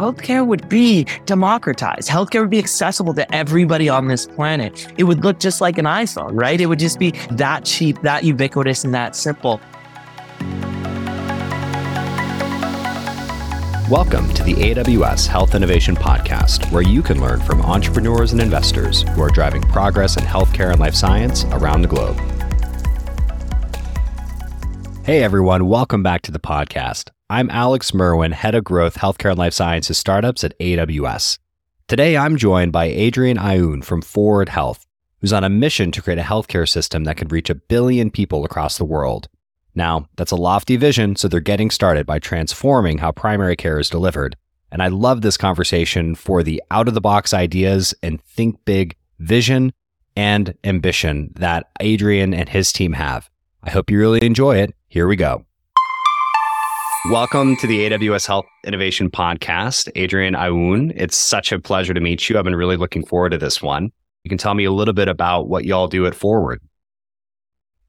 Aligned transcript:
healthcare 0.00 0.46
would 0.46 0.66
be 0.66 1.04
democratized. 1.26 2.08
Healthcare 2.08 2.40
would 2.40 2.48
be 2.48 2.58
accessible 2.58 3.12
to 3.12 3.34
everybody 3.34 3.90
on 3.90 4.08
this 4.08 4.26
planet. 4.26 4.90
It 4.96 5.04
would 5.04 5.22
look 5.22 5.38
just 5.38 5.60
like 5.60 5.76
an 5.76 5.84
iPhone, 5.84 6.30
right? 6.32 6.58
It 6.58 6.64
would 6.64 6.78
just 6.78 6.98
be 6.98 7.10
that 7.32 7.66
cheap, 7.66 8.00
that 8.00 8.24
ubiquitous, 8.24 8.82
and 8.82 8.94
that 8.94 9.14
simple. 9.14 9.60
Welcome 13.90 14.32
to 14.32 14.42
the 14.42 14.54
AWS 14.54 15.26
Health 15.26 15.54
Innovation 15.54 15.94
Podcast, 15.94 16.72
where 16.72 16.82
you 16.82 17.02
can 17.02 17.20
learn 17.20 17.40
from 17.40 17.60
entrepreneurs 17.60 18.32
and 18.32 18.40
investors 18.40 19.02
who 19.02 19.20
are 19.20 19.28
driving 19.28 19.60
progress 19.60 20.16
in 20.16 20.24
healthcare 20.24 20.70
and 20.70 20.80
life 20.80 20.94
science 20.94 21.44
around 21.50 21.82
the 21.82 21.88
globe. 21.88 22.16
Hey 25.04 25.22
everyone, 25.22 25.66
welcome 25.66 26.02
back 26.02 26.22
to 26.22 26.32
the 26.32 26.40
podcast. 26.40 27.10
I'm 27.30 27.48
Alex 27.50 27.94
Merwin, 27.94 28.32
Head 28.32 28.56
of 28.56 28.64
Growth, 28.64 28.96
Healthcare 28.96 29.30
and 29.30 29.38
Life 29.38 29.54
Sciences 29.54 29.96
Startups 29.96 30.42
at 30.42 30.58
AWS. 30.58 31.38
Today 31.86 32.16
I'm 32.16 32.36
joined 32.36 32.72
by 32.72 32.86
Adrian 32.86 33.38
Aoun 33.38 33.84
from 33.84 34.02
Forward 34.02 34.48
Health, 34.48 34.84
who's 35.20 35.32
on 35.32 35.44
a 35.44 35.48
mission 35.48 35.92
to 35.92 36.02
create 36.02 36.18
a 36.18 36.22
healthcare 36.22 36.68
system 36.68 37.04
that 37.04 37.16
could 37.16 37.30
reach 37.30 37.48
a 37.48 37.54
billion 37.54 38.10
people 38.10 38.44
across 38.44 38.78
the 38.78 38.84
world. 38.84 39.28
Now, 39.76 40.08
that's 40.16 40.32
a 40.32 40.36
lofty 40.36 40.76
vision, 40.76 41.14
so 41.14 41.28
they're 41.28 41.38
getting 41.38 41.70
started 41.70 42.04
by 42.04 42.18
transforming 42.18 42.98
how 42.98 43.12
primary 43.12 43.54
care 43.54 43.78
is 43.78 43.88
delivered. 43.88 44.34
And 44.72 44.82
I 44.82 44.88
love 44.88 45.20
this 45.20 45.36
conversation 45.36 46.16
for 46.16 46.42
the 46.42 46.60
out 46.72 46.88
of 46.88 46.94
the 46.94 47.00
box 47.00 47.32
ideas 47.32 47.94
and 48.02 48.20
think 48.24 48.64
big 48.64 48.96
vision 49.20 49.72
and 50.16 50.54
ambition 50.64 51.30
that 51.36 51.70
Adrian 51.78 52.34
and 52.34 52.48
his 52.48 52.72
team 52.72 52.94
have. 52.94 53.30
I 53.62 53.70
hope 53.70 53.88
you 53.88 54.00
really 54.00 54.26
enjoy 54.26 54.56
it. 54.56 54.74
Here 54.88 55.06
we 55.06 55.14
go. 55.14 55.44
Welcome 57.08 57.56
to 57.56 57.66
the 57.66 57.88
AWS 57.88 58.26
Health 58.26 58.44
Innovation 58.62 59.08
Podcast, 59.10 59.90
Adrian 59.94 60.34
Aoun. 60.34 60.92
It's 60.94 61.16
such 61.16 61.50
a 61.50 61.58
pleasure 61.58 61.94
to 61.94 62.00
meet 62.00 62.28
you. 62.28 62.36
I've 62.36 62.44
been 62.44 62.54
really 62.54 62.76
looking 62.76 63.06
forward 63.06 63.30
to 63.30 63.38
this 63.38 63.62
one. 63.62 63.90
You 64.22 64.28
can 64.28 64.36
tell 64.36 64.52
me 64.52 64.64
a 64.64 64.70
little 64.70 64.92
bit 64.92 65.08
about 65.08 65.48
what 65.48 65.64
y'all 65.64 65.88
do 65.88 66.04
at 66.04 66.14
Forward. 66.14 66.60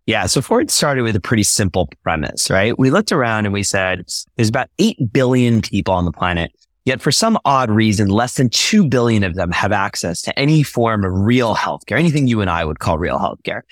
Yeah. 0.06 0.28
So 0.28 0.42
Forward 0.42 0.72
started 0.72 1.02
with 1.02 1.18
a 1.18 1.20
pretty 1.20 1.44
simple 1.44 1.90
premise, 2.04 2.50
right? 2.50 2.80
We 2.80 2.90
looked 2.90 3.12
around 3.12 3.46
and 3.46 3.52
we 3.52 3.64
said 3.64 4.06
there's 4.38 4.48
about 4.48 4.70
8 4.80 5.12
billion 5.12 5.62
people 5.62 5.94
on 5.94 6.06
the 6.06 6.14
planet. 6.14 6.54
Yet 6.86 7.02
for 7.02 7.12
some 7.12 7.38
odd 7.44 7.70
reason, 7.70 8.08
less 8.08 8.36
than 8.36 8.50
2 8.50 8.88
billion 8.88 9.26
of 9.26 9.36
them 9.36 9.52
have 9.52 9.74
access 9.74 10.22
to 10.22 10.40
any 10.40 10.64
form 10.64 11.04
of 11.04 11.12
real 11.14 11.54
healthcare, 11.54 12.00
anything 12.00 12.28
you 12.28 12.40
and 12.40 12.50
I 12.50 12.64
would 12.64 12.80
call 12.80 12.98
real 12.98 13.20
healthcare. 13.20 13.64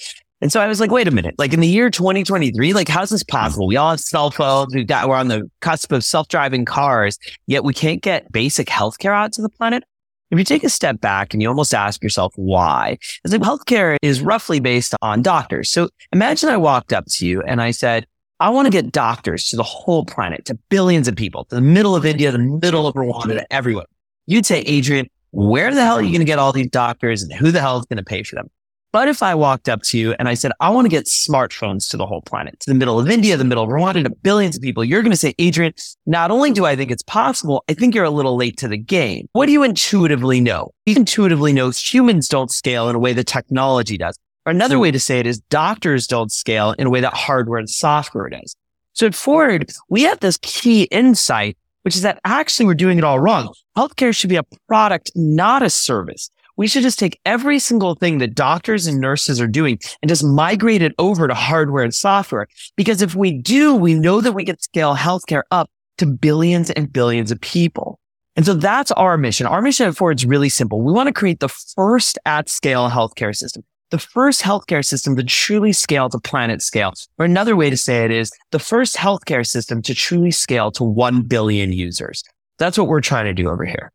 And 0.42 0.52
so 0.52 0.62
I 0.62 0.68
was 0.68 0.80
like, 0.80 0.92
wait 0.92 1.08
a 1.08 1.12
minute, 1.12 1.36
like 1.38 1.54
in 1.54 1.60
the 1.60 1.68
year 1.68 1.90
2023, 1.90 2.74
like 2.74 2.88
how's 2.88 3.10
this 3.10 3.24
mm. 3.24 3.28
possible? 3.28 3.68
We 3.68 3.76
all 3.76 3.92
have 3.92 4.00
cell 4.00 4.32
phones. 4.32 4.74
We've 4.74 4.88
got, 4.88 5.10
we're 5.10 5.16
on 5.16 5.28
the 5.28 5.50
cusp 5.62 5.92
of 5.92 6.04
self-driving 6.04 6.66
cars, 6.66 7.18
yet 7.48 7.64
we 7.64 7.74
can't 7.74 8.02
get 8.02 8.32
basic 8.32 8.68
healthcare 8.68 9.14
out 9.14 9.34
to 9.34 9.42
the 9.42 9.50
planet. 9.50 9.84
If 10.32 10.38
you 10.38 10.46
take 10.46 10.64
a 10.64 10.70
step 10.70 11.02
back 11.02 11.34
and 11.34 11.42
you 11.42 11.50
almost 11.50 11.74
ask 11.74 12.04
yourself 12.04 12.34
why, 12.36 13.00
it's 13.24 13.34
like 13.34 13.42
healthcare 13.42 13.98
is 14.02 14.22
roughly 14.22 14.60
based 14.60 14.94
on 15.02 15.24
doctors. 15.24 15.72
So 15.72 15.90
imagine 16.14 16.50
I 16.50 16.58
walked 16.58 16.94
up 16.94 17.06
to 17.08 17.26
you 17.26 17.42
and 17.42 17.62
I 17.62 17.72
said, 17.72 18.06
I 18.40 18.50
want 18.50 18.68
to 18.68 18.72
get 18.72 18.92
doctors 18.92 19.50
to 19.50 19.58
the 19.58 19.64
whole 19.64 20.06
planet, 20.06 20.46
to 20.46 20.56
billions 20.70 21.08
of 21.08 21.16
people, 21.16 21.46
to 21.46 21.56
the 21.56 21.62
middle 21.62 21.96
of 21.96 22.06
India, 22.06 22.32
the 22.32 22.38
middle 22.38 22.88
of 22.88 22.94
Rwanda, 22.94 23.40
to 23.40 23.54
everyone. 23.54 23.88
You'd 24.28 24.46
say, 24.46 24.62
Adrian, 24.62 25.10
where 25.32 25.74
the 25.74 25.84
hell 25.84 25.98
are 25.98 26.02
you 26.02 26.10
going 26.10 26.20
to 26.20 26.26
get 26.26 26.40
all 26.40 26.54
these 26.54 26.70
doctors 26.70 27.22
and 27.24 27.34
who 27.34 27.52
the 27.52 27.60
hell 27.60 27.80
is 27.80 27.86
going 27.88 27.98
to 27.98 28.04
pay 28.04 28.24
for 28.24 28.36
them? 28.36 28.50
But 28.92 29.08
if 29.08 29.22
I 29.22 29.36
walked 29.36 29.70
up 29.70 29.84
to 29.84 30.00
you 30.00 30.16
and 30.18 30.28
I 30.28 30.34
said, 30.34 30.52
I 30.60 30.72
want 30.72 30.86
to 30.86 30.90
get 30.90 31.06
smartphones 31.06 31.88
to 31.92 31.98
the 31.98 32.08
whole 32.08 32.24
planet, 32.24 32.60
to 32.62 32.72
the 32.72 32.76
middle 32.76 33.00
of 33.00 33.08
India, 33.08 33.38
the 33.38 33.44
middle 33.44 33.64
of 33.64 33.70
Rwanda, 33.70 34.04
to 34.04 34.10
billions 34.10 34.56
of 34.56 34.64
people, 34.64 34.84
you're 34.84 35.04
going 35.04 35.12
to 35.12 35.18
say, 35.18 35.36
Adrian, 35.38 35.74
not 36.08 36.32
only 36.32 36.52
do 36.52 36.66
I 36.66 36.76
think 36.76 36.90
it's 36.90 37.04
possible, 37.04 37.64
I 37.70 37.76
think 37.76 37.94
you're 37.94 38.04
a 38.04 38.10
little 38.10 38.36
late 38.36 38.58
to 38.58 38.68
the 38.68 38.78
game. 38.78 39.28
What 39.34 39.46
do 39.46 39.52
you 39.52 39.62
intuitively 39.62 40.42
know? 40.42 40.72
You 40.88 40.96
intuitively 40.96 41.54
know 41.54 41.70
humans 41.70 42.28
don't 42.28 42.50
scale 42.50 42.90
in 42.90 42.96
a 42.96 43.00
way 43.00 43.14
that 43.14 43.28
technology 43.28 43.96
does. 43.96 44.18
Or 44.48 44.52
another 44.52 44.80
way 44.80 44.90
to 44.90 45.00
say 45.00 45.20
it 45.20 45.28
is 45.28 45.40
doctors 45.40 46.08
don't 46.08 46.32
scale 46.32 46.72
in 46.80 46.88
a 46.88 46.90
way 46.90 47.02
that 47.02 47.14
hardware 47.14 47.60
and 47.60 47.70
software 47.70 48.30
does. 48.30 48.56
So 48.94 49.06
at 49.06 49.14
Forward, 49.14 49.72
we 49.90 50.02
have 50.04 50.20
this 50.20 50.40
key 50.42 50.84
insight, 50.86 51.58
which 51.84 51.96
is 51.96 52.02
that 52.02 52.20
actually 52.26 52.66
we're 52.66 52.74
doing 52.74 52.98
it 52.98 53.04
all 53.04 53.20
wrong. 53.20 53.54
Healthcare 53.78 54.16
should 54.16 54.32
be 54.32 54.36
a 54.38 54.44
product, 54.68 55.12
not 55.16 55.62
a 55.62 55.70
service 55.70 56.32
we 56.60 56.68
should 56.68 56.84
just 56.84 57.00
take 57.00 57.22
every 57.26 57.58
single 57.58 57.96
thing 57.96 58.18
that 58.18 58.36
doctors 58.36 58.86
and 58.86 59.00
nurses 59.00 59.40
are 59.40 59.48
doing 59.48 59.80
and 60.02 60.10
just 60.10 60.26
migrate 60.26 60.82
it 60.82 60.94
over 61.00 61.26
to 61.26 61.34
hardware 61.34 61.86
and 61.86 61.96
software. 61.96 62.50
Because 62.76 63.02
if 63.02 63.16
we 63.16 63.32
do, 63.32 63.74
we 63.74 63.94
know 63.94 64.20
that 64.20 64.34
we 64.34 64.44
can 64.44 64.60
scale 64.60 64.94
healthcare 64.94 65.44
up 65.52 65.70
to 66.00 66.06
billions 66.06 66.70
and 66.70 66.92
billions 66.92 67.32
of 67.32 67.40
people. 67.40 67.98
And 68.36 68.46
so 68.46 68.54
that's 68.54 68.92
our 68.92 69.18
mission. 69.18 69.48
Our 69.48 69.62
mission 69.62 69.88
at 69.88 69.96
Forward 69.96 70.20
is 70.20 70.26
really 70.26 70.50
simple. 70.50 70.82
We 70.82 70.92
want 70.92 71.08
to 71.08 71.14
create 71.14 71.40
the 71.40 71.48
first 71.48 72.20
at 72.26 72.50
scale 72.50 72.90
healthcare 72.90 73.34
system, 73.34 73.64
the 73.92 73.98
first 73.98 74.42
healthcare 74.42 74.86
system 74.86 75.16
to 75.16 75.24
truly 75.24 75.72
scale 75.72 76.10
to 76.10 76.20
planet 76.20 76.62
scale. 76.62 76.94
Or 77.18 77.24
another 77.24 77.56
way 77.56 77.70
to 77.70 77.78
say 77.78 78.04
it 78.04 78.12
is 78.12 78.34
the 78.52 78.60
first 78.60 78.98
healthcare 78.98 79.48
system 79.48 79.82
to 79.84 79.96
truly 79.96 80.32
scale 80.32 80.72
to 80.72 80.84
1 80.84 81.22
billion 81.22 81.72
users. 81.72 82.22
That's 82.58 82.78
what 82.78 82.90
we're 82.90 83.00
trying 83.00 83.26
to 83.28 83.34
do 83.34 83.48
over 83.48 83.64
here. 83.64 83.94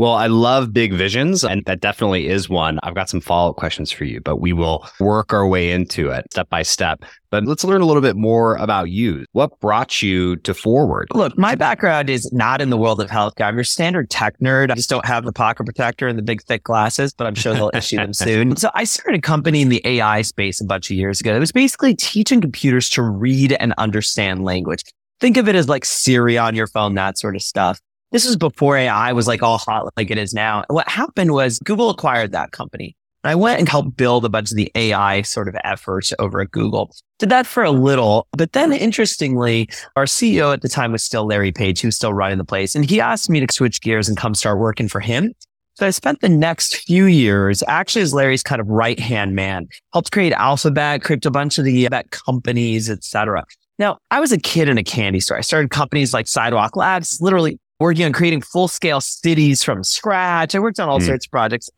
Well, 0.00 0.14
I 0.14 0.28
love 0.28 0.72
big 0.72 0.94
visions, 0.94 1.44
and 1.44 1.62
that 1.66 1.82
definitely 1.82 2.28
is 2.28 2.48
one. 2.48 2.78
I've 2.82 2.94
got 2.94 3.10
some 3.10 3.20
follow 3.20 3.50
up 3.50 3.56
questions 3.56 3.92
for 3.92 4.04
you, 4.04 4.22
but 4.22 4.36
we 4.36 4.54
will 4.54 4.88
work 4.98 5.34
our 5.34 5.46
way 5.46 5.72
into 5.72 6.08
it 6.08 6.24
step 6.30 6.48
by 6.48 6.62
step. 6.62 7.04
But 7.28 7.44
let's 7.44 7.64
learn 7.64 7.82
a 7.82 7.84
little 7.84 8.00
bit 8.00 8.16
more 8.16 8.56
about 8.56 8.88
you. 8.88 9.26
What 9.32 9.60
brought 9.60 10.00
you 10.00 10.36
to 10.36 10.54
Forward? 10.54 11.08
Look, 11.12 11.36
my 11.36 11.54
background 11.54 12.08
is 12.08 12.32
not 12.32 12.62
in 12.62 12.70
the 12.70 12.78
world 12.78 12.98
of 12.98 13.10
healthcare. 13.10 13.44
I'm 13.44 13.56
your 13.56 13.64
standard 13.64 14.08
tech 14.08 14.38
nerd. 14.38 14.70
I 14.70 14.74
just 14.74 14.88
don't 14.88 15.04
have 15.04 15.26
the 15.26 15.34
pocket 15.34 15.64
protector 15.64 16.08
and 16.08 16.16
the 16.16 16.22
big 16.22 16.42
thick 16.44 16.64
glasses, 16.64 17.12
but 17.12 17.26
I'm 17.26 17.34
sure 17.34 17.52
they'll 17.52 17.70
issue 17.74 17.96
them 17.96 18.14
soon. 18.14 18.56
So 18.56 18.70
I 18.74 18.84
started 18.84 19.18
a 19.18 19.20
company 19.20 19.60
in 19.60 19.68
the 19.68 19.82
AI 19.84 20.22
space 20.22 20.62
a 20.62 20.64
bunch 20.64 20.90
of 20.90 20.96
years 20.96 21.20
ago. 21.20 21.36
It 21.36 21.40
was 21.40 21.52
basically 21.52 21.94
teaching 21.94 22.40
computers 22.40 22.88
to 22.88 23.02
read 23.02 23.52
and 23.60 23.74
understand 23.76 24.44
language. 24.44 24.82
Think 25.20 25.36
of 25.36 25.46
it 25.46 25.56
as 25.56 25.68
like 25.68 25.84
Siri 25.84 26.38
on 26.38 26.54
your 26.54 26.68
phone, 26.68 26.94
that 26.94 27.18
sort 27.18 27.36
of 27.36 27.42
stuff. 27.42 27.78
This 28.12 28.26
was 28.26 28.36
before 28.36 28.76
AI 28.76 29.12
was 29.12 29.28
like 29.28 29.42
all 29.42 29.58
hot 29.58 29.92
like 29.96 30.10
it 30.10 30.18
is 30.18 30.34
now. 30.34 30.64
what 30.68 30.88
happened 30.88 31.32
was 31.32 31.60
Google 31.60 31.90
acquired 31.90 32.32
that 32.32 32.50
company. 32.50 32.96
I 33.22 33.34
went 33.34 33.60
and 33.60 33.68
helped 33.68 33.96
build 33.96 34.24
a 34.24 34.28
bunch 34.28 34.50
of 34.50 34.56
the 34.56 34.72
AI 34.74 35.22
sort 35.22 35.46
of 35.46 35.54
efforts 35.62 36.12
over 36.18 36.40
at 36.40 36.50
Google. 36.50 36.90
Did 37.18 37.28
that 37.28 37.46
for 37.46 37.62
a 37.62 37.70
little, 37.70 38.26
but 38.32 38.52
then 38.52 38.72
interestingly, 38.72 39.68
our 39.94 40.06
CEO 40.06 40.52
at 40.52 40.62
the 40.62 40.68
time 40.68 40.90
was 40.90 41.04
still 41.04 41.26
Larry 41.26 41.52
Page, 41.52 41.82
who 41.82 41.88
was 41.88 41.96
still 41.96 42.14
running 42.14 42.38
the 42.38 42.44
place. 42.44 42.74
And 42.74 42.88
he 42.88 43.00
asked 43.00 43.28
me 43.28 43.44
to 43.44 43.52
switch 43.52 43.82
gears 43.82 44.08
and 44.08 44.16
come 44.16 44.34
start 44.34 44.58
working 44.58 44.88
for 44.88 45.00
him. 45.00 45.32
So 45.74 45.86
I 45.86 45.90
spent 45.90 46.20
the 46.20 46.28
next 46.28 46.78
few 46.78 47.04
years 47.04 47.62
actually 47.68 48.02
as 48.02 48.12
Larry's 48.12 48.42
kind 48.42 48.60
of 48.60 48.66
right 48.66 48.98
hand 48.98 49.34
man, 49.34 49.68
helped 49.92 50.10
create 50.10 50.32
Alphabet, 50.32 51.04
create 51.04 51.24
a 51.26 51.30
bunch 51.30 51.58
of 51.58 51.64
the 51.64 51.88
companies, 52.10 52.90
etc. 52.90 53.44
Now 53.78 53.98
I 54.10 54.18
was 54.18 54.32
a 54.32 54.38
kid 54.38 54.68
in 54.68 54.78
a 54.78 54.84
candy 54.84 55.20
store. 55.20 55.36
I 55.36 55.42
started 55.42 55.70
companies 55.70 56.12
like 56.12 56.26
Sidewalk 56.26 56.74
Labs, 56.74 57.18
literally 57.20 57.60
working 57.80 58.04
on 58.04 58.12
creating 58.12 58.42
full 58.42 58.68
scale 58.68 59.00
cities 59.00 59.62
from 59.64 59.82
scratch. 59.82 60.54
I 60.54 60.58
worked 60.58 60.78
on 60.78 60.88
all 60.88 61.00
mm. 61.00 61.06
sorts 61.06 61.26
of 61.26 61.30
projects. 61.30 61.68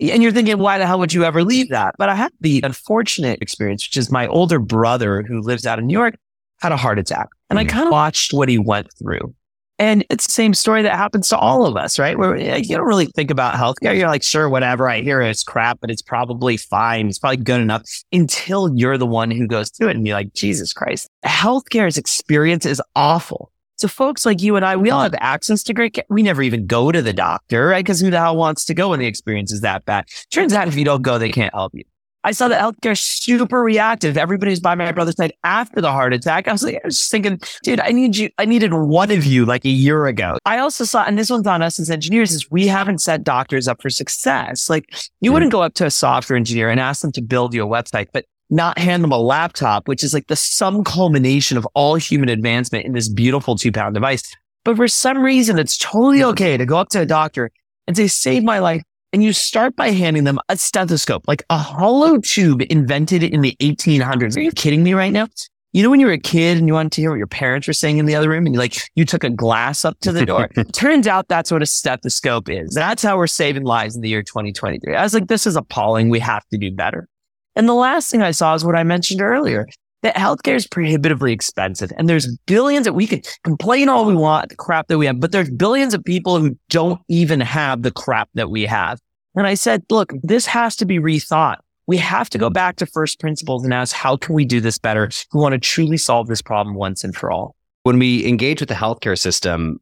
And 0.00 0.22
you're 0.22 0.32
thinking, 0.32 0.58
why 0.58 0.78
the 0.78 0.86
hell 0.86 0.98
would 0.98 1.12
you 1.12 1.24
ever 1.24 1.44
leave 1.44 1.68
that? 1.70 1.94
But 1.96 2.08
I 2.08 2.16
had 2.16 2.32
the 2.40 2.60
unfortunate 2.62 3.40
experience, 3.40 3.86
which 3.86 3.96
is 3.96 4.10
my 4.10 4.26
older 4.26 4.58
brother 4.58 5.22
who 5.22 5.40
lives 5.40 5.64
out 5.64 5.78
in 5.78 5.86
New 5.86 5.96
York 5.96 6.16
had 6.60 6.72
a 6.72 6.76
heart 6.76 6.98
attack. 6.98 7.28
And 7.50 7.58
mm. 7.58 7.62
I 7.62 7.64
kind 7.64 7.86
of 7.86 7.92
watched 7.92 8.32
what 8.32 8.48
he 8.48 8.58
went 8.58 8.88
through. 8.98 9.34
And 9.78 10.04
it's 10.10 10.26
the 10.26 10.32
same 10.32 10.54
story 10.54 10.82
that 10.82 10.96
happens 10.96 11.28
to 11.30 11.36
all 11.36 11.66
of 11.66 11.76
us, 11.76 11.98
right? 11.98 12.16
Where 12.16 12.36
you 12.36 12.76
don't 12.76 12.86
really 12.86 13.06
think 13.06 13.30
about 13.30 13.54
healthcare. 13.54 13.96
You're 13.96 14.08
like, 14.08 14.22
sure, 14.22 14.48
whatever. 14.48 14.88
I 14.88 15.00
hear 15.00 15.20
it's 15.20 15.42
crap, 15.42 15.80
but 15.80 15.90
it's 15.90 16.02
probably 16.02 16.56
fine. 16.56 17.08
It's 17.08 17.18
probably 17.18 17.38
good 17.38 17.60
enough 17.60 17.82
until 18.12 18.76
you're 18.76 18.98
the 18.98 19.06
one 19.06 19.30
who 19.30 19.48
goes 19.48 19.70
through 19.70 19.88
it 19.88 19.96
and 19.96 20.06
you're 20.06 20.16
like, 20.16 20.34
Jesus 20.34 20.72
Christ. 20.72 21.08
Healthcare's 21.24 21.98
experience 21.98 22.66
is 22.66 22.82
awful. 22.94 23.51
So 23.76 23.88
folks 23.88 24.24
like 24.24 24.42
you 24.42 24.56
and 24.56 24.64
I, 24.64 24.76
we 24.76 24.90
all 24.90 25.02
have 25.02 25.14
access 25.18 25.62
to 25.64 25.74
great 25.74 25.94
care. 25.94 26.04
We 26.08 26.22
never 26.22 26.42
even 26.42 26.66
go 26.66 26.92
to 26.92 27.02
the 27.02 27.12
doctor, 27.12 27.66
right? 27.66 27.84
Because 27.84 28.00
who 28.00 28.10
the 28.10 28.18
hell 28.18 28.36
wants 28.36 28.64
to 28.66 28.74
go 28.74 28.90
when 28.90 29.00
the 29.00 29.06
experience 29.06 29.52
is 29.52 29.60
that 29.62 29.84
bad? 29.84 30.06
Turns 30.30 30.52
out 30.52 30.68
if 30.68 30.76
you 30.76 30.84
don't 30.84 31.02
go, 31.02 31.18
they 31.18 31.30
can't 31.30 31.52
help 31.54 31.74
you. 31.74 31.84
I 32.24 32.30
saw 32.30 32.48
that 32.48 32.62
healthcare 32.62 32.96
super 32.96 33.62
reactive. 33.62 34.16
Everybody's 34.16 34.60
by 34.60 34.74
my 34.74 34.92
brother's 34.92 35.16
side 35.16 35.32
after 35.42 35.80
the 35.80 35.90
heart 35.90 36.14
attack. 36.14 36.46
I 36.46 36.52
was 36.52 36.62
like, 36.62 36.76
I 36.76 36.80
was 36.84 36.98
just 36.98 37.10
thinking, 37.10 37.40
dude, 37.64 37.80
I 37.80 37.90
need 37.90 38.16
you. 38.16 38.30
I 38.38 38.44
needed 38.44 38.72
one 38.72 39.10
of 39.10 39.24
you 39.24 39.44
like 39.44 39.64
a 39.64 39.70
year 39.70 40.06
ago. 40.06 40.38
I 40.44 40.58
also 40.58 40.84
saw, 40.84 41.04
and 41.04 41.18
this 41.18 41.30
one's 41.30 41.46
on 41.46 41.62
us 41.62 41.80
as 41.80 41.90
engineers, 41.90 42.32
is 42.32 42.50
we 42.50 42.68
haven't 42.68 43.00
set 43.00 43.24
doctors 43.24 43.66
up 43.66 43.82
for 43.82 43.90
success. 43.90 44.70
Like 44.70 44.84
you 44.90 44.98
mm-hmm. 45.00 45.34
wouldn't 45.34 45.52
go 45.52 45.62
up 45.62 45.74
to 45.74 45.86
a 45.86 45.90
software 45.90 46.36
engineer 46.36 46.70
and 46.70 46.78
ask 46.78 47.02
them 47.02 47.12
to 47.12 47.22
build 47.22 47.54
you 47.54 47.64
a 47.64 47.66
website, 47.66 48.06
but 48.12 48.24
not 48.52 48.78
hand 48.78 49.02
them 49.02 49.10
a 49.10 49.18
laptop, 49.18 49.88
which 49.88 50.04
is 50.04 50.12
like 50.12 50.26
the 50.26 50.36
sum 50.36 50.84
culmination 50.84 51.56
of 51.56 51.66
all 51.74 51.94
human 51.96 52.28
advancement 52.28 52.84
in 52.84 52.92
this 52.92 53.08
beautiful 53.08 53.56
two 53.56 53.72
pound 53.72 53.94
device. 53.94 54.22
But 54.64 54.76
for 54.76 54.86
some 54.86 55.22
reason, 55.22 55.58
it's 55.58 55.76
totally 55.76 56.22
okay 56.22 56.56
to 56.56 56.66
go 56.66 56.76
up 56.76 56.90
to 56.90 57.00
a 57.00 57.06
doctor 57.06 57.50
and 57.86 57.96
say, 57.96 58.06
save 58.06 58.44
my 58.44 58.58
life. 58.60 58.82
And 59.12 59.22
you 59.22 59.32
start 59.32 59.74
by 59.76 59.90
handing 59.90 60.24
them 60.24 60.38
a 60.48 60.56
stethoscope, 60.56 61.26
like 61.26 61.42
a 61.50 61.58
hollow 61.58 62.18
tube 62.18 62.62
invented 62.70 63.22
in 63.22 63.40
the 63.40 63.56
1800s. 63.60 64.36
Are 64.36 64.40
you 64.40 64.52
kidding 64.52 64.82
me 64.82 64.94
right 64.94 65.12
now? 65.12 65.28
You 65.72 65.82
know, 65.82 65.90
when 65.90 66.00
you 66.00 66.06
were 66.06 66.12
a 66.12 66.18
kid 66.18 66.58
and 66.58 66.66
you 66.66 66.74
wanted 66.74 66.92
to 66.92 67.00
hear 67.00 67.10
what 67.10 67.16
your 67.16 67.26
parents 67.26 67.66
were 67.66 67.72
saying 67.72 67.96
in 67.98 68.04
the 68.04 68.14
other 68.14 68.28
room 68.28 68.44
and 68.44 68.54
you 68.54 68.58
like, 68.58 68.76
you 68.94 69.06
took 69.06 69.24
a 69.24 69.30
glass 69.30 69.84
up 69.84 69.98
to 70.00 70.12
the 70.12 70.26
door. 70.26 70.48
Turns 70.72 71.06
out 71.06 71.28
that's 71.28 71.50
what 71.50 71.62
a 71.62 71.66
stethoscope 71.66 72.50
is. 72.50 72.74
That's 72.74 73.02
how 73.02 73.16
we're 73.16 73.26
saving 73.26 73.64
lives 73.64 73.96
in 73.96 74.02
the 74.02 74.10
year 74.10 74.22
2023. 74.22 74.94
I 74.94 75.02
was 75.02 75.14
like, 75.14 75.28
this 75.28 75.46
is 75.46 75.56
appalling. 75.56 76.10
We 76.10 76.20
have 76.20 76.46
to 76.48 76.58
do 76.58 76.70
better. 76.70 77.08
And 77.54 77.68
the 77.68 77.74
last 77.74 78.10
thing 78.10 78.22
I 78.22 78.30
saw 78.30 78.54
is 78.54 78.64
what 78.64 78.76
I 78.76 78.84
mentioned 78.84 79.20
earlier 79.20 79.66
that 80.02 80.16
healthcare 80.16 80.56
is 80.56 80.66
prohibitively 80.66 81.32
expensive 81.32 81.92
and 81.96 82.08
there's 82.08 82.26
mm. 82.26 82.36
billions 82.46 82.86
that 82.86 82.92
we 82.92 83.06
could 83.06 83.24
complain 83.44 83.88
all 83.88 84.04
we 84.04 84.16
want, 84.16 84.48
the 84.48 84.56
crap 84.56 84.88
that 84.88 84.98
we 84.98 85.06
have, 85.06 85.20
but 85.20 85.30
there's 85.30 85.48
billions 85.50 85.94
of 85.94 86.02
people 86.02 86.40
who 86.40 86.58
don't 86.70 87.00
even 87.08 87.38
have 87.38 87.82
the 87.82 87.92
crap 87.92 88.28
that 88.34 88.50
we 88.50 88.66
have. 88.66 88.98
And 89.36 89.46
I 89.46 89.54
said, 89.54 89.84
look, 89.90 90.12
this 90.24 90.44
has 90.46 90.74
to 90.76 90.86
be 90.86 90.98
rethought 90.98 91.58
we 91.86 91.98
have 91.98 92.30
to 92.30 92.38
go 92.38 92.48
back 92.48 92.76
to 92.76 92.86
first 92.86 93.20
principles 93.20 93.64
and 93.64 93.74
ask, 93.74 93.94
how 93.94 94.16
can 94.16 94.34
we 94.34 94.44
do 94.44 94.60
this 94.60 94.78
better? 94.78 95.10
We 95.32 95.40
want 95.40 95.52
to 95.52 95.58
truly 95.58 95.96
solve 95.96 96.28
this 96.28 96.42
problem 96.42 96.76
once 96.76 97.04
and 97.04 97.14
for 97.14 97.30
all. 97.30 97.56
When 97.82 97.98
we 97.98 98.26
engage 98.26 98.60
with 98.60 98.68
the 98.68 98.74
healthcare 98.74 99.18
system, 99.18 99.80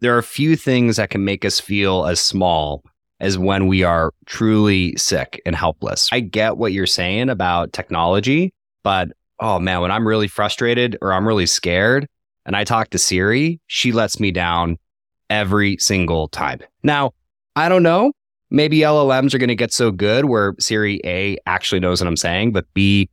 there 0.00 0.14
are 0.14 0.18
a 0.18 0.22
few 0.22 0.56
things 0.56 0.96
that 0.96 1.10
can 1.10 1.24
make 1.24 1.44
us 1.44 1.58
feel 1.58 2.06
as 2.06 2.20
small 2.20 2.84
as 3.20 3.38
when 3.38 3.66
we 3.66 3.82
are 3.82 4.12
truly 4.26 4.94
sick 4.96 5.40
and 5.44 5.54
helpless. 5.56 6.08
I 6.12 6.20
get 6.20 6.56
what 6.56 6.72
you're 6.72 6.86
saying 6.86 7.30
about 7.30 7.72
technology, 7.72 8.52
but 8.82 9.08
oh 9.40 9.58
man, 9.58 9.80
when 9.80 9.90
I'm 9.90 10.06
really 10.06 10.28
frustrated 10.28 10.96
or 11.02 11.12
I'm 11.12 11.26
really 11.26 11.46
scared 11.46 12.08
and 12.46 12.54
I 12.56 12.64
talk 12.64 12.90
to 12.90 12.98
Siri, 12.98 13.60
she 13.66 13.92
lets 13.92 14.20
me 14.20 14.30
down 14.30 14.78
every 15.30 15.76
single 15.78 16.28
time. 16.28 16.60
Now, 16.82 17.12
I 17.56 17.68
don't 17.68 17.82
know 17.82 18.12
maybe 18.50 18.78
LLMs 18.78 19.34
are 19.34 19.38
going 19.38 19.48
to 19.48 19.54
get 19.54 19.72
so 19.72 19.90
good 19.90 20.26
where 20.26 20.54
Siri 20.58 21.00
A 21.04 21.38
actually 21.46 21.80
knows 21.80 22.00
what 22.00 22.08
I'm 22.08 22.16
saying, 22.16 22.52
but 22.52 22.66
B 22.74 23.08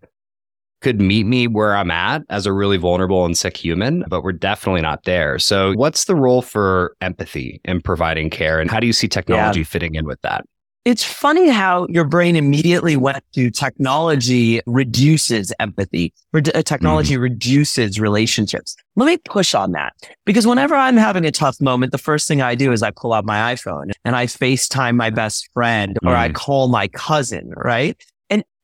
could 0.86 1.02
meet 1.02 1.26
me 1.26 1.48
where 1.48 1.76
I'm 1.76 1.90
at 1.90 2.22
as 2.30 2.46
a 2.46 2.54
really 2.54 2.78
vulnerable 2.78 3.26
and 3.26 3.36
sick 3.36 3.58
human, 3.58 4.04
but 4.08 4.22
we're 4.22 4.32
definitely 4.32 4.82
not 4.82 5.04
there. 5.04 5.40
So, 5.40 5.74
what's 5.74 6.06
the 6.06 6.14
role 6.14 6.44
for 6.44 6.96
empathy 7.02 7.60
in 7.66 7.82
providing 7.82 8.30
care, 8.30 8.60
and 8.60 8.70
how 8.70 8.80
do 8.80 8.86
you 8.86 8.94
see 8.94 9.08
technology 9.08 9.62
yeah. 9.62 9.66
fitting 9.66 9.96
in 9.96 10.06
with 10.06 10.22
that? 10.22 10.46
It's 10.86 11.04
funny 11.04 11.50
how 11.50 11.88
your 11.90 12.04
brain 12.04 12.36
immediately 12.36 12.96
went 12.96 13.24
to 13.34 13.50
technology 13.50 14.62
reduces 14.68 15.52
empathy, 15.60 16.14
or 16.32 16.44
uh, 16.54 16.62
technology 16.62 17.16
mm. 17.16 17.22
reduces 17.22 18.00
relationships. 18.00 18.76
Let 18.96 19.08
me 19.08 19.18
push 19.18 19.56
on 19.56 19.72
that 19.72 19.94
because 20.24 20.46
whenever 20.46 20.76
I'm 20.76 20.98
having 20.98 21.26
a 21.26 21.32
tough 21.32 21.60
moment, 21.60 21.94
the 21.94 21.98
first 21.98 22.28
thing 22.28 22.44
I 22.44 22.54
do 22.54 22.72
is 22.72 22.84
I 22.84 22.92
pull 22.92 23.12
out 23.12 23.26
my 23.26 23.56
iPhone 23.56 23.90
and 24.04 24.16
I 24.16 24.28
FaceTime 24.28 24.96
my 24.96 25.10
best 25.10 25.50
friend 25.52 25.98
or 26.04 26.12
mm. 26.12 26.18
I 26.18 26.30
call 26.30 26.68
my 26.68 26.90
cousin, 26.90 27.52
right? 27.58 28.00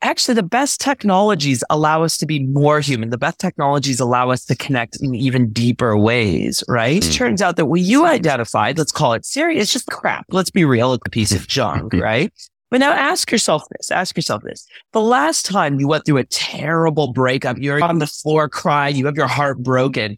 Actually 0.02 0.36
the 0.36 0.44
best 0.44 0.82
technologies 0.82 1.64
allow 1.70 2.04
us 2.04 2.18
to 2.18 2.26
be 2.26 2.46
more 2.46 2.80
human. 2.80 3.10
The 3.10 3.18
best 3.18 3.40
technologies 3.40 4.00
allow 4.00 4.30
us 4.32 4.46
to 4.46 4.56
connect 4.56 5.02
in 5.02 5.16
even 5.16 5.52
deeper 5.52 5.98
ways, 5.98 6.64
right? 6.68 7.02
Mm. 7.02 7.10
It 7.10 7.14
turns 7.14 7.42
out 7.42 7.56
that 7.58 7.66
what 7.66 7.82
you 7.82 8.06
identified, 8.06 8.78
let's 8.78 8.92
call 8.92 9.14
it 9.14 9.26
Siri, 9.26 9.58
it's 9.58 9.72
just 9.72 9.88
crap. 9.88 10.26
Let's 10.30 10.52
be 10.52 10.66
real, 10.66 10.94
it's 10.94 11.04
a 11.06 11.10
piece 11.10 11.32
of 11.32 11.48
junk, 11.48 11.94
right? 11.94 12.32
But 12.70 12.80
now 12.80 12.94
ask 12.94 13.30
yourself 13.32 13.64
this, 13.72 13.92
ask 13.92 14.16
yourself 14.16 14.44
this. 14.44 14.66
The 14.94 15.02
last 15.02 15.46
time 15.46 15.80
you 15.80 15.90
went 15.90 16.06
through 16.06 16.18
a 16.18 16.24
terrible 16.24 17.12
breakup, 17.12 17.58
you're 17.58 17.84
on 17.84 18.00
the 18.00 18.08
floor 18.08 18.48
crying, 18.48 18.96
you 18.96 19.06
have 19.08 19.18
your 19.18 19.28
heart 19.28 19.60
broken 19.60 20.16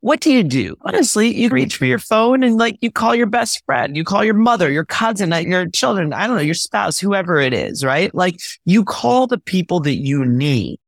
what 0.00 0.20
do 0.20 0.32
you 0.32 0.42
do? 0.42 0.76
Honestly, 0.82 1.34
you 1.34 1.48
reach 1.48 1.76
for 1.76 1.86
your 1.86 1.98
phone 1.98 2.42
and 2.42 2.56
like 2.56 2.78
you 2.80 2.90
call 2.90 3.14
your 3.14 3.26
best 3.26 3.64
friend, 3.64 3.96
you 3.96 4.04
call 4.04 4.24
your 4.24 4.34
mother, 4.34 4.70
your 4.70 4.84
cousin, 4.84 5.32
uh, 5.32 5.38
your 5.38 5.66
children, 5.68 6.12
I 6.12 6.26
don't 6.26 6.36
know, 6.36 6.42
your 6.42 6.54
spouse, 6.54 6.98
whoever 6.98 7.40
it 7.40 7.52
is, 7.52 7.82
right? 7.82 8.14
Like 8.14 8.36
you 8.64 8.84
call 8.84 9.26
the 9.26 9.38
people 9.38 9.80
that 9.80 9.96
you 9.96 10.24
need. 10.24 10.78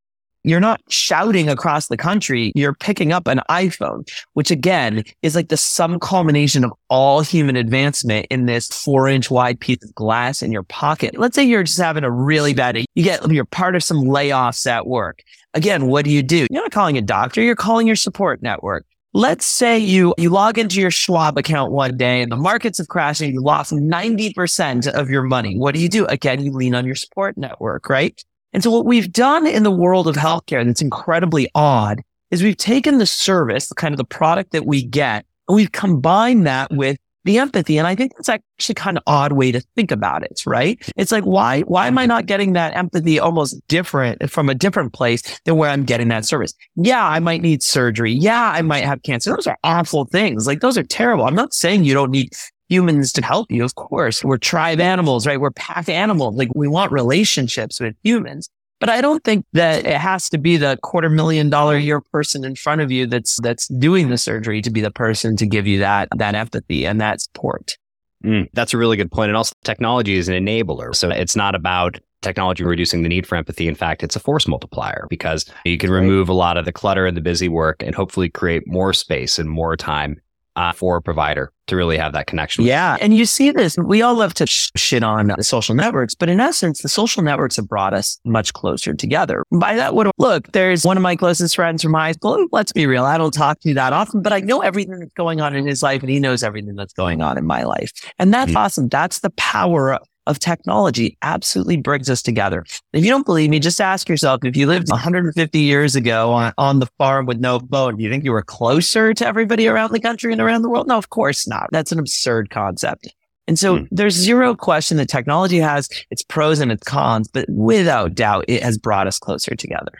You're 0.44 0.60
not 0.60 0.80
shouting 0.88 1.48
across 1.48 1.88
the 1.88 1.96
country. 1.96 2.52
You're 2.54 2.74
picking 2.74 3.12
up 3.12 3.26
an 3.26 3.40
iPhone, 3.50 4.08
which 4.34 4.50
again 4.50 5.02
is 5.22 5.34
like 5.34 5.48
the 5.48 5.56
sum 5.56 5.98
culmination 5.98 6.64
of 6.64 6.72
all 6.88 7.20
human 7.20 7.56
advancement 7.56 8.26
in 8.30 8.46
this 8.46 8.68
four 8.68 9.08
inch 9.08 9.30
wide 9.30 9.58
piece 9.58 9.82
of 9.82 9.94
glass 9.94 10.42
in 10.42 10.52
your 10.52 10.62
pocket. 10.62 11.18
Let's 11.18 11.34
say 11.34 11.44
you're 11.44 11.64
just 11.64 11.78
having 11.78 12.04
a 12.04 12.10
really 12.10 12.54
bad 12.54 12.76
day. 12.76 12.84
You 12.94 13.04
get, 13.04 13.28
you're 13.30 13.44
part 13.44 13.74
of 13.74 13.82
some 13.82 14.04
layoffs 14.04 14.66
at 14.66 14.86
work. 14.86 15.22
Again, 15.54 15.86
what 15.88 16.04
do 16.04 16.10
you 16.10 16.22
do? 16.22 16.46
You're 16.50 16.62
not 16.62 16.72
calling 16.72 16.96
a 16.96 17.02
doctor. 17.02 17.42
You're 17.42 17.56
calling 17.56 17.86
your 17.86 17.96
support 17.96 18.40
network. 18.40 18.86
Let's 19.18 19.46
say 19.46 19.76
you, 19.80 20.14
you 20.16 20.30
log 20.30 20.58
into 20.58 20.80
your 20.80 20.92
Schwab 20.92 21.38
account 21.38 21.72
one 21.72 21.96
day 21.96 22.22
and 22.22 22.30
the 22.30 22.36
markets 22.36 22.78
have 22.78 22.86
crashed 22.86 23.20
and 23.20 23.34
you 23.34 23.40
lost 23.40 23.72
90% 23.72 24.86
of 24.86 25.10
your 25.10 25.24
money. 25.24 25.58
What 25.58 25.74
do 25.74 25.80
you 25.80 25.88
do? 25.88 26.06
Again, 26.06 26.40
you 26.40 26.52
lean 26.52 26.72
on 26.72 26.86
your 26.86 26.94
support 26.94 27.36
network, 27.36 27.88
right? 27.88 28.24
And 28.52 28.62
so 28.62 28.70
what 28.70 28.84
we've 28.86 29.12
done 29.12 29.44
in 29.44 29.64
the 29.64 29.72
world 29.72 30.06
of 30.06 30.14
healthcare 30.14 30.64
that's 30.64 30.80
incredibly 30.80 31.50
odd 31.56 32.00
is 32.30 32.44
we've 32.44 32.56
taken 32.56 32.98
the 32.98 33.06
service, 33.06 33.66
the 33.66 33.74
kind 33.74 33.92
of 33.92 33.98
the 33.98 34.04
product 34.04 34.52
that 34.52 34.66
we 34.66 34.84
get, 34.84 35.26
and 35.48 35.56
we've 35.56 35.72
combined 35.72 36.46
that 36.46 36.70
with 36.70 36.96
the 37.28 37.38
empathy. 37.38 37.78
And 37.78 37.86
I 37.86 37.94
think 37.94 38.16
that's 38.16 38.28
actually 38.28 38.74
kind 38.74 38.96
of 38.96 39.04
odd 39.06 39.32
way 39.32 39.52
to 39.52 39.60
think 39.76 39.92
about 39.92 40.22
it, 40.22 40.40
right? 40.46 40.80
It's 40.96 41.12
like, 41.12 41.24
why, 41.24 41.60
why 41.60 41.86
am 41.86 41.98
I 41.98 42.02
mm-hmm. 42.02 42.08
not 42.08 42.26
getting 42.26 42.54
that 42.54 42.74
empathy 42.74 43.20
almost 43.20 43.60
different 43.68 44.22
uh, 44.22 44.26
from 44.26 44.48
a 44.48 44.54
different 44.54 44.94
place 44.94 45.38
than 45.44 45.56
where 45.56 45.70
I'm 45.70 45.84
getting 45.84 46.08
that 46.08 46.24
service? 46.24 46.54
Yeah, 46.74 47.06
I 47.06 47.20
might 47.20 47.42
need 47.42 47.62
surgery. 47.62 48.12
Yeah, 48.12 48.50
I 48.50 48.62
might 48.62 48.84
have 48.84 49.02
cancer. 49.02 49.34
Those 49.34 49.46
are 49.46 49.58
awful 49.62 50.06
things. 50.06 50.46
Like 50.46 50.60
those 50.60 50.78
are 50.78 50.82
terrible. 50.82 51.26
I'm 51.26 51.34
not 51.34 51.52
saying 51.52 51.84
you 51.84 51.94
don't 51.94 52.10
need 52.10 52.32
humans 52.70 53.12
to 53.12 53.22
help 53.22 53.50
you. 53.50 53.62
Of 53.62 53.74
course, 53.74 54.24
we're 54.24 54.38
tribe 54.38 54.80
animals, 54.80 55.26
right? 55.26 55.40
We're 55.40 55.50
pack 55.50 55.88
animals. 55.88 56.36
Like 56.36 56.48
we 56.54 56.66
want 56.66 56.92
relationships 56.92 57.78
with 57.78 57.94
humans. 58.02 58.48
But 58.80 58.90
I 58.90 59.00
don't 59.00 59.24
think 59.24 59.44
that 59.54 59.84
it 59.84 59.98
has 59.98 60.28
to 60.30 60.38
be 60.38 60.56
the 60.56 60.78
quarter 60.82 61.10
million 61.10 61.50
dollar 61.50 61.76
a 61.76 61.80
year 61.80 62.00
person 62.00 62.44
in 62.44 62.54
front 62.54 62.80
of 62.80 62.92
you 62.92 63.06
that's 63.06 63.38
that's 63.42 63.66
doing 63.68 64.08
the 64.08 64.18
surgery 64.18 64.62
to 64.62 64.70
be 64.70 64.80
the 64.80 64.90
person 64.90 65.36
to 65.36 65.46
give 65.46 65.66
you 65.66 65.78
that 65.80 66.08
that 66.16 66.34
empathy 66.34 66.86
and 66.86 67.00
that 67.00 67.20
support. 67.20 67.76
Mm, 68.24 68.48
that's 68.52 68.74
a 68.74 68.78
really 68.78 68.96
good 68.96 69.10
point. 69.10 69.30
And 69.30 69.36
also 69.36 69.54
technology 69.64 70.14
is 70.14 70.28
an 70.28 70.34
enabler. 70.34 70.94
So 70.94 71.10
it's 71.10 71.36
not 71.36 71.54
about 71.54 71.98
technology 72.20 72.64
reducing 72.64 73.02
the 73.02 73.08
need 73.08 73.26
for 73.26 73.36
empathy. 73.36 73.68
In 73.68 73.76
fact, 73.76 74.02
it's 74.02 74.16
a 74.16 74.20
force 74.20 74.48
multiplier 74.48 75.06
because 75.08 75.44
you 75.64 75.78
can 75.78 75.90
remove 75.90 76.28
a 76.28 76.32
lot 76.32 76.56
of 76.56 76.64
the 76.64 76.72
clutter 76.72 77.06
and 77.06 77.16
the 77.16 77.20
busy 77.20 77.48
work 77.48 77.82
and 77.82 77.94
hopefully 77.94 78.28
create 78.28 78.66
more 78.66 78.92
space 78.92 79.38
and 79.38 79.48
more 79.48 79.76
time 79.76 80.20
uh, 80.58 80.72
for 80.72 80.96
a 80.96 81.02
provider 81.02 81.52
to 81.68 81.76
really 81.76 81.96
have 81.96 82.12
that 82.12 82.26
connection. 82.26 82.64
Yeah. 82.64 82.96
And 83.00 83.14
you 83.14 83.26
see 83.26 83.52
this, 83.52 83.76
we 83.78 84.02
all 84.02 84.16
love 84.16 84.34
to 84.34 84.46
sh- 84.46 84.72
shit 84.74 85.04
on 85.04 85.28
the 85.28 85.44
social 85.44 85.74
networks, 85.74 86.16
but 86.16 86.28
in 86.28 86.40
essence, 86.40 86.82
the 86.82 86.88
social 86.88 87.22
networks 87.22 87.54
have 87.56 87.68
brought 87.68 87.94
us 87.94 88.18
much 88.24 88.52
closer 88.54 88.92
together. 88.92 89.44
By 89.52 89.76
that, 89.76 89.94
what 89.94 90.10
look, 90.18 90.50
there's 90.50 90.84
one 90.84 90.96
of 90.96 91.02
my 91.02 91.14
closest 91.14 91.54
friends 91.54 91.80
from 91.80 91.94
high 91.94 92.12
school. 92.12 92.48
Let's 92.50 92.72
be 92.72 92.86
real. 92.86 93.04
I 93.04 93.18
don't 93.18 93.32
talk 93.32 93.60
to 93.60 93.68
you 93.68 93.74
that 93.76 93.92
often, 93.92 94.20
but 94.20 94.32
I 94.32 94.40
know 94.40 94.60
everything 94.60 94.98
that's 94.98 95.12
going 95.14 95.40
on 95.40 95.54
in 95.54 95.64
his 95.64 95.80
life 95.80 96.00
and 96.02 96.10
he 96.10 96.18
knows 96.18 96.42
everything 96.42 96.74
that's 96.74 96.94
going 96.94 97.22
on 97.22 97.38
in 97.38 97.46
my 97.46 97.62
life. 97.62 97.92
And 98.18 98.34
that's 98.34 98.50
mm-hmm. 98.50 98.58
awesome. 98.58 98.88
That's 98.88 99.20
the 99.20 99.30
power 99.30 100.00
of 100.28 100.38
technology 100.38 101.16
absolutely 101.22 101.76
brings 101.76 102.08
us 102.08 102.22
together. 102.22 102.64
If 102.92 103.04
you 103.04 103.10
don't 103.10 103.26
believe 103.26 103.50
me, 103.50 103.58
just 103.58 103.80
ask 103.80 104.08
yourself 104.08 104.44
if 104.44 104.56
you 104.56 104.66
lived 104.66 104.90
150 104.90 105.58
years 105.58 105.96
ago 105.96 106.32
on, 106.32 106.52
on 106.58 106.78
the 106.78 106.86
farm 106.98 107.26
with 107.26 107.38
no 107.38 107.58
phone, 107.58 107.96
do 107.96 108.04
you 108.04 108.10
think 108.10 108.24
you 108.24 108.32
were 108.32 108.42
closer 108.42 109.14
to 109.14 109.26
everybody 109.26 109.66
around 109.66 109.92
the 109.92 110.00
country 110.00 110.30
and 110.30 110.40
around 110.40 110.62
the 110.62 110.68
world? 110.68 110.86
No, 110.86 110.98
of 110.98 111.10
course 111.10 111.48
not. 111.48 111.68
That's 111.72 111.90
an 111.90 111.98
absurd 111.98 112.50
concept. 112.50 113.12
And 113.48 113.58
so 113.58 113.78
hmm. 113.78 113.84
there's 113.90 114.14
zero 114.14 114.54
question 114.54 114.98
that 114.98 115.08
technology 115.08 115.58
has 115.58 115.88
its 116.10 116.22
pros 116.22 116.60
and 116.60 116.70
its 116.70 116.84
cons, 116.84 117.28
but 117.28 117.46
without 117.48 118.14
doubt, 118.14 118.44
it 118.46 118.62
has 118.62 118.78
brought 118.78 119.06
us 119.06 119.18
closer 119.18 119.56
together. 119.56 119.92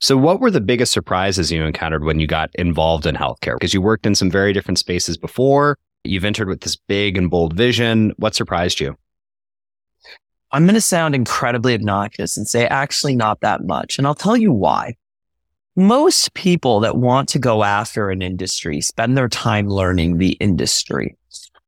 So, 0.00 0.16
what 0.16 0.40
were 0.40 0.50
the 0.50 0.60
biggest 0.60 0.92
surprises 0.92 1.50
you 1.50 1.64
encountered 1.64 2.04
when 2.04 2.20
you 2.20 2.26
got 2.26 2.50
involved 2.54 3.06
in 3.06 3.14
healthcare? 3.14 3.54
Because 3.54 3.72
you 3.72 3.80
worked 3.80 4.06
in 4.06 4.14
some 4.14 4.30
very 4.30 4.52
different 4.52 4.78
spaces 4.78 5.16
before. 5.16 5.78
You've 6.04 6.24
entered 6.24 6.48
with 6.48 6.60
this 6.60 6.76
big 6.76 7.16
and 7.16 7.30
bold 7.30 7.54
vision. 7.54 8.12
What 8.18 8.34
surprised 8.34 8.80
you? 8.80 8.96
I'm 10.54 10.66
going 10.66 10.74
to 10.74 10.80
sound 10.80 11.16
incredibly 11.16 11.74
obnoxious 11.74 12.36
and 12.36 12.46
say 12.46 12.64
actually 12.68 13.16
not 13.16 13.40
that 13.40 13.64
much. 13.64 13.98
And 13.98 14.06
I'll 14.06 14.14
tell 14.14 14.36
you 14.36 14.52
why. 14.52 14.94
Most 15.74 16.32
people 16.34 16.78
that 16.78 16.96
want 16.96 17.28
to 17.30 17.40
go 17.40 17.64
after 17.64 18.08
an 18.10 18.22
industry 18.22 18.80
spend 18.80 19.16
their 19.16 19.28
time 19.28 19.68
learning 19.68 20.18
the 20.18 20.34
industry. 20.34 21.16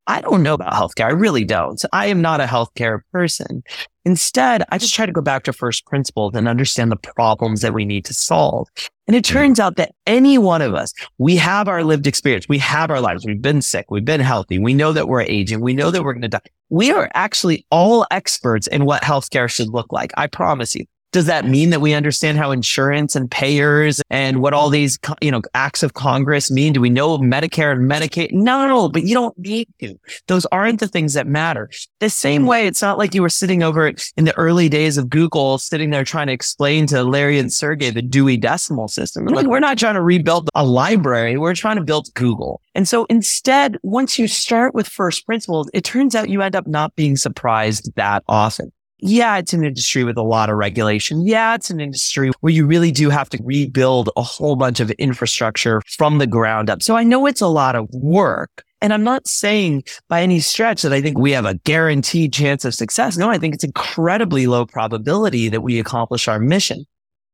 I 0.06 0.20
don't 0.20 0.42
know 0.42 0.54
about 0.54 0.72
healthcare. 0.72 1.06
I 1.06 1.10
really 1.10 1.44
don't. 1.44 1.82
I 1.92 2.06
am 2.06 2.20
not 2.20 2.40
a 2.40 2.44
healthcare 2.44 3.00
person. 3.12 3.62
Instead, 4.04 4.62
I 4.70 4.78
just 4.78 4.94
try 4.94 5.04
to 5.04 5.10
go 5.10 5.20
back 5.20 5.42
to 5.44 5.52
first 5.52 5.84
principles 5.86 6.34
and 6.34 6.46
understand 6.46 6.92
the 6.92 6.96
problems 6.96 7.60
that 7.62 7.74
we 7.74 7.84
need 7.84 8.04
to 8.04 8.14
solve. 8.14 8.68
And 9.08 9.16
it 9.16 9.24
mm. 9.24 9.32
turns 9.32 9.58
out 9.58 9.76
that 9.76 9.92
any 10.06 10.38
one 10.38 10.62
of 10.62 10.74
us, 10.74 10.92
we 11.18 11.34
have 11.36 11.66
our 11.66 11.82
lived 11.82 12.06
experience. 12.06 12.48
We 12.48 12.58
have 12.58 12.90
our 12.90 13.00
lives. 13.00 13.26
We've 13.26 13.42
been 13.42 13.62
sick. 13.62 13.90
We've 13.90 14.04
been 14.04 14.20
healthy. 14.20 14.60
We 14.60 14.74
know 14.74 14.92
that 14.92 15.08
we're 15.08 15.22
aging. 15.22 15.60
We 15.60 15.74
know 15.74 15.90
that 15.90 16.04
we're 16.04 16.12
going 16.12 16.22
to 16.22 16.28
die. 16.28 16.40
We 16.70 16.92
are 16.92 17.10
actually 17.14 17.66
all 17.70 18.06
experts 18.12 18.68
in 18.68 18.84
what 18.84 19.02
healthcare 19.02 19.50
should 19.50 19.70
look 19.70 19.92
like. 19.92 20.12
I 20.16 20.28
promise 20.28 20.76
you. 20.76 20.84
Does 21.12 21.26
that 21.26 21.46
mean 21.46 21.70
that 21.70 21.80
we 21.80 21.94
understand 21.94 22.36
how 22.36 22.50
insurance 22.50 23.16
and 23.16 23.30
payers 23.30 24.02
and 24.10 24.42
what 24.42 24.52
all 24.52 24.68
these, 24.68 24.98
you 25.22 25.30
know, 25.30 25.40
acts 25.54 25.82
of 25.82 25.94
Congress 25.94 26.50
mean? 26.50 26.72
Do 26.72 26.80
we 26.80 26.90
know 26.90 27.16
Medicare 27.18 27.72
and 27.72 27.90
Medicaid? 27.90 28.32
No, 28.32 28.66
no, 28.68 28.88
but 28.88 29.04
you 29.04 29.14
don't 29.14 29.36
need 29.38 29.68
to. 29.80 29.98
Those 30.26 30.44
aren't 30.46 30.80
the 30.80 30.88
things 30.88 31.14
that 31.14 31.26
matter. 31.26 31.70
The 32.00 32.10
same 32.10 32.44
way, 32.44 32.66
it's 32.66 32.82
not 32.82 32.98
like 32.98 33.14
you 33.14 33.22
were 33.22 33.30
sitting 33.30 33.62
over 33.62 33.88
in 34.16 34.24
the 34.24 34.36
early 34.36 34.68
days 34.68 34.98
of 34.98 35.08
Google, 35.08 35.58
sitting 35.58 35.90
there 35.90 36.04
trying 36.04 36.26
to 36.26 36.32
explain 36.32 36.86
to 36.88 37.02
Larry 37.02 37.38
and 37.38 37.52
Sergey 37.52 37.90
the 37.90 38.02
Dewey 38.02 38.36
Decimal 38.36 38.88
System. 38.88 39.24
Like, 39.26 39.46
we're 39.46 39.60
not 39.60 39.78
trying 39.78 39.94
to 39.94 40.02
rebuild 40.02 40.50
a 40.54 40.64
library. 40.64 41.38
We're 41.38 41.54
trying 41.54 41.76
to 41.76 41.84
build 41.84 42.12
Google. 42.14 42.60
And 42.74 42.86
so 42.86 43.06
instead, 43.08 43.78
once 43.82 44.18
you 44.18 44.28
start 44.28 44.74
with 44.74 44.86
first 44.86 45.24
principles, 45.24 45.70
it 45.72 45.84
turns 45.84 46.14
out 46.14 46.28
you 46.28 46.42
end 46.42 46.56
up 46.56 46.66
not 46.66 46.94
being 46.94 47.16
surprised 47.16 47.90
that 47.96 48.22
often 48.28 48.70
yeah, 48.98 49.36
it's 49.36 49.52
an 49.52 49.64
industry 49.64 50.04
with 50.04 50.16
a 50.16 50.22
lot 50.22 50.48
of 50.48 50.56
regulation. 50.56 51.26
Yeah, 51.26 51.54
it's 51.54 51.70
an 51.70 51.80
industry 51.80 52.30
where 52.40 52.52
you 52.52 52.66
really 52.66 52.90
do 52.90 53.10
have 53.10 53.28
to 53.30 53.38
rebuild 53.44 54.10
a 54.16 54.22
whole 54.22 54.56
bunch 54.56 54.80
of 54.80 54.90
infrastructure 54.92 55.82
from 55.86 56.18
the 56.18 56.26
ground 56.26 56.70
up. 56.70 56.82
So 56.82 56.96
I 56.96 57.02
know 57.02 57.26
it's 57.26 57.42
a 57.42 57.46
lot 57.46 57.76
of 57.76 57.88
work. 57.92 58.64
And 58.80 58.92
I'm 58.92 59.04
not 59.04 59.26
saying 59.26 59.84
by 60.08 60.22
any 60.22 60.40
stretch 60.40 60.82
that 60.82 60.92
I 60.92 61.00
think 61.00 61.18
we 61.18 61.32
have 61.32 61.46
a 61.46 61.54
guaranteed 61.54 62.32
chance 62.32 62.64
of 62.64 62.74
success. 62.74 63.16
No, 63.16 63.30
I 63.30 63.38
think 63.38 63.54
it's 63.54 63.64
incredibly 63.64 64.46
low 64.46 64.66
probability 64.66 65.48
that 65.48 65.62
we 65.62 65.78
accomplish 65.78 66.28
our 66.28 66.38
mission. 66.38 66.84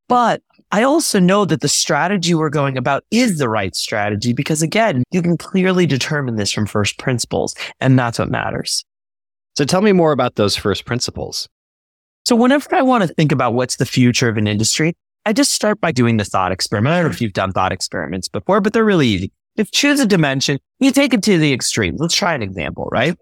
But 0.08 0.42
I 0.70 0.82
also 0.82 1.18
know 1.18 1.44
that 1.44 1.60
the 1.60 1.68
strategy 1.68 2.34
we're 2.34 2.50
going 2.50 2.76
about 2.76 3.04
is 3.10 3.38
the 3.38 3.48
right 3.48 3.74
strategy 3.74 4.32
because 4.32 4.62
again, 4.62 5.04
you 5.10 5.22
can 5.22 5.36
clearly 5.36 5.86
determine 5.86 6.36
this 6.36 6.52
from 6.52 6.66
first 6.66 6.98
principles 6.98 7.54
and 7.80 7.98
that's 7.98 8.18
what 8.18 8.30
matters. 8.30 8.84
So 9.54 9.64
tell 9.64 9.82
me 9.82 9.92
more 9.92 10.12
about 10.12 10.36
those 10.36 10.56
first 10.56 10.86
principles. 10.86 11.48
So 12.24 12.36
whenever 12.36 12.74
I 12.74 12.82
want 12.82 13.02
to 13.02 13.12
think 13.12 13.32
about 13.32 13.54
what's 13.54 13.76
the 13.76 13.86
future 13.86 14.28
of 14.28 14.36
an 14.36 14.46
industry, 14.46 14.94
I 15.26 15.32
just 15.32 15.52
start 15.52 15.80
by 15.80 15.92
doing 15.92 16.16
the 16.16 16.24
thought 16.24 16.52
experiment. 16.52 16.92
I 16.92 16.96
don't 16.98 17.06
know 17.06 17.14
if 17.14 17.20
you've 17.20 17.32
done 17.32 17.52
thought 17.52 17.72
experiments 17.72 18.28
before, 18.28 18.60
but 18.60 18.72
they're 18.72 18.84
really 18.84 19.08
easy. 19.08 19.32
If 19.56 19.70
choose 19.70 20.00
a 20.00 20.06
dimension, 20.06 20.58
you 20.78 20.92
take 20.92 21.14
it 21.14 21.22
to 21.24 21.38
the 21.38 21.52
extreme. 21.52 21.96
Let's 21.98 22.14
try 22.14 22.34
an 22.34 22.42
example, 22.42 22.88
right? 22.92 23.16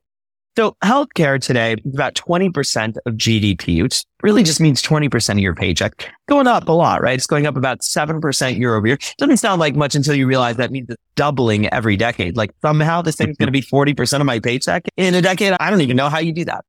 So 0.56 0.76
healthcare 0.84 1.40
today 1.40 1.74
is 1.84 1.94
about 1.94 2.14
20% 2.14 2.96
of 3.06 3.14
GDP, 3.14 3.82
which 3.82 4.04
really 4.22 4.42
just 4.42 4.60
means 4.60 4.82
20% 4.82 5.30
of 5.32 5.38
your 5.38 5.54
paycheck 5.54 6.12
going 6.28 6.46
up 6.46 6.68
a 6.68 6.72
lot, 6.72 7.00
right? 7.00 7.14
It's 7.14 7.26
going 7.26 7.46
up 7.46 7.56
about 7.56 7.80
7% 7.80 8.58
year 8.58 8.74
over 8.74 8.86
year. 8.86 8.98
Doesn't 9.16 9.38
sound 9.38 9.60
like 9.60 9.76
much 9.76 9.94
until 9.94 10.14
you 10.14 10.26
realize 10.26 10.56
that 10.56 10.72
means 10.72 10.90
it's 10.90 11.02
doubling 11.14 11.72
every 11.72 11.96
decade. 11.96 12.36
Like 12.36 12.50
somehow 12.62 13.00
this 13.00 13.16
thing's 13.16 13.36
going 13.36 13.46
to 13.46 13.52
be 13.52 13.62
40% 13.62 14.20
of 14.20 14.26
my 14.26 14.40
paycheck 14.40 14.86
in 14.96 15.14
a 15.14 15.22
decade. 15.22 15.54
I 15.60 15.70
don't 15.70 15.80
even 15.80 15.96
know 15.96 16.08
how 16.08 16.18
you 16.18 16.32
do 16.32 16.44
that. 16.46 16.64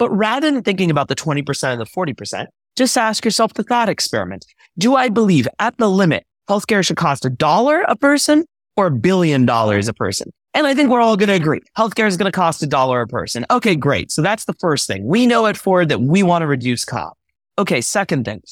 But 0.00 0.10
rather 0.16 0.50
than 0.50 0.62
thinking 0.62 0.90
about 0.90 1.08
the 1.08 1.14
20% 1.14 1.72
and 1.72 1.78
the 1.78 1.84
40%, 1.84 2.46
just 2.74 2.96
ask 2.96 3.22
yourself 3.22 3.52
the 3.52 3.62
thought 3.62 3.90
experiment. 3.90 4.46
Do 4.78 4.96
I 4.96 5.10
believe 5.10 5.46
at 5.58 5.76
the 5.76 5.90
limit 5.90 6.24
healthcare 6.48 6.82
should 6.82 6.96
cost 6.96 7.26
a 7.26 7.30
dollar 7.30 7.82
a 7.82 7.94
person 7.94 8.46
or 8.78 8.86
a 8.86 8.90
billion 8.90 9.44
dollars 9.44 9.88
a 9.88 9.92
person? 9.92 10.32
And 10.54 10.66
I 10.66 10.72
think 10.74 10.88
we're 10.88 11.02
all 11.02 11.18
going 11.18 11.28
to 11.28 11.34
agree. 11.34 11.60
Healthcare 11.76 12.06
is 12.06 12.16
going 12.16 12.32
to 12.32 12.34
cost 12.34 12.62
a 12.62 12.66
dollar 12.66 13.02
a 13.02 13.06
person. 13.06 13.44
Okay, 13.50 13.76
great. 13.76 14.10
So 14.10 14.22
that's 14.22 14.46
the 14.46 14.54
first 14.54 14.86
thing. 14.86 15.06
We 15.06 15.26
know 15.26 15.44
at 15.44 15.58
Forward 15.58 15.90
that 15.90 16.00
we 16.00 16.22
want 16.22 16.40
to 16.42 16.46
reduce 16.46 16.86
cost. 16.86 17.14
Okay, 17.58 17.82
second 17.82 18.24
thing. 18.24 18.42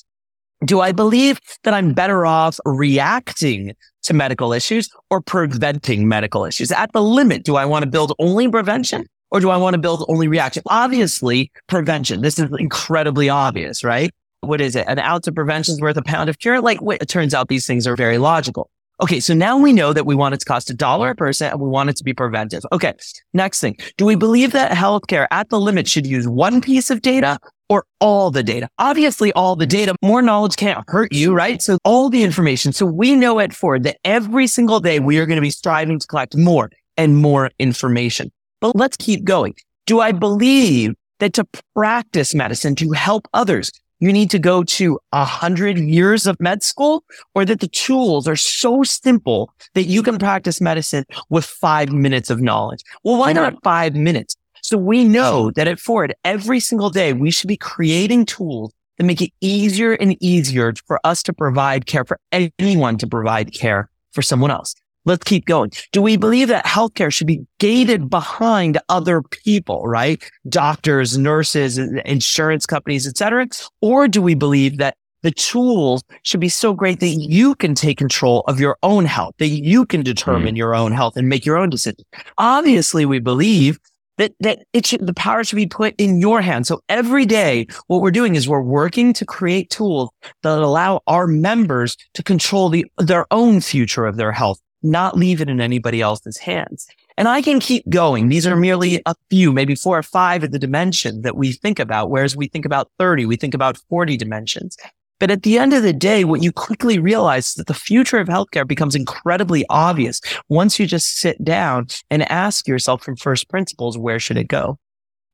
Do 0.67 0.81
I 0.81 0.93
believe 0.93 1.41
that 1.65 1.73
I'm 1.73 1.95
better 1.95 2.27
off 2.27 2.61
reacting 2.67 3.73
to 4.03 4.13
medical 4.13 4.53
issues 4.53 4.91
or 5.09 5.23
preventing 5.23 6.09
medical 6.09 6.45
issues? 6.45 6.71
At 6.71 6.93
the 6.93 7.03
limit, 7.03 7.45
do 7.45 7.57
I 7.57 7.65
want 7.65 7.85
to 7.85 7.91
build 7.91 8.13
only 8.19 8.49
prevention 8.51 9.07
or 9.31 9.41
do 9.41 9.51
I 9.51 9.57
want 9.57 9.75
to 9.75 9.79
build 9.79 10.05
only 10.09 10.29
reaction? 10.29 10.63
Obviously, 10.67 11.51
prevention. 11.67 12.23
This 12.23 12.39
is 12.39 12.51
incredibly 12.59 13.29
obvious, 13.29 13.85
right? 13.85 14.11
What 14.41 14.61
is 14.61 14.77
it? 14.77 14.87
An 14.89 14.99
ounce 14.99 15.27
of 15.27 15.35
prevention 15.35 15.75
is 15.75 15.81
worth 15.81 15.97
a 15.97 16.03
pound 16.03 16.31
of 16.31 16.39
cure. 16.39 16.61
Like 16.61 16.79
it 16.83 17.09
turns 17.09 17.35
out 17.35 17.49
these 17.49 17.67
things 17.67 17.87
are 17.87 17.97
very 17.97 18.19
logical. 18.19 18.71
Okay. 19.01 19.21
So 19.21 19.33
now 19.33 19.57
we 19.57 19.73
know 19.73 19.93
that 19.93 20.07
we 20.07 20.15
want 20.15 20.35
it 20.35 20.41
to 20.41 20.47
cost 20.47 20.71
a 20.71 20.75
dollar 20.75 21.11
a 21.11 21.15
person 21.15 21.51
and 21.51 21.61
we 21.61 21.69
want 21.69 21.91
it 21.91 21.97
to 21.97 22.05
be 22.05 22.13
preventive. 22.13 22.65
Okay. 22.73 22.95
Next 23.33 23.61
thing. 23.61 23.77
Do 23.97 24.05
we 24.05 24.17
believe 24.17 24.53
that 24.53 24.73
healthcare 24.73 25.27
at 25.31 25.51
the 25.51 25.61
limit 25.61 25.89
should 25.89 26.07
use 26.07 26.27
one 26.27 26.61
piece 26.61 26.91
of 26.91 27.03
data 27.03 27.39
or 27.69 27.85
all 28.01 28.31
the 28.31 28.43
data? 28.43 28.69
Obviously, 28.79 29.33
all 29.35 29.55
the 29.55 29.67
data, 29.67 29.95
more 30.03 30.23
knowledge 30.23 30.57
can't 30.57 30.85
hurt 30.89 31.13
you, 31.13 31.33
right? 31.33 31.63
So 31.63 31.79
all 31.85 32.09
the 32.09 32.25
information. 32.25 32.73
So 32.73 32.87
we 32.87 33.15
know 33.15 33.39
at 33.39 33.53
Forward 33.53 33.85
that 33.85 33.99
every 34.05 34.49
single 34.49 34.81
day 34.81 34.99
we 34.99 35.19
are 35.19 35.27
going 35.27 35.37
to 35.37 35.43
be 35.43 35.51
striving 35.51 35.99
to 36.01 36.07
collect 36.07 36.37
more 36.37 36.71
and 36.97 37.17
more 37.17 37.51
information. 37.61 38.33
But 38.61 38.77
let's 38.77 38.97
keep 38.97 39.25
going. 39.25 39.55
Do 39.87 40.01
I 40.01 40.13
believe 40.13 40.95
that 41.19 41.33
to 41.35 41.47
practice 41.75 42.35
medicine, 42.35 42.75
to 42.77 42.93
help 42.93 43.29
others, 43.35 43.73
you 44.01 44.13
need 44.13 44.31
to 44.31 44.39
go 44.39 44.63
to 44.63 44.99
a 45.13 45.25
hundred 45.25 45.79
years 45.79 46.27
of 46.27 46.39
med 46.39 46.63
school 46.63 47.05
or 47.35 47.45
that 47.45 47.61
the 47.61 47.69
tools 47.69 48.29
are 48.29 48.37
so 48.37 48.83
simple 48.85 49.53
that 49.75 49.85
you 49.85 50.03
can 50.03 50.19
practice 50.19 50.61
medicine 50.61 51.05
with 51.31 51.45
five 51.45 51.91
minutes 51.91 52.31
of 52.31 52.41
knowledge. 52.41 52.83
Well, 53.03 53.19
why 53.19 53.33
not 53.33 53.55
mm-hmm. 53.55 53.65
five 53.65 53.95
minutes? 53.95 54.37
So 54.63 54.77
we 54.77 55.05
know 55.05 55.51
that 55.53 55.67
at 55.67 55.81
Forward, 55.81 56.15
every 56.25 56.61
single 56.61 56.91
day, 56.91 57.13
we 57.13 57.31
should 57.31 57.49
be 57.49 57.57
creating 57.57 58.27
tools 58.27 58.73
that 58.99 59.05
make 59.05 59.23
it 59.23 59.33
easier 59.41 59.93
and 59.93 60.17
easier 60.21 60.75
for 60.87 61.01
us 61.05 61.23
to 61.25 61.33
provide 61.33 61.87
care 61.87 62.05
for 62.05 62.19
anyone 62.33 62.99
to 62.99 63.07
provide 63.07 63.53
care 63.53 63.89
for 64.13 64.23
someone 64.23 64.51
else. 64.51 64.75
Let's 65.09 65.25
keep 65.25 65.47
going. 65.47 65.73
Do 65.93 66.03
we 66.03 66.19
believe 66.19 66.49
that 66.49 66.67
healthcare 66.67 67.11
should 67.11 67.27
be 67.27 67.47
gated 67.59 68.11
behind 68.11 68.79
other 68.91 69.23
people, 69.23 69.89
right? 69.89 70.23
Doctors, 70.51 71.17
nurses, 71.17 71.79
insurance 71.79 72.67
companies, 72.67 73.07
etc. 73.07 73.49
Or 73.81 74.07
do 74.07 74.21
we 74.21 74.35
believe 74.35 74.77
that 74.77 74.97
the 75.23 75.31
tools 75.31 76.03
should 76.25 76.41
be 76.41 76.51
so 76.51 76.75
great 76.75 77.01
that 77.01 77.09
you 77.09 77.55
can 77.55 77.75
take 77.75 77.97
control 77.97 78.45
of 78.49 78.61
your 78.61 78.77
own 78.83 79.07
health, 79.07 79.35
that 79.39 79.49
you 79.49 79.87
can 79.87 80.03
determine 80.03 80.55
mm. 80.55 80.59
your 80.59 80.75
own 80.75 80.93
health 80.93 81.17
and 81.17 81.27
make 81.27 81.47
your 81.47 81.57
own 81.57 81.71
decisions. 81.71 82.05
Obviously, 82.37 83.07
we 83.07 83.19
believe 83.19 83.79
that, 84.19 84.33
that 84.41 84.59
it 84.75 84.87
should, 84.87 85.07
the 85.07 85.15
power 85.15 85.43
should 85.43 85.57
be 85.57 85.67
put 85.67 85.95
in 85.97 86.21
your 86.21 86.43
hands. 86.43 86.69
So 86.69 86.83
every 86.91 87.25
day, 87.25 87.67
what 87.87 88.03
we're 88.03 88.11
doing 88.11 88.35
is 88.35 88.47
we're 88.47 88.61
working 88.61 89.15
to 89.15 89.25
create 89.25 89.71
tools 89.71 90.11
that 90.43 90.59
allow 90.59 91.01
our 91.07 91.27
members 91.27 91.97
to 92.13 92.23
control 92.23 92.69
the, 92.69 92.85
their 92.99 93.27
own 93.31 93.63
future 93.63 94.05
of 94.05 94.17
their 94.17 94.33
health 94.33 94.61
not 94.83 95.17
leave 95.17 95.41
it 95.41 95.49
in 95.49 95.61
anybody 95.61 96.01
else's 96.01 96.39
hands. 96.39 96.87
And 97.17 97.27
I 97.27 97.43
can 97.43 97.59
keep 97.59 97.89
going. 97.89 98.29
These 98.29 98.47
are 98.47 98.57
merely 98.57 99.03
a 99.05 99.15
few, 99.29 99.53
maybe 99.53 99.75
four 99.75 99.99
or 99.99 100.05
five 100.05 100.45
of 100.45 100.53
the 100.53 100.59
dimensions 100.59 101.23
that 101.23 101.37
we 101.37 101.53
think 101.53 101.81
about. 101.81 102.11
Whereas 102.11 102.37
we 102.37 102.47
think 102.47 102.65
about 102.65 102.91
30, 102.99 103.27
we 103.27 103.37
think 103.37 103.55
about 103.55 103.77
40 103.89 104.17
dimensions. 104.17 104.77
But 105.19 105.33
at 105.33 105.43
the 105.43 105.59
end 105.59 105.73
of 105.73 105.83
the 105.83 105.93
day, 105.93 106.23
what 106.23 106.45
you 106.45 106.53
quickly 106.53 107.01
realize 107.01 107.49
is 107.49 107.55
that 107.55 107.67
the 107.67 107.75
future 107.75 108.19
of 108.19 108.29
healthcare 108.29 108.67
becomes 108.67 108.95
incredibly 108.95 109.65
obvious 109.69 110.21
once 110.49 110.79
you 110.79 110.87
just 110.87 111.19
sit 111.19 111.43
down 111.43 111.89
and 112.09 112.31
ask 112.31 112.69
yourself 112.69 113.03
from 113.03 113.17
first 113.17 113.49
principles, 113.49 113.99
where 113.99 114.21
should 114.21 114.37
it 114.37 114.47
go? 114.47 114.79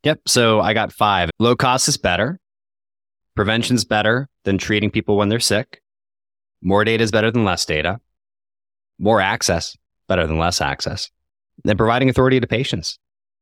Yep. 0.04 0.20
So 0.26 0.60
I 0.60 0.72
got 0.72 0.90
five. 0.90 1.28
Low 1.38 1.54
cost 1.54 1.86
is 1.88 1.98
better. 1.98 2.40
Prevention's 3.34 3.84
better 3.84 4.30
than 4.44 4.56
treating 4.56 4.90
people 4.90 5.18
when 5.18 5.28
they're 5.28 5.40
sick. 5.40 5.82
More 6.62 6.84
data 6.84 7.04
is 7.04 7.10
better 7.10 7.30
than 7.30 7.44
less 7.44 7.66
data 7.66 8.00
more 8.98 9.20
access 9.20 9.76
better 10.08 10.26
than 10.26 10.38
less 10.38 10.60
access, 10.60 11.10
then 11.64 11.76
providing 11.76 12.08
authority 12.08 12.40
to 12.40 12.46
patients, 12.46 12.98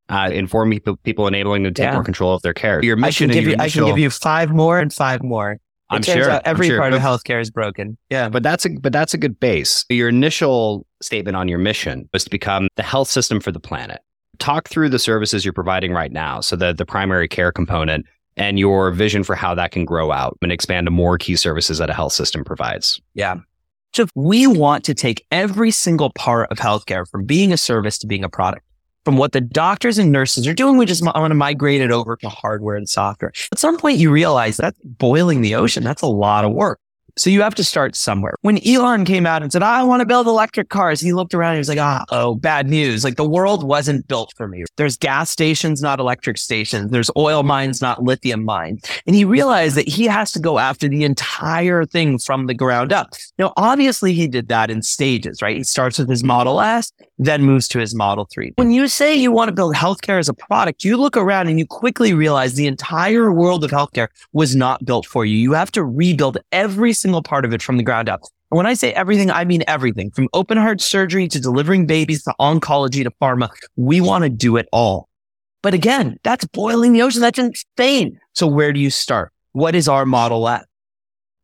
uh, 0.09 0.31
informing 0.33 0.81
people, 1.05 1.27
enabling 1.27 1.63
them 1.63 1.75
to 1.75 1.83
take 1.83 1.89
yeah. 1.89 1.95
more 1.95 2.05
control 2.05 2.35
of 2.35 2.43
their 2.43 2.55
care. 2.55 2.83
Your 2.85 2.97
mission. 2.97 3.31
I 3.31 3.35
can, 3.35 3.43
give 3.43 3.49
you, 3.49 3.55
initial, 3.55 3.85
I 3.85 3.87
can 3.87 3.95
give 3.95 4.03
you 4.03 4.11
five 4.11 4.51
more 4.51 4.79
and 4.79 4.93
five 4.93 5.23
more. 5.23 5.53
It 5.53 5.61
I'm 5.91 6.03
sure 6.03 6.41
every 6.45 6.67
I'm 6.67 6.71
sure, 6.71 6.79
part 6.79 6.95
of 6.95 7.01
healthcare 7.01 7.41
is 7.41 7.51
broken. 7.51 7.99
Yeah, 8.09 8.29
but 8.29 8.43
that's 8.43 8.65
a 8.65 8.71
but 8.71 8.93
that's 8.93 9.13
a 9.13 9.19
good 9.19 9.39
base. 9.39 9.85
Your 9.91 10.09
initial 10.09 10.87
statement 11.03 11.37
on 11.37 11.49
your 11.49 11.59
mission 11.59 12.09
was 12.13 12.25
to 12.25 12.31
become 12.31 12.69
the 12.77 12.83
health 12.83 13.09
system 13.09 13.41
for 13.41 13.53
the 13.53 13.61
planet. 13.61 14.01
Talk 14.39 14.69
through 14.69 14.89
the 14.89 14.99
services 14.99 15.45
you're 15.45 15.53
providing 15.53 15.93
right 15.93 16.11
now, 16.11 16.41
so 16.41 16.57
the 16.57 16.73
the 16.73 16.87
primary 16.87 17.29
care 17.29 17.53
component 17.53 18.07
and 18.37 18.59
your 18.59 18.91
vision 18.91 19.23
for 19.23 19.35
how 19.35 19.55
that 19.55 19.73
can 19.73 19.85
grow 19.85 20.11
out 20.11 20.39
and 20.41 20.51
expand 20.51 20.87
to 20.87 20.91
more 20.91 21.19
key 21.19 21.37
services 21.37 21.79
that 21.79 21.91
a 21.91 21.95
health 21.95 22.13
system 22.13 22.45
provides. 22.45 23.01
Yeah. 23.15 23.37
So 23.95 24.07
we 24.15 24.47
want 24.47 24.85
to 24.85 24.95
take 24.95 25.27
every 25.31 25.71
single 25.71 26.11
part 26.11 26.51
of 26.51 26.57
healthcare 26.57 27.07
from 27.07 27.27
being 27.27 27.53
a 27.53 27.59
service 27.59 27.99
to 27.99 28.07
being 28.07 28.25
a 28.25 28.29
product. 28.29 28.65
From 29.05 29.19
what 29.19 29.33
the 29.33 29.41
doctors 29.41 29.99
and 29.99 30.11
nurses 30.11 30.47
are 30.47 30.55
doing, 30.55 30.79
we 30.79 30.87
just 30.87 31.05
want 31.05 31.17
to 31.17 31.35
migrate 31.35 31.83
it 31.83 31.91
over 31.91 32.17
to 32.17 32.29
hardware 32.29 32.77
and 32.77 32.89
software. 32.89 33.33
At 33.51 33.59
some 33.59 33.77
point, 33.77 33.99
you 33.99 34.11
realize 34.11 34.57
that's 34.57 34.79
boiling 34.83 35.43
the 35.43 35.57
ocean. 35.57 35.83
That's 35.83 36.03
a 36.03 36.07
lot 36.07 36.45
of 36.45 36.53
work. 36.53 36.79
So 37.17 37.29
you 37.29 37.43
have 37.43 37.55
to 37.57 37.65
start 37.65 37.95
somewhere. 37.95 38.35
When 38.41 38.59
Elon 38.67 39.05
came 39.05 39.27
out 39.27 39.43
and 39.43 39.53
said, 39.53 39.63
I 39.63 39.83
want 39.83 40.01
to 40.01 40.07
build 40.07 40.27
electric 40.27 40.71
cars, 40.71 41.01
he 41.01 41.13
looked 41.13 41.35
around 41.35 41.51
and 41.51 41.57
he 41.57 41.61
was 41.61 41.69
like, 41.69 41.79
ah, 41.79 42.05
oh, 42.11 42.35
bad 42.35 42.69
news. 42.69 43.05
Like 43.05 43.17
the 43.17 43.29
world 43.29 43.65
wasn't 43.65 44.09
built 44.09 44.33
for 44.37 44.49
me. 44.49 44.65
There's 44.77 44.97
gas 44.97 45.31
stations, 45.31 45.83
not 45.83 46.01
electric 46.01 46.39
stations. 46.39 46.91
There's 46.91 47.11
oil 47.17 47.43
mines, 47.43 47.83
not 47.83 48.03
lithium 48.03 48.45
mines. 48.45 48.83
And 49.07 49.15
he 49.15 49.27
realized 49.27 49.77
that 49.77 49.89
he 49.89 50.05
has 50.07 50.33
to 50.33 50.41
go 50.41 50.59
after 50.59 50.89
the 50.89 51.05
entire 51.05 51.85
thing 51.85 52.19
from 52.19 52.47
the 52.47 52.55
ground 52.55 52.93
up. 52.93 53.11
Now, 53.39 53.53
obviously 53.57 54.15
he 54.15 54.27
did 54.27 54.49
that 54.49 54.71
in 54.71 54.81
stages, 54.83 55.43
right? 55.43 55.57
He 55.57 55.65
starts 55.65 55.99
with 55.99 56.09
his 56.09 56.25
Model 56.25 56.61
S. 56.61 56.93
then 57.25 57.43
moves 57.43 57.69
to 57.69 57.79
his 57.79 57.95
Model 57.95 58.27
3. 58.31 58.53
When 58.57 58.71
you 58.71 58.89
say 58.89 59.15
you 59.15 59.33
want 59.33 59.49
to 59.49 59.53
build 59.53 59.75
healthcare 59.75 60.19
as 60.19 60.29
a 60.29 60.35
product, 60.35 60.85
you 60.85 60.97
look 60.97 61.17
around 61.17 61.49
and 61.49 61.59
you 61.59 61.67
quickly 61.67 62.13
realize 62.15 62.55
the 62.55 62.67
entire 62.67 63.33
world 63.33 63.65
of 63.65 63.71
healthcare 63.71 64.09
was 64.33 64.57
not 64.57 64.85
built 64.85 65.07
for 65.07 65.25
you. 65.25 65.37
You 65.37 65.53
have 65.53 65.73
to 65.73 65.85
rebuild 65.85 66.39
every 66.53 66.93
single 66.93 67.23
part 67.23 67.45
of 67.45 67.53
it 67.53 67.63
from 67.63 67.77
the 67.77 67.83
ground 67.83 68.09
up. 68.09 68.23
And 68.51 68.57
when 68.57 68.67
I 68.67 68.75
say 68.75 68.93
everything, 68.93 69.31
I 69.31 69.45
mean 69.45 69.63
everything 69.67 70.11
from 70.11 70.29
open 70.35 70.59
heart 70.59 70.81
surgery 70.81 71.27
to 71.29 71.41
delivering 71.41 71.87
babies 71.87 72.23
to 72.25 72.35
oncology 72.39 73.03
to 73.03 73.11
pharma. 73.13 73.49
We 73.77 74.01
want 74.01 74.25
to 74.25 74.31
do 74.31 74.57
it 74.57 74.69
all. 74.73 75.09
But 75.63 75.75
again, 75.75 76.19
that's 76.23 76.45
boiling 76.45 76.93
the 76.93 77.03
ocean. 77.03 77.23
That's 77.23 77.39
insane. 77.39 78.21
So 78.35 78.47
where 78.47 78.73
do 78.73 78.81
you 78.81 78.91
start? 78.91 79.33
What 79.53 79.75
is 79.75 79.89
our 79.89 80.05
Model 80.05 80.49
S? 80.49 80.65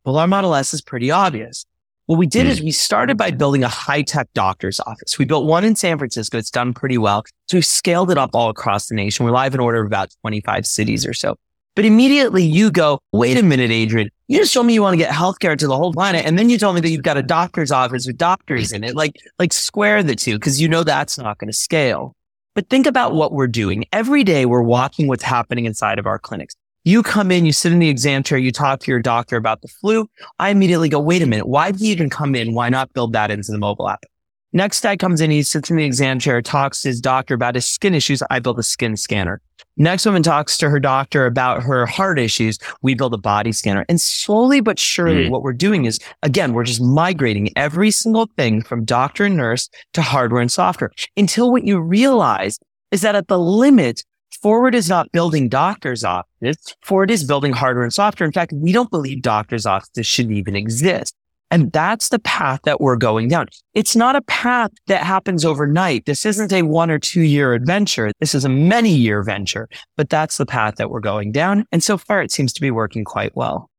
Well, 0.04 0.16
our 0.16 0.26
Model 0.26 0.54
S 0.54 0.74
is 0.74 0.82
pretty 0.82 1.10
obvious. 1.10 1.64
What 2.08 2.18
we 2.18 2.26
did 2.26 2.46
is 2.46 2.60
hmm. 2.60 2.64
we 2.64 2.70
started 2.70 3.18
by 3.18 3.30
building 3.32 3.62
a 3.62 3.68
high 3.68 4.00
tech 4.00 4.32
doctor's 4.32 4.80
office. 4.80 5.18
We 5.18 5.26
built 5.26 5.44
one 5.44 5.62
in 5.62 5.76
San 5.76 5.98
Francisco. 5.98 6.38
It's 6.38 6.50
done 6.50 6.72
pretty 6.72 6.96
well. 6.96 7.22
So 7.48 7.58
we 7.58 7.60
scaled 7.60 8.10
it 8.10 8.16
up 8.16 8.30
all 8.32 8.48
across 8.48 8.86
the 8.86 8.94
nation. 8.94 9.26
We're 9.26 9.30
live 9.30 9.52
in 9.52 9.60
order 9.60 9.82
of 9.82 9.86
about 9.86 10.08
25 10.22 10.64
cities 10.64 11.06
or 11.06 11.12
so. 11.12 11.36
But 11.76 11.84
immediately 11.84 12.42
you 12.42 12.70
go, 12.70 12.98
wait 13.12 13.36
a 13.36 13.42
minute, 13.42 13.70
Adrian. 13.70 14.08
You 14.26 14.38
just 14.38 14.54
told 14.54 14.64
me 14.64 14.72
you 14.72 14.80
want 14.80 14.94
to 14.94 14.96
get 14.96 15.12
healthcare 15.12 15.56
to 15.58 15.66
the 15.66 15.76
whole 15.76 15.92
planet. 15.92 16.24
And 16.24 16.38
then 16.38 16.48
you 16.48 16.56
told 16.56 16.76
me 16.76 16.80
that 16.80 16.88
you've 16.88 17.02
got 17.02 17.18
a 17.18 17.22
doctor's 17.22 17.70
office 17.70 18.06
with 18.06 18.16
doctors 18.16 18.72
in 18.72 18.84
it. 18.84 18.96
Like, 18.96 19.20
like 19.38 19.52
square 19.52 20.02
the 20.02 20.16
two 20.16 20.38
because 20.38 20.62
you 20.62 20.66
know 20.66 20.84
that's 20.84 21.18
not 21.18 21.36
going 21.36 21.50
to 21.50 21.56
scale. 21.56 22.16
But 22.54 22.70
think 22.70 22.86
about 22.86 23.12
what 23.12 23.32
we're 23.32 23.48
doing. 23.48 23.84
Every 23.92 24.24
day 24.24 24.46
we're 24.46 24.62
watching 24.62 25.08
what's 25.08 25.24
happening 25.24 25.66
inside 25.66 25.98
of 25.98 26.06
our 26.06 26.18
clinics. 26.18 26.56
You 26.88 27.02
come 27.02 27.30
in, 27.30 27.44
you 27.44 27.52
sit 27.52 27.70
in 27.70 27.80
the 27.80 27.90
exam 27.90 28.22
chair, 28.22 28.38
you 28.38 28.50
talk 28.50 28.80
to 28.80 28.90
your 28.90 29.02
doctor 29.02 29.36
about 29.36 29.60
the 29.60 29.68
flu. 29.68 30.08
I 30.38 30.48
immediately 30.48 30.88
go, 30.88 30.98
wait 30.98 31.20
a 31.20 31.26
minute. 31.26 31.46
Why 31.46 31.70
did 31.70 31.82
he 31.82 31.88
even 31.88 32.08
come 32.08 32.34
in? 32.34 32.54
Why 32.54 32.70
not 32.70 32.94
build 32.94 33.12
that 33.12 33.30
into 33.30 33.52
the 33.52 33.58
mobile 33.58 33.90
app? 33.90 34.06
Next 34.54 34.80
guy 34.80 34.96
comes 34.96 35.20
in, 35.20 35.30
he 35.30 35.42
sits 35.42 35.68
in 35.68 35.76
the 35.76 35.84
exam 35.84 36.18
chair, 36.18 36.40
talks 36.40 36.80
to 36.80 36.88
his 36.88 37.02
doctor 37.02 37.34
about 37.34 37.56
his 37.56 37.66
skin 37.66 37.92
issues. 37.92 38.22
I 38.30 38.38
build 38.38 38.58
a 38.58 38.62
skin 38.62 38.96
scanner. 38.96 39.42
Next 39.76 40.06
woman 40.06 40.22
talks 40.22 40.56
to 40.56 40.70
her 40.70 40.80
doctor 40.80 41.26
about 41.26 41.62
her 41.62 41.84
heart 41.84 42.18
issues. 42.18 42.58
We 42.80 42.94
build 42.94 43.12
a 43.12 43.18
body 43.18 43.52
scanner. 43.52 43.84
And 43.90 44.00
slowly 44.00 44.62
but 44.62 44.78
surely, 44.78 45.26
mm. 45.26 45.30
what 45.30 45.42
we're 45.42 45.52
doing 45.52 45.84
is, 45.84 46.00
again, 46.22 46.54
we're 46.54 46.64
just 46.64 46.80
migrating 46.80 47.50
every 47.54 47.90
single 47.90 48.30
thing 48.38 48.62
from 48.62 48.86
doctor 48.86 49.26
and 49.26 49.36
nurse 49.36 49.68
to 49.92 50.00
hardware 50.00 50.40
and 50.40 50.50
software 50.50 50.92
until 51.18 51.52
what 51.52 51.64
you 51.64 51.80
realize 51.80 52.58
is 52.92 53.02
that 53.02 53.14
at 53.14 53.28
the 53.28 53.38
limit, 53.38 54.04
Forward 54.42 54.74
is 54.74 54.88
not 54.88 55.10
building 55.10 55.48
doctors' 55.48 56.04
offices. 56.04 56.76
Forward 56.82 57.10
is 57.10 57.24
building 57.24 57.52
hardware 57.52 57.82
and 57.82 57.92
software. 57.92 58.26
In 58.26 58.32
fact, 58.32 58.52
we 58.52 58.72
don't 58.72 58.90
believe 58.90 59.22
doctors' 59.22 59.66
offices 59.66 60.06
should 60.06 60.30
even 60.30 60.54
exist. 60.54 61.14
And 61.50 61.72
that's 61.72 62.10
the 62.10 62.18
path 62.18 62.60
that 62.64 62.80
we're 62.80 62.96
going 62.96 63.28
down. 63.28 63.48
It's 63.74 63.96
not 63.96 64.16
a 64.16 64.20
path 64.22 64.70
that 64.86 65.02
happens 65.02 65.44
overnight. 65.44 66.04
This 66.04 66.26
isn't 66.26 66.52
a 66.52 66.62
one 66.62 66.90
or 66.90 66.98
two 66.98 67.22
year 67.22 67.54
adventure. 67.54 68.10
This 68.20 68.34
is 68.34 68.44
a 68.44 68.50
many 68.50 68.94
year 68.94 69.22
venture, 69.22 69.68
but 69.96 70.10
that's 70.10 70.36
the 70.36 70.46
path 70.46 70.76
that 70.76 70.90
we're 70.90 71.00
going 71.00 71.32
down. 71.32 71.64
And 71.72 71.82
so 71.82 71.96
far, 71.96 72.22
it 72.22 72.30
seems 72.30 72.52
to 72.52 72.60
be 72.60 72.70
working 72.70 73.04
quite 73.04 73.34
well. 73.34 73.70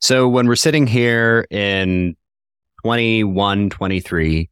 So 0.00 0.28
when 0.28 0.48
we're 0.48 0.56
sitting 0.56 0.86
here 0.86 1.46
in 1.50 2.16
21, 2.82 3.70
23, 3.70 4.50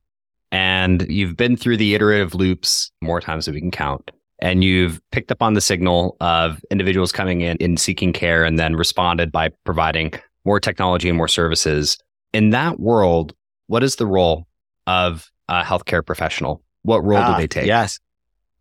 and 0.53 1.07
you've 1.09 1.37
been 1.37 1.57
through 1.57 1.77
the 1.77 1.95
iterative 1.95 2.35
loops 2.35 2.93
more 3.03 3.21
times 3.21 3.47
than 3.47 3.55
we 3.55 3.61
can 3.61 3.71
count, 3.73 4.11
and 4.39 4.63
you've 4.63 5.01
picked 5.11 5.33
up 5.33 5.43
on 5.43 5.55
the 5.55 5.61
signal 5.61 6.17
of 6.21 6.65
individuals 6.71 7.13
coming 7.13 7.41
in 7.41 7.57
and 7.61 7.81
seeking 7.81 8.13
care 8.13 8.45
and 8.45 8.59
then 8.59 8.77
responded 8.77 9.33
by 9.33 9.51
providing 9.65 10.13
more 10.45 10.61
technology 10.61 11.09
and 11.09 11.17
more 11.17 11.29
services. 11.29 11.99
In 12.33 12.51
that 12.51 12.79
world, 12.79 13.35
what 13.67 13.83
is 13.83 13.97
the 13.97 14.07
role 14.07 14.47
of 14.87 15.31
a 15.49 15.63
healthcare 15.63 16.05
professional? 16.05 16.63
What 16.83 17.05
role 17.05 17.21
do 17.21 17.33
ah, 17.33 17.37
they 17.37 17.49
take? 17.49 17.67
Yes. 17.67 17.99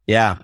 Yeah. 0.08 0.38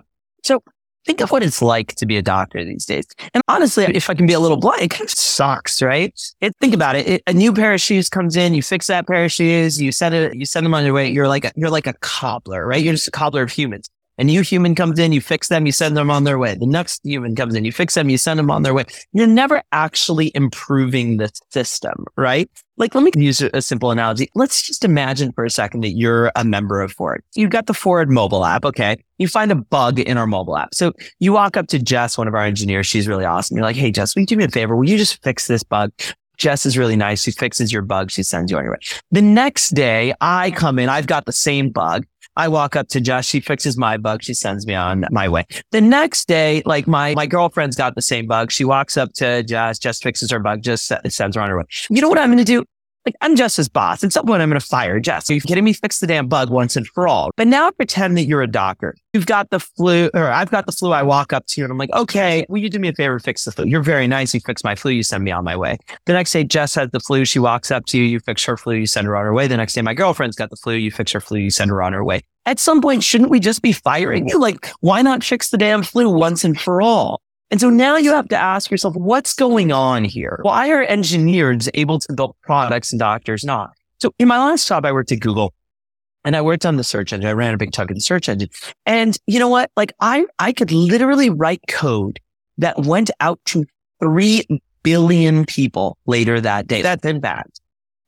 So 0.43 0.61
think 1.05 1.21
of 1.21 1.31
what 1.31 1.43
it's 1.43 1.61
like 1.61 1.95
to 1.95 2.05
be 2.05 2.17
a 2.17 2.21
doctor 2.21 2.63
these 2.63 2.85
days. 2.85 3.05
And 3.33 3.41
honestly, 3.47 3.85
if 3.85 4.09
I 4.09 4.13
can 4.13 4.27
be 4.27 4.33
a 4.33 4.39
little 4.39 4.57
blunt, 4.57 4.81
it 4.81 4.89
kind 4.89 5.03
of 5.03 5.09
sucks, 5.09 5.81
right? 5.81 6.13
It, 6.41 6.55
think 6.61 6.73
about 6.73 6.95
it. 6.95 7.07
it. 7.07 7.23
A 7.25 7.33
new 7.33 7.53
pair 7.53 7.73
of 7.73 7.81
shoes 7.81 8.09
comes 8.09 8.35
in, 8.35 8.53
you 8.53 8.61
fix 8.61 8.87
that 8.87 9.07
pair 9.07 9.25
of 9.25 9.31
shoes, 9.31 9.81
you 9.81 9.91
send 9.91 10.13
it, 10.13 10.35
you 10.35 10.45
send 10.45 10.65
them 10.65 10.73
on 10.73 10.83
your 10.83 10.93
way. 10.93 11.09
You're 11.09 11.27
like 11.27 11.45
a, 11.45 11.51
you're 11.55 11.69
like 11.69 11.87
a 11.87 11.93
cobbler, 12.01 12.65
right? 12.65 12.83
You're 12.83 12.93
just 12.93 13.07
a 13.07 13.11
cobbler 13.11 13.43
of 13.43 13.51
humans. 13.51 13.89
A 14.21 14.23
new 14.23 14.41
human 14.41 14.75
comes 14.75 14.99
in, 14.99 15.13
you 15.13 15.19
fix 15.19 15.47
them, 15.47 15.65
you 15.65 15.71
send 15.71 15.97
them 15.97 16.11
on 16.11 16.25
their 16.25 16.37
way. 16.37 16.53
The 16.53 16.67
next 16.67 17.01
human 17.03 17.35
comes 17.35 17.55
in, 17.55 17.65
you 17.65 17.71
fix 17.71 17.95
them, 17.95 18.07
you 18.07 18.19
send 18.19 18.37
them 18.37 18.51
on 18.51 18.61
their 18.61 18.71
way. 18.71 18.83
You're 19.13 19.25
never 19.25 19.63
actually 19.71 20.31
improving 20.35 21.17
the 21.17 21.31
system, 21.49 22.05
right? 22.15 22.47
Like, 22.77 22.93
let 22.93 23.03
me 23.03 23.11
use 23.15 23.41
a 23.41 23.63
simple 23.63 23.89
analogy. 23.89 24.29
Let's 24.35 24.61
just 24.61 24.85
imagine 24.85 25.31
for 25.31 25.43
a 25.43 25.49
second 25.49 25.81
that 25.81 25.93
you're 25.93 26.31
a 26.35 26.43
member 26.43 26.81
of 26.81 26.91
Forward. 26.91 27.23
You've 27.33 27.49
got 27.49 27.65
the 27.65 27.73
Forward 27.73 28.11
mobile 28.11 28.45
app. 28.45 28.63
Okay. 28.63 29.03
You 29.17 29.27
find 29.27 29.51
a 29.51 29.55
bug 29.55 29.99
in 29.99 30.17
our 30.17 30.27
mobile 30.27 30.55
app. 30.55 30.75
So 30.75 30.93
you 31.17 31.33
walk 31.33 31.57
up 31.57 31.65
to 31.69 31.79
Jess, 31.79 32.15
one 32.15 32.27
of 32.27 32.35
our 32.35 32.45
engineers. 32.45 32.85
She's 32.85 33.07
really 33.07 33.25
awesome. 33.25 33.57
You're 33.57 33.65
like, 33.65 33.75
Hey, 33.75 33.89
Jess, 33.89 34.15
will 34.15 34.21
you 34.21 34.27
do 34.27 34.37
me 34.37 34.43
a 34.43 34.49
favor? 34.49 34.75
Will 34.75 34.87
you 34.87 34.99
just 34.99 35.19
fix 35.23 35.47
this 35.47 35.63
bug? 35.63 35.91
Jess 36.37 36.67
is 36.67 36.77
really 36.77 36.95
nice. 36.95 37.23
She 37.23 37.31
fixes 37.31 37.73
your 37.73 37.81
bug. 37.81 38.11
She 38.11 38.21
sends 38.21 38.51
you 38.51 38.57
on 38.57 38.63
your 38.65 38.73
way. 38.73 38.79
The 39.09 39.21
next 39.21 39.69
day 39.69 40.13
I 40.21 40.51
come 40.51 40.77
in. 40.77 40.89
I've 40.89 41.07
got 41.07 41.25
the 41.25 41.33
same 41.33 41.71
bug. 41.71 42.05
I 42.35 42.47
walk 42.47 42.75
up 42.75 42.87
to 42.89 43.01
Jess. 43.01 43.25
She 43.25 43.39
fixes 43.39 43.77
my 43.77 43.97
bug. 43.97 44.23
She 44.23 44.33
sends 44.33 44.65
me 44.65 44.73
on 44.73 45.05
my 45.11 45.27
way. 45.27 45.45
The 45.71 45.81
next 45.81 46.27
day, 46.27 46.63
like 46.65 46.87
my, 46.87 47.13
my 47.13 47.25
girlfriend's 47.25 47.75
got 47.75 47.95
the 47.95 48.01
same 48.01 48.27
bug. 48.27 48.51
She 48.51 48.63
walks 48.63 48.97
up 48.97 49.13
to 49.13 49.43
Jess. 49.43 49.79
Jess 49.79 49.99
fixes 49.99 50.31
her 50.31 50.39
bug. 50.39 50.61
Jess 50.61 50.91
sends 51.09 51.35
her 51.35 51.41
on 51.41 51.49
her 51.49 51.57
way. 51.57 51.65
You 51.89 52.01
know 52.01 52.09
what 52.09 52.17
I'm 52.17 52.29
going 52.29 52.37
to 52.37 52.43
do? 52.43 52.63
Like, 53.05 53.15
I'm 53.21 53.35
Jess's 53.35 53.67
boss. 53.67 54.03
At 54.03 54.13
some 54.13 54.27
point, 54.27 54.43
I'm 54.43 54.49
going 54.49 54.59
to 54.59 54.65
fire 54.65 54.99
Jess. 54.99 55.29
Are 55.29 55.33
you 55.33 55.41
kidding 55.41 55.63
me? 55.63 55.73
Fix 55.73 55.99
the 55.99 56.07
damn 56.07 56.27
bug 56.27 56.51
once 56.51 56.75
and 56.75 56.85
for 56.87 57.07
all. 57.07 57.31
But 57.35 57.47
now 57.47 57.71
pretend 57.71 58.15
that 58.17 58.25
you're 58.25 58.43
a 58.43 58.47
doctor. 58.47 58.95
You've 59.13 59.25
got 59.25 59.49
the 59.49 59.59
flu, 59.59 60.11
or 60.13 60.27
I've 60.27 60.51
got 60.51 60.67
the 60.67 60.71
flu. 60.71 60.91
I 60.91 61.01
walk 61.01 61.33
up 61.33 61.47
to 61.47 61.59
you 61.59 61.65
and 61.65 61.71
I'm 61.71 61.79
like, 61.79 61.91
okay, 61.93 62.45
will 62.47 62.59
you 62.59 62.69
do 62.69 62.77
me 62.77 62.89
a 62.89 62.93
favor? 62.93 63.19
Fix 63.19 63.43
the 63.45 63.51
flu. 63.51 63.65
You're 63.65 63.81
very 63.81 64.07
nice. 64.07 64.33
You 64.33 64.39
fix 64.39 64.63
my 64.63 64.75
flu. 64.75 64.91
You 64.91 65.01
send 65.01 65.23
me 65.23 65.31
on 65.31 65.43
my 65.43 65.55
way. 65.55 65.77
The 66.05 66.13
next 66.13 66.31
day, 66.31 66.43
Jess 66.43 66.75
has 66.75 66.91
the 66.91 66.99
flu. 66.99 67.25
She 67.25 67.39
walks 67.39 67.71
up 67.71 67.87
to 67.87 67.97
you. 67.97 68.03
You 68.03 68.19
fix 68.19 68.45
her 68.45 68.55
flu. 68.55 68.75
You 68.75 68.85
send 68.85 69.07
her 69.07 69.17
on 69.17 69.25
her 69.25 69.33
way. 69.33 69.47
The 69.47 69.57
next 69.57 69.73
day, 69.73 69.81
my 69.81 69.95
girlfriend's 69.95 70.35
got 70.35 70.51
the 70.51 70.55
flu. 70.55 70.75
You 70.75 70.91
fix 70.91 71.11
her 71.13 71.21
flu. 71.21 71.39
You 71.39 71.49
send 71.49 71.71
her 71.71 71.81
on 71.81 71.93
her 71.93 72.03
way. 72.03 72.21
At 72.45 72.59
some 72.59 72.81
point, 72.81 73.03
shouldn't 73.03 73.31
we 73.31 73.39
just 73.39 73.61
be 73.61 73.71
firing 73.71 74.27
you? 74.27 74.39
Like, 74.39 74.71
why 74.79 75.01
not 75.01 75.23
fix 75.23 75.49
the 75.49 75.57
damn 75.57 75.83
flu 75.83 76.09
once 76.09 76.43
and 76.43 76.59
for 76.59 76.81
all? 76.81 77.21
And 77.51 77.59
so 77.59 77.69
now 77.69 77.97
you 77.97 78.11
have 78.13 78.29
to 78.29 78.37
ask 78.37 78.71
yourself, 78.71 78.95
what's 78.95 79.33
going 79.35 79.73
on 79.73 80.05
here? 80.05 80.39
Why 80.41 80.69
are 80.69 80.83
engineers 80.83 81.69
able 81.73 81.99
to 81.99 82.13
build 82.13 82.35
products 82.41 82.93
and 82.93 82.99
doctors 82.99 83.43
not? 83.43 83.71
So 83.99 84.13
in 84.17 84.29
my 84.29 84.39
last 84.39 84.67
job, 84.67 84.85
I 84.85 84.93
worked 84.93 85.11
at 85.11 85.19
Google 85.19 85.53
and 86.23 86.35
I 86.35 86.41
worked 86.41 86.65
on 86.65 86.77
the 86.77 86.83
search 86.83 87.11
engine. 87.11 87.29
I 87.29 87.33
ran 87.33 87.53
a 87.53 87.57
big 87.57 87.73
chunk 87.73 87.91
of 87.91 87.95
the 87.95 88.01
search 88.01 88.29
engine. 88.29 88.49
And 88.85 89.17
you 89.27 89.37
know 89.37 89.49
what? 89.49 89.69
Like 89.75 89.91
I, 89.99 90.25
I 90.39 90.53
could 90.53 90.71
literally 90.71 91.29
write 91.29 91.61
code 91.67 92.21
that 92.57 92.79
went 92.85 93.11
out 93.19 93.39
to 93.47 93.65
3 94.01 94.45
billion 94.83 95.45
people 95.45 95.97
later 96.05 96.39
that 96.39 96.67
day. 96.67 96.81
That's 96.81 97.05
impact. 97.05 97.59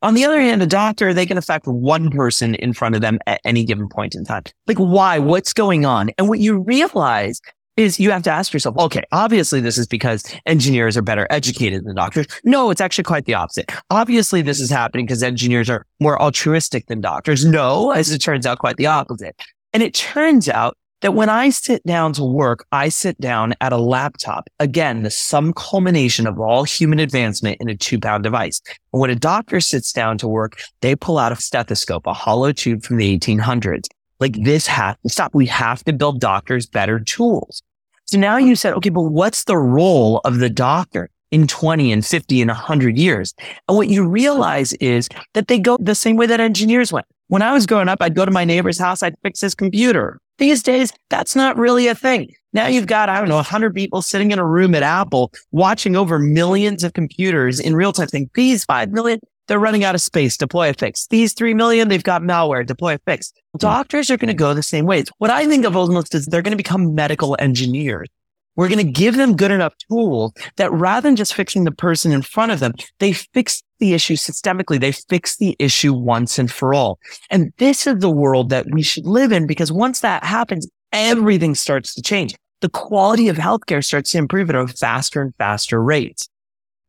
On 0.02 0.14
the 0.14 0.26
other 0.26 0.40
hand, 0.40 0.62
a 0.62 0.68
doctor, 0.68 1.14
they 1.14 1.26
can 1.26 1.38
affect 1.38 1.66
one 1.66 2.10
person 2.10 2.56
in 2.56 2.74
front 2.74 2.96
of 2.96 3.02
them 3.02 3.20
at 3.26 3.40
any 3.46 3.64
given 3.64 3.88
point 3.88 4.16
in 4.16 4.26
time. 4.26 4.44
Like 4.68 4.78
why? 4.78 5.20
What's 5.20 5.54
going 5.54 5.86
on? 5.86 6.12
And 6.18 6.30
what 6.30 6.40
you 6.40 6.60
realize 6.60 7.42
is 7.78 8.00
you 8.00 8.12
have 8.12 8.24
to 8.24 8.32
ask 8.32 8.54
yourself, 8.54 8.78
okay, 8.78 9.04
obviously 9.12 9.60
this 9.60 9.78
is 9.78 9.88
because 9.88 10.24
engineers 10.46 10.96
are 10.96 11.02
better 11.02 11.28
educated 11.30 11.86
than 11.86 11.96
doctors. 11.96 12.28
No, 12.44 12.70
it's 12.70 12.82
actually 12.82 13.04
quite 13.04 13.26
the 13.26 13.34
opposite. 13.34 13.72
Obviously 13.90 14.42
this 14.42 14.60
is 14.60 14.70
happening 14.70 15.06
because 15.06 15.24
engineers 15.24 15.70
are 15.70 15.86
more 16.00 16.22
altruistic 16.22 16.88
than 16.88 17.02
doctors. 17.02 17.46
No, 17.46 17.92
as 17.92 18.12
it 18.12 18.20
turns 18.20 18.46
out, 18.46 18.60
quite 18.60 18.78
the 18.78 18.88
opposite. 18.88 19.36
And 19.74 19.82
it 19.82 19.94
turns 19.94 20.48
out 20.48 20.78
that 21.02 21.14
when 21.14 21.30
I 21.30 21.50
sit 21.50 21.86
down 21.86 22.14
to 22.14 22.24
work, 22.24 22.66
I 22.72 22.88
sit 22.90 23.20
down 23.20 23.56
at 23.60 23.74
a 23.74 23.78
laptop. 23.78 24.50
Again, 24.60 25.04
the 25.04 25.10
sum 25.10 25.52
culmination 25.54 26.26
of 26.26 26.40
all 26.40 26.64
human 26.64 27.00
advancement 27.00 27.58
in 27.60 27.70
a 27.70 27.76
two 27.76 28.00
pound 28.00 28.24
device. 28.24 28.62
And 28.94 29.02
when 29.02 29.10
a 29.10 29.16
doctor 29.16 29.60
sits 29.60 29.92
down 29.92 30.18
to 30.20 30.28
work, 30.28 30.60
they 30.82 30.96
pull 30.96 31.18
out 31.18 31.34
a 31.34 31.36
stethoscope, 31.36 32.08
a 32.08 32.14
hollow 32.14 32.54
tube 32.54 32.84
from 32.84 32.98
the 32.98 33.20
1800s. 33.20 33.88
Like 34.20 34.42
this 34.44 34.68
has 34.68 34.96
to 35.04 35.10
stop. 35.10 35.34
We 35.34 35.46
have 35.48 35.84
to 35.86 35.94
build 35.94 36.20
doctors 36.20 36.66
better 36.66 37.00
tools. 37.00 37.62
So 38.06 38.18
now 38.18 38.38
you 38.38 38.56
said, 38.56 38.74
okay, 38.74 38.90
but 38.90 39.04
what's 39.04 39.46
the 39.46 39.58
role 39.58 40.20
of 40.26 40.40
the 40.40 40.50
doctor 40.50 41.10
in 41.32 41.48
20 41.48 41.92
and 41.92 42.06
50 42.06 42.42
and 42.42 42.50
100 42.50 42.98
years? 42.98 43.34
And 43.68 43.78
what 43.78 43.88
you 43.88 44.08
realize 44.08 44.74
is 44.74 45.10
that 45.34 45.48
they 45.48 45.58
go 45.60 45.78
the 45.80 45.96
same 45.96 46.18
way 46.18 46.26
that 46.28 46.40
engineers 46.40 46.92
went. 46.92 47.08
When 47.28 47.42
I 47.42 47.54
was 47.54 47.66
growing 47.66 47.90
up, 47.90 48.02
I'd 48.02 48.16
go 48.16 48.26
to 48.26 48.32
my 48.32 48.46
neighbor's 48.46 48.78
house, 48.78 49.02
I'd 49.02 49.16
fix 49.24 49.42
his 49.42 49.56
computer. 49.56 50.20
These 50.38 50.64
days, 50.64 50.92
that's 51.10 51.36
not 51.36 51.58
really 51.58 51.88
a 51.88 51.96
thing. 51.96 52.34
Now 52.54 52.68
you've 52.68 52.88
got, 52.88 53.10
I 53.10 53.20
don't 53.20 53.30
know, 53.30 53.36
100 53.36 53.74
people 53.74 54.02
sitting 54.02 54.32
in 54.32 54.40
a 54.40 54.46
room 54.46 54.76
at 54.76 54.84
Apple 54.84 55.32
watching 55.52 55.96
over 55.96 56.20
millions 56.20 56.84
of 56.84 56.94
computers 56.94 57.60
in 57.60 57.76
real 57.76 57.94
time 57.94 58.10
saying, 58.10 58.30
these 58.36 58.66
5 58.66 58.92
million, 58.92 59.20
they're 59.48 59.60
running 59.60 59.84
out 59.84 59.96
of 59.96 60.02
space. 60.02 60.38
Deploy 60.38 60.70
a 60.70 60.74
fix. 60.74 61.08
These 61.08 61.34
3 61.34 61.54
million, 61.54 61.88
they've 61.88 62.04
got 62.04 62.22
malware. 62.22 62.66
Deploy 62.66 62.96
a 62.96 63.00
fix. 63.00 63.34
Hmm. 63.54 63.58
Doctors 63.60 64.10
are 64.10 64.18
going 64.18 64.28
to 64.28 64.34
go 64.34 64.54
the 64.54 64.64
same 64.64 64.86
ways. 64.86 65.10
What 65.18 65.30
I 65.30 65.48
think 65.48 65.66
of 65.66 65.76
almost 65.76 66.16
is 66.16 66.26
they're 66.26 66.42
going 66.42 66.52
to 66.52 66.58
become 66.58 66.96
medical 66.96 67.36
engineers. 67.40 68.08
We're 68.56 68.70
going 68.70 68.86
to 68.86 68.92
give 68.92 69.16
them 69.16 69.36
good 69.36 69.52
enough 69.52 69.74
tools 69.90 70.32
that 70.58 70.72
rather 70.72 71.08
than 71.08 71.16
just 71.16 71.34
fixing 71.34 71.64
the 71.64 71.72
person 71.72 72.12
in 72.12 72.22
front 72.22 72.52
of 72.52 72.60
them, 72.60 72.74
they 73.00 73.14
fix 73.14 73.64
the 73.80 73.94
issue 73.94 74.16
systemically. 74.16 74.80
They 74.80 74.92
fix 74.92 75.38
the 75.38 75.56
issue 75.58 75.94
once 75.94 76.38
and 76.38 76.52
for 76.52 76.74
all. 76.74 77.00
And 77.32 77.52
this 77.58 77.88
is 77.88 78.00
the 78.00 78.12
world 78.12 78.50
that 78.50 78.68
we 78.72 78.84
should 78.84 79.08
live 79.08 79.32
in 79.32 79.48
because 79.48 79.72
once 79.72 80.02
that 80.02 80.24
happens, 80.24 80.68
everything 80.92 81.56
starts 81.56 81.96
to 81.96 82.02
change. 82.04 82.36
The 82.62 82.70
quality 82.70 83.28
of 83.28 83.38
healthcare 83.38 83.84
starts 83.84 84.12
to 84.12 84.20
improve 84.20 84.50
at 84.50 84.56
a 84.56 84.68
faster 84.68 85.22
and 85.22 85.34
faster 85.38 85.82
rate. 85.82 86.28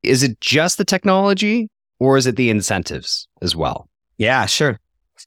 Is 0.02 0.22
it 0.22 0.38
just 0.40 0.76
the 0.76 0.84
technology 0.84 1.70
or 1.98 2.16
is 2.16 2.26
it 2.26 2.37
the 2.37 2.50
incentives 2.50 3.28
as 3.42 3.54
well? 3.54 3.88
Yeah, 4.18 4.46
sure. 4.46 4.78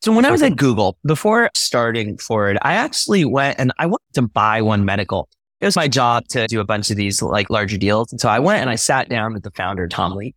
So 0.02 0.12
when 0.12 0.26
I 0.26 0.32
was 0.32 0.42
at 0.44 0.58
Google, 0.58 0.98
before 1.06 1.50
starting 1.56 2.18
Forward, 2.18 2.58
I 2.62 2.74
actually 2.74 3.26
went 3.26 3.60
and 3.60 3.72
I 3.80 3.86
wanted 3.86 4.14
to 4.14 4.22
buy 4.24 4.62
One 4.62 4.86
Medical. 4.86 5.30
It 5.60 5.66
was 5.66 5.76
my 5.76 5.88
job 5.88 6.28
to 6.30 6.46
do 6.48 6.60
a 6.60 6.66
bunch 6.66 6.92
of 6.92 6.98
these 6.98 7.22
like 7.22 7.50
larger 7.50 7.78
deals. 7.78 8.12
And 8.12 8.22
so 8.22 8.30
I 8.30 8.40
went 8.40 8.62
and 8.62 8.70
I 8.70 8.76
sat 8.76 9.10
down 9.10 9.34
with 9.34 9.44
the 9.44 9.52
founder, 9.52 9.88
Tom 9.88 10.14
Lee, 10.16 10.36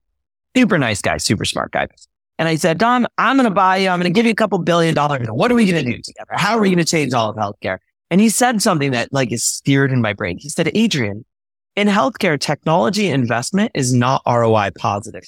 super 0.57 0.79
nice 0.79 1.03
guy, 1.03 1.19
super 1.19 1.45
smart 1.45 1.73
guy. 1.73 1.89
And 2.39 2.49
I 2.49 2.55
said, 2.55 2.81
Tom, 2.81 3.07
I'm 3.19 3.37
going 3.37 3.49
to 3.49 3.55
buy 3.55 3.79
you. 3.79 3.91
I'm 3.91 4.01
going 4.01 4.11
to 4.11 4.17
give 4.17 4.25
you 4.25 4.33
a 4.33 4.37
couple 4.37 4.59
billion 4.61 4.95
dollars. 4.95 5.27
What 5.29 5.53
are 5.53 5.55
we 5.55 5.71
going 5.71 5.85
to 5.85 5.93
do 5.93 6.01
together? 6.01 6.33
How 6.33 6.57
are 6.57 6.61
we 6.61 6.71
going 6.71 6.79
to 6.79 6.85
change 6.85 7.13
all 7.13 7.29
of 7.29 7.37
healthcare? 7.37 7.79
And 8.11 8.19
he 8.21 8.31
said 8.31 8.63
something 8.63 8.93
that 8.93 9.13
like 9.13 9.31
is 9.31 9.45
steered 9.45 9.93
in 9.93 10.01
my 10.01 10.15
brain. 10.15 10.39
He 10.39 10.49
said, 10.49 10.71
Adrian, 10.75 11.27
in 11.77 11.87
healthcare, 11.87 12.41
technology 12.41 13.09
investment 13.09 13.73
is 13.75 13.93
not 13.93 14.23
ROI 14.27 14.71
positive 14.79 15.25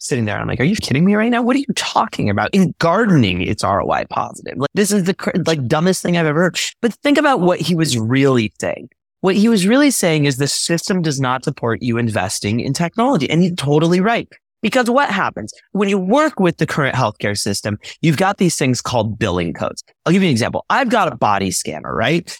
sitting 0.00 0.24
there. 0.24 0.38
I'm 0.38 0.48
like, 0.48 0.60
are 0.60 0.64
you 0.64 0.76
kidding 0.76 1.04
me 1.04 1.14
right 1.14 1.30
now? 1.30 1.42
What 1.42 1.56
are 1.56 1.60
you 1.60 1.66
talking 1.76 2.28
about? 2.28 2.50
In 2.52 2.74
gardening, 2.78 3.42
it's 3.42 3.62
ROI 3.62 4.06
positive. 4.10 4.58
Like, 4.58 4.70
this 4.74 4.90
is 4.90 5.04
the 5.04 5.42
like 5.46 5.66
dumbest 5.66 6.02
thing 6.02 6.16
I've 6.16 6.26
ever 6.26 6.42
heard. 6.42 6.58
But 6.82 6.94
think 6.94 7.18
about 7.18 7.40
what 7.40 7.60
he 7.60 7.74
was 7.74 7.96
really 7.96 8.52
saying. 8.60 8.88
What 9.20 9.36
he 9.36 9.48
was 9.48 9.66
really 9.66 9.90
saying 9.90 10.24
is 10.24 10.38
the 10.38 10.48
system 10.48 11.02
does 11.02 11.20
not 11.20 11.44
support 11.44 11.82
you 11.82 11.98
investing 11.98 12.60
in 12.60 12.72
technology. 12.72 13.28
And 13.28 13.42
he's 13.42 13.54
totally 13.56 14.00
right. 14.00 14.28
Because 14.62 14.90
what 14.90 15.10
happens 15.10 15.52
when 15.72 15.88
you 15.88 15.98
work 15.98 16.38
with 16.38 16.58
the 16.58 16.66
current 16.66 16.94
healthcare 16.94 17.38
system, 17.38 17.78
you've 18.02 18.18
got 18.18 18.38
these 18.38 18.56
things 18.56 18.82
called 18.82 19.18
billing 19.18 19.54
codes. 19.54 19.82
I'll 20.04 20.12
give 20.12 20.22
you 20.22 20.28
an 20.28 20.32
example. 20.32 20.66
I've 20.68 20.90
got 20.90 21.10
a 21.10 21.16
body 21.16 21.50
scanner, 21.50 21.94
right? 21.94 22.36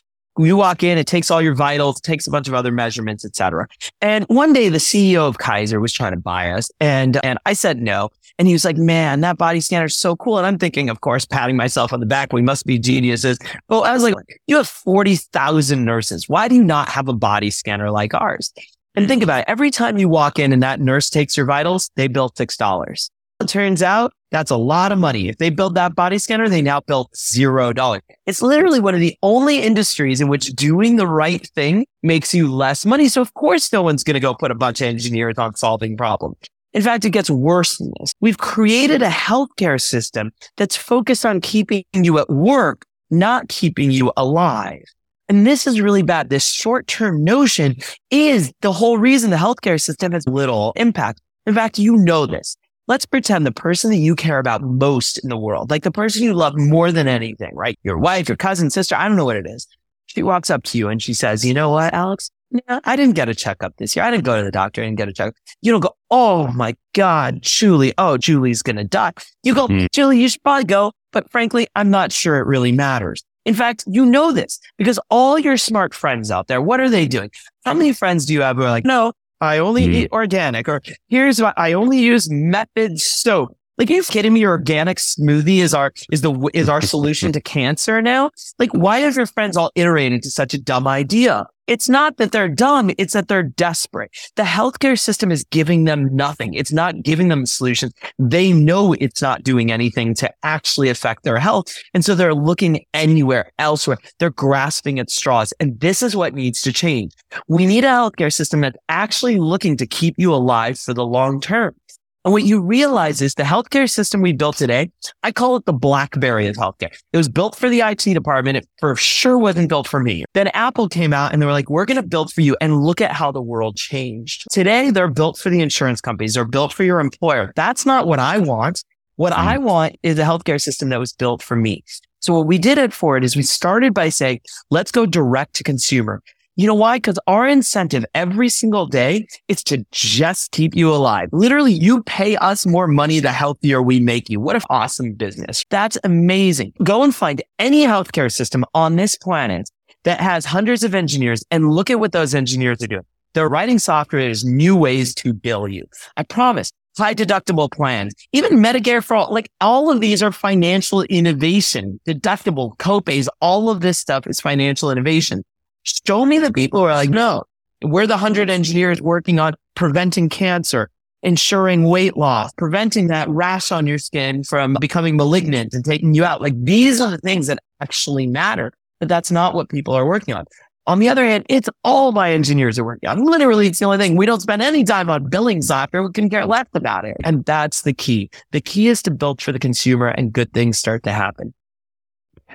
You 0.47 0.57
walk 0.57 0.83
in, 0.83 0.99
it 0.99 1.07
takes 1.07 1.31
all 1.31 1.43
your 1.43 1.55
vitals, 1.55 2.01
takes 2.01 2.27
a 2.27 2.31
bunch 2.31 2.49
of 2.49 2.55
other 2.55 2.73
measurements, 2.73 3.25
etc. 3.25 3.69
And 4.01 4.25
one 4.25 4.53
day 4.53 4.69
the 4.69 4.79
CEO 4.79 5.29
of 5.29 5.39
Kaiser 5.39 5.81
was 5.81 5.93
trying 5.93 6.13
to 6.13 6.19
buy 6.19 6.51
us 6.51 6.71
and, 6.81 7.19
and 7.25 7.39
I 7.47 7.53
said 7.53 7.81
no. 7.81 8.11
And 8.39 8.49
he 8.49 8.55
was 8.55 8.65
like, 8.65 8.79
man, 8.79 9.21
that 9.21 9.37
body 9.37 9.61
scanner 9.61 9.85
is 9.85 9.97
so 9.97 10.17
cool. 10.17 10.39
And 10.39 10.47
I'm 10.47 10.57
thinking, 10.57 10.89
of 10.89 11.03
course, 11.03 11.27
patting 11.27 11.57
myself 11.57 11.93
on 11.93 12.01
the 12.01 12.07
back. 12.07 12.33
We 12.33 12.41
must 12.41 12.65
be 12.65 12.79
geniuses. 12.79 13.39
But 13.69 13.81
I 13.81 13.93
was 13.93 14.03
like, 14.03 14.15
you 14.47 14.57
have 14.57 14.67
40,000 14.69 15.85
nurses. 15.85 16.27
Why 16.27 16.49
do 16.49 16.55
you 16.55 16.65
not 16.65 16.89
have 16.89 17.09
a 17.09 17.13
body 17.13 17.51
scanner 17.51 17.91
like 17.91 18.15
ours? 18.15 18.53
And 18.95 19.07
think 19.07 19.23
about 19.23 19.41
it. 19.41 19.45
Every 19.47 19.71
time 19.71 19.99
you 19.99 20.09
walk 20.09 20.39
in 20.39 20.53
and 20.53 20.63
that 20.63 20.81
nurse 20.81 21.11
takes 21.11 21.37
your 21.37 21.47
vitals, 21.47 21.91
they 21.97 22.09
bill 22.09 22.31
$6. 22.31 23.11
It 23.41 23.49
turns 23.49 23.83
out 23.83 24.13
that's 24.31 24.51
a 24.51 24.57
lot 24.57 24.93
of 24.93 24.99
money. 24.99 25.29
If 25.29 25.39
they 25.39 25.49
build 25.49 25.75
that 25.75 25.95
body 25.95 26.19
scanner, 26.19 26.49
they 26.49 26.61
now 26.61 26.81
build 26.81 27.09
zero 27.17 27.73
dollars. 27.73 28.03
It's 28.27 28.43
literally 28.43 28.81
one 28.81 28.95
of 28.95 29.01
the 29.01 29.17
only 29.23 29.63
industries 29.63 30.21
in 30.21 30.29
which 30.29 30.49
doing 30.49 30.97
the 30.97 31.07
right 31.07 31.49
thing 31.55 31.87
makes 32.03 32.35
you 32.35 32.53
less 32.53 32.85
money. 32.85 33.09
So 33.09 33.23
of 33.23 33.33
course, 33.35 33.73
no 33.73 33.83
one's 33.83 34.05
going 34.05 34.15
to 34.15 34.21
go 34.21 34.35
put 34.35 34.51
a 34.51 34.55
bunch 34.55 34.83
of 34.83 34.89
engineers 34.89 35.39
on 35.39 35.55
solving 35.55 35.97
problems. 35.97 36.37
In 36.75 36.83
fact, 36.83 37.05
it 37.05 37.11
gets 37.11 37.31
worse 37.31 37.79
than 37.79 37.93
this. 37.99 38.13
We've 38.21 38.39
created 38.39 39.03
a 39.03 39.09
healthcare 39.09 39.81
system 39.81 40.33
that's 40.57 40.77
focused 40.77 41.25
on 41.25 41.41
keeping 41.41 41.85
you 41.95 42.19
at 42.19 42.29
work, 42.29 42.85
not 43.11 43.49
keeping 43.49 43.91
you 43.91 44.13
alive. 44.17 44.85
And 45.29 45.47
this 45.47 45.67
is 45.67 45.81
really 45.81 46.03
bad. 46.03 46.29
This 46.29 46.47
short 46.47 46.87
term 46.87 47.25
notion 47.25 47.77
is 48.11 48.53
the 48.61 48.73
whole 48.73 48.99
reason 48.99 49.31
the 49.31 49.37
healthcare 49.37 49.81
system 49.81 50.13
has 50.13 50.27
little 50.29 50.73
impact. 50.77 51.21
In 51.47 51.55
fact, 51.55 51.79
you 51.79 51.97
know 51.97 52.27
this 52.27 52.57
let's 52.91 53.07
pretend 53.07 53.47
the 53.47 53.53
person 53.53 53.89
that 53.89 53.99
you 53.99 54.17
care 54.17 54.41
about 54.41 54.63
most 54.63 55.17
in 55.19 55.29
the 55.29 55.37
world, 55.37 55.71
like 55.71 55.85
the 55.85 55.93
person 55.93 56.25
you 56.25 56.35
love 56.35 56.59
more 56.59 56.91
than 56.91 57.07
anything, 57.07 57.55
right? 57.55 57.79
Your 57.85 57.97
wife, 57.97 58.29
your 58.29 58.37
cousin, 58.37 58.69
sister, 58.69 58.97
I 58.97 59.07
don't 59.07 59.17
know 59.17 59.25
what 59.25 59.37
it 59.37 59.47
is. 59.47 59.69
She 60.07 60.25
walks 60.25 60.51
up 60.51 60.65
to 60.65 60.77
you 60.77 60.89
and 60.89 61.01
she 61.01 61.15
says, 61.15 61.45
you 61.45 61.55
know 61.55 61.71
what, 61.71 61.95
Alex? 61.95 62.33
Yeah, 62.51 62.81
I 62.83 62.97
didn't 62.97 63.15
get 63.15 63.29
a 63.29 63.35
checkup 63.35 63.77
this 63.77 63.95
year. 63.95 64.05
I 64.05 64.11
didn't 64.11 64.25
go 64.25 64.37
to 64.37 64.43
the 64.43 64.51
doctor 64.51 64.83
and 64.83 64.97
get 64.97 65.09
a 65.09 65.13
checkup. 65.13 65.37
You 65.63 65.71
don't 65.71 65.83
go, 65.83 65.95
oh 66.11 66.49
my 66.49 66.75
God, 66.93 67.43
Julie. 67.43 67.95
Oh, 67.97 68.19
Julie's 68.19 68.61
going 68.61 68.75
to 68.75 68.83
die. 68.83 69.13
You 69.45 69.55
go, 69.55 69.69
mm. 69.69 69.87
Julie, 69.93 70.21
you 70.21 70.29
should 70.29 70.43
probably 70.43 70.65
go. 70.65 70.91
But 71.13 71.31
frankly, 71.31 71.69
I'm 71.77 71.91
not 71.91 72.11
sure 72.11 72.39
it 72.39 72.47
really 72.49 72.73
matters. 72.73 73.23
In 73.45 73.55
fact, 73.55 73.85
you 73.87 74.05
know 74.05 74.33
this 74.33 74.59
because 74.79 74.99
all 75.11 75.39
your 75.39 75.57
smart 75.57 75.95
friends 75.95 76.33
out 76.33 76.49
there, 76.49 76.61
what 76.61 76.81
are 76.81 76.91
they 76.91 77.07
doing? 77.07 77.31
How 77.65 77.73
many 77.73 77.93
friends 77.93 78.27
do 78.27 78.33
you 78.33 78.43
have 78.43 78.57
who 78.57 78.65
are 78.65 78.71
like, 78.71 78.85
no, 78.85 79.13
I 79.41 79.59
only 79.59 79.87
mm. 79.87 79.95
eat 79.95 80.13
organic, 80.13 80.69
or 80.69 80.83
here's 81.09 81.41
what 81.41 81.59
I 81.59 81.73
only 81.73 81.99
use 81.99 82.29
method 82.31 82.99
soap. 82.99 83.57
Like, 83.81 83.89
are 83.89 83.95
you 83.95 84.03
kidding 84.03 84.35
me? 84.35 84.41
Your 84.41 84.51
organic 84.51 84.99
smoothie 84.99 85.61
is 85.61 85.73
our 85.73 85.91
is 86.13 86.21
the 86.21 86.51
is 86.53 86.69
our 86.69 86.83
solution 86.95 87.33
to 87.33 87.41
cancer 87.41 88.03
now. 88.03 88.31
Like, 88.59 88.73
why 88.73 88.99
have 88.99 89.17
your 89.17 89.25
friends 89.25 89.57
all 89.57 89.71
iterated 89.75 90.23
to 90.25 90.31
such 90.31 90.53
a 90.53 90.61
dumb 90.61 90.87
idea? 90.87 91.47
It's 91.67 91.89
not 91.89 92.19
that 92.19 92.33
they're 92.33 92.49
dumb. 92.49 92.91
It's 92.99 93.15
that 93.15 93.29
they're 93.29 93.45
desperate. 93.45 94.11
The 94.35 94.43
healthcare 94.43 94.99
system 94.99 95.31
is 95.31 95.45
giving 95.45 95.85
them 95.85 96.15
nothing. 96.15 96.53
It's 96.53 96.73
not 96.73 97.03
giving 97.03 97.29
them 97.29 97.47
solutions. 97.47 97.95
They 98.19 98.53
know 98.53 98.93
it's 98.95 99.23
not 99.23 99.45
doing 99.45 99.71
anything 99.71 100.13
to 100.17 100.31
actually 100.43 100.89
affect 100.89 101.23
their 101.23 101.39
health. 101.39 101.73
And 101.95 102.05
so 102.05 102.15
they're 102.15 102.35
looking 102.35 102.85
anywhere 102.93 103.53
elsewhere. 103.59 103.99
They're 104.19 104.31
grasping 104.31 104.99
at 104.99 105.11
straws. 105.11 105.55
And 105.61 105.79
this 105.79 106.03
is 106.03 106.17
what 106.17 106.35
needs 106.35 106.61
to 106.63 106.73
change. 106.73 107.13
We 107.47 107.67
need 107.67 107.85
a 107.85 107.89
healthcare 107.89 108.33
system 108.33 108.63
that's 108.63 108.79
actually 108.89 109.39
looking 109.39 109.77
to 109.77 109.87
keep 109.87 110.17
you 110.19 110.35
alive 110.35 110.79
for 110.79 110.93
the 110.93 111.07
long 111.07 111.41
term. 111.41 111.77
And 112.25 112.33
what 112.35 112.43
you 112.43 112.61
realize 112.61 113.23
is 113.23 113.35
the 113.35 113.45
healthcare 113.45 113.89
system 113.89 114.21
we 114.21 114.35
built 114.35 114.59
today, 114.59 114.91
I 115.23 115.33
call 115.33 115.57
it 115.57 115.65
the 115.65 115.73
BlackBerry 115.73 116.49
of 116.49 116.57
healthcare. 116.57 116.95
It 117.15 117.17
was 117.17 117.31
built 117.31 117.57
for 117.57 117.71
the 117.71 117.81
IT 117.81 118.03
department. 118.03 118.59
It 118.59 118.69
for 118.79 118.95
sure 118.95 119.39
wasn't 119.39 119.71
built 119.71 119.89
for 119.89 120.01
me. 120.01 120.27
Then 120.35 120.49
Apple 120.49 120.91
came 120.91 121.15
out 121.15 121.33
and 121.33 121.41
they 121.41 121.47
were 121.47 121.53
like, 121.53 121.71
we're 121.71 121.87
going 121.87 121.97
to 121.97 122.07
build 122.07 122.31
for 122.31 122.43
you 122.43 122.59
and 122.61 122.83
look 122.83 123.01
at 123.01 123.13
how 123.13 123.33
the 123.33 123.41
world 123.41 123.77
changed. 123.77 124.45
Today, 124.51 124.91
they're 124.91 125.09
built 125.09 125.39
for 125.39 125.49
the 125.49 125.61
insurance 125.61 126.03
companies. 126.03 126.35
They're 126.35 126.45
built 126.45 126.75
for 126.75 126.85
your 126.85 127.01
employer. 127.01 127.53
That's 127.57 127.87
not 127.87 128.07
what 128.07 128.19
I 128.19 128.37
want. 128.37 128.85
What 129.17 129.33
I 129.33 129.57
mm. 129.57 129.63
want 129.63 129.97
is 130.03 130.19
a 130.19 130.25
healthcare 130.25 130.61
system 130.61 130.91
that 130.91 131.01
was 131.01 131.15
built 131.15 131.43
for 131.43 131.57
me. 131.57 131.85
So 132.21 132.35
what 132.35 132.47
we 132.47 132.59
did 132.59 132.77
at 132.77 132.93
Forward 132.93 133.25
is 133.25 133.35
we 133.35 133.43
started 133.43 133.95
by 133.95 134.11
saying, 134.11 134.41
let's 134.71 134.93
go 134.93 135.07
direct 135.07 135.55
to 135.55 135.65
consumer. 135.65 136.23
You 136.57 136.67
know 136.67 136.75
why? 136.75 136.99
Because 136.99 137.19
our 137.27 137.49
incentive 137.49 138.05
every 138.15 138.49
single 138.49 138.87
day 138.87 139.27
is 139.49 139.63
to 139.65 139.85
just 139.93 140.51
keep 140.51 140.75
you 140.75 140.93
alive. 140.93 141.29
Literally, 141.33 141.73
you 141.73 142.03
pay 142.03 142.37
us 142.37 142.67
more 142.67 142.87
money 142.87 143.21
the 143.21 143.33
healthier 143.33 143.81
we 143.81 144.01
make 144.01 144.29
you. 144.29 144.41
What 144.41 144.57
an 144.57 144.63
awesome 144.69 145.15
business. 145.15 145.65
That's 145.71 145.97
amazing. 146.05 146.73
Go 146.83 147.03
and 147.03 147.15
find 147.15 147.43
any 147.59 147.87
healthcare 147.87 148.31
system 148.31 148.65
on 148.75 148.97
this 148.97 149.17
planet 149.17 149.71
that 150.05 150.21
has 150.21 150.45
hundreds 150.45 150.83
of 150.83 150.95
engineers 150.95 151.45
and 151.51 151.71
look 151.71 151.89
at 151.89 152.01
what 152.01 152.13
those 152.13 152.35
engineers 152.35 152.83
are 152.83 152.89
doing. 152.89 153.07
They're 153.33 153.49
writing 153.49 153.79
software 153.79 154.23
There's 154.23 154.45
new 154.45 154.77
ways 154.77 155.15
to 155.17 155.33
bill 155.33 155.69
you. 155.69 155.87
I 156.17 156.25
promise 156.25 156.73
high 156.99 157.15
deductible 157.15 157.71
plans, 157.71 158.13
even 158.33 158.59
Medicare 158.59 159.03
for 159.03 159.17
all, 159.17 159.33
like 159.33 159.49
all 159.61 159.91
of 159.91 160.01
these 160.01 160.23
are 160.23 160.33
financial 160.33 161.03
innovation, 161.05 162.01
deductible 162.07 162.77
copays. 162.77 163.29
All 163.41 163.71
of 163.71 163.81
this 163.81 163.99
stuff 163.99 164.27
is 164.27 164.41
financial 164.41 164.91
innovation. 164.91 165.43
Show 165.83 166.25
me 166.27 166.39
the 166.39 166.53
people 166.53 166.81
who 166.81 166.87
are 166.87 166.95
like, 166.95 167.11
no, 167.11 167.45
we're 167.83 168.07
the 168.07 168.17
hundred 168.17 168.51
engineers 168.51 169.01
working 169.01 169.39
on 169.39 169.55
preventing 169.75 170.29
cancer, 170.29 170.91
ensuring 171.23 171.85
weight 171.85 172.17
loss, 172.17 172.53
preventing 172.55 173.09
that 173.09 173.29
rash 173.29 173.73
on 173.73 173.87
your 173.87 173.99
skin 173.99 174.45
from 174.45 174.77
becoming 174.81 175.17
malignant 175.17 175.73
and 175.73 175.85
taking 175.85 176.15
you 176.15 176.25
out. 176.25 176.43
Like 176.43 176.55
these 176.63 177.01
are 177.01 177.11
the 177.11 177.19
things 177.19 177.47
that 177.47 177.59
actually 177.81 178.27
matter, 178.27 178.73
but 178.99 179.09
that's 179.09 179.31
not 179.31 179.55
what 179.55 179.69
people 179.69 179.95
are 179.95 180.07
working 180.07 180.35
on. 180.35 180.45
On 180.87 180.99
the 180.99 181.09
other 181.09 181.25
hand, 181.25 181.47
it's 181.49 181.69
all 181.85 182.11
my 182.11 182.33
engineers 182.33 182.79
are 182.79 182.85
working 182.85 183.09
on. 183.09 183.25
Literally, 183.25 183.69
it's 183.69 183.79
the 183.79 183.85
only 183.85 183.99
thing. 183.99 184.17
We 184.17 184.27
don't 184.27 184.41
spend 184.41 184.61
any 184.61 184.83
time 184.83 185.09
on 185.09 185.29
billing 185.29 185.63
software. 185.63 186.03
We 186.03 186.11
can 186.13 186.29
care 186.29 186.47
less 186.47 186.67
about 186.75 187.05
it. 187.05 187.17
And 187.23 187.45
that's 187.45 187.83
the 187.83 187.93
key. 187.93 188.31
The 188.51 188.61
key 188.61 188.89
is 188.89 189.03
to 189.03 189.11
build 189.11 189.41
for 189.41 189.53
the 189.53 189.59
consumer 189.59 190.09
and 190.09 190.33
good 190.33 190.53
things 190.53 190.79
start 190.79 191.05
to 191.05 191.13
happen. 191.13 191.55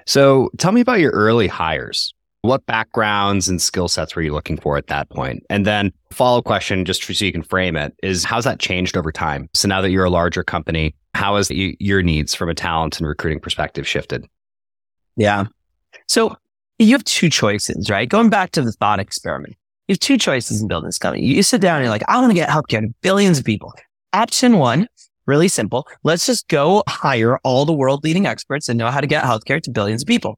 So 0.06 0.50
tell 0.58 0.72
me 0.72 0.82
about 0.82 1.00
your 1.00 1.12
early 1.12 1.48
hires. 1.48 2.14
What 2.46 2.66
backgrounds 2.68 3.50
and 3.50 3.60
skill 3.60 3.88
sets 3.88 4.16
were 4.16 4.22
you 4.22 4.32
looking 4.32 4.58
for 4.58 4.78
at 4.78 4.86
that 4.88 5.10
point? 5.10 5.44
And 5.50 5.66
then 5.66 5.92
follow 6.12 6.44
question, 6.44 6.86
just 6.86 7.04
so 7.04 7.26
you 7.26 7.32
can 7.32 7.42
frame 7.42 7.76
it, 7.76 7.96
is 8.04 8.24
how's 8.24 8.44
that 8.44 8.60
changed 8.60 8.96
over 8.96 9.12
time? 9.12 9.50
So 9.56 9.68
now 9.68 9.82
that 9.82 9.90
you're 9.90 10.06
a 10.06 10.12
larger 10.12 10.44
company, 10.44 10.94
how 11.16 11.38
has 11.38 11.50
your 11.50 12.04
needs 12.04 12.36
from 12.36 12.50
a 12.50 12.54
talent 12.54 13.00
and 13.00 13.08
recruiting 13.08 13.40
perspective 13.40 13.88
shifted? 13.88 14.28
Yeah. 15.18 15.46
So 16.08 16.36
you 16.78 16.92
have 16.92 17.04
two 17.06 17.32
choices, 17.32 17.90
right? 17.90 18.08
Going 18.08 18.30
back 18.30 18.52
to 18.52 18.62
the 18.62 18.72
thought 18.74 19.00
experiment, 19.00 19.56
you 19.88 19.94
have 19.94 20.00
two 20.00 20.20
choices 20.20 20.62
in 20.62 20.68
building 20.68 20.88
this 20.88 21.00
company. 21.00 21.26
You 21.26 21.42
sit 21.42 21.62
down 21.62 21.78
and 21.78 21.86
you're 21.86 21.92
like, 21.92 22.04
I 22.08 22.20
want 22.20 22.30
to 22.30 22.36
get 22.36 22.50
healthcare 22.50 22.82
to 22.82 22.94
billions 23.02 23.40
of 23.40 23.46
people. 23.46 23.74
Option 24.14 24.60
one, 24.60 24.88
really 25.26 25.48
simple. 25.48 25.88
Let's 26.04 26.28
just 26.28 26.48
go 26.48 26.84
hire 26.88 27.40
all 27.40 27.66
the 27.66 27.74
world 27.74 28.04
leading 28.04 28.28
experts 28.28 28.70
and 28.70 28.78
know 28.78 28.92
how 28.92 29.02
to 29.02 29.08
get 29.08 29.24
healthcare 29.24 29.60
to 29.64 29.72
billions 29.72 30.04
of 30.04 30.08
people 30.08 30.38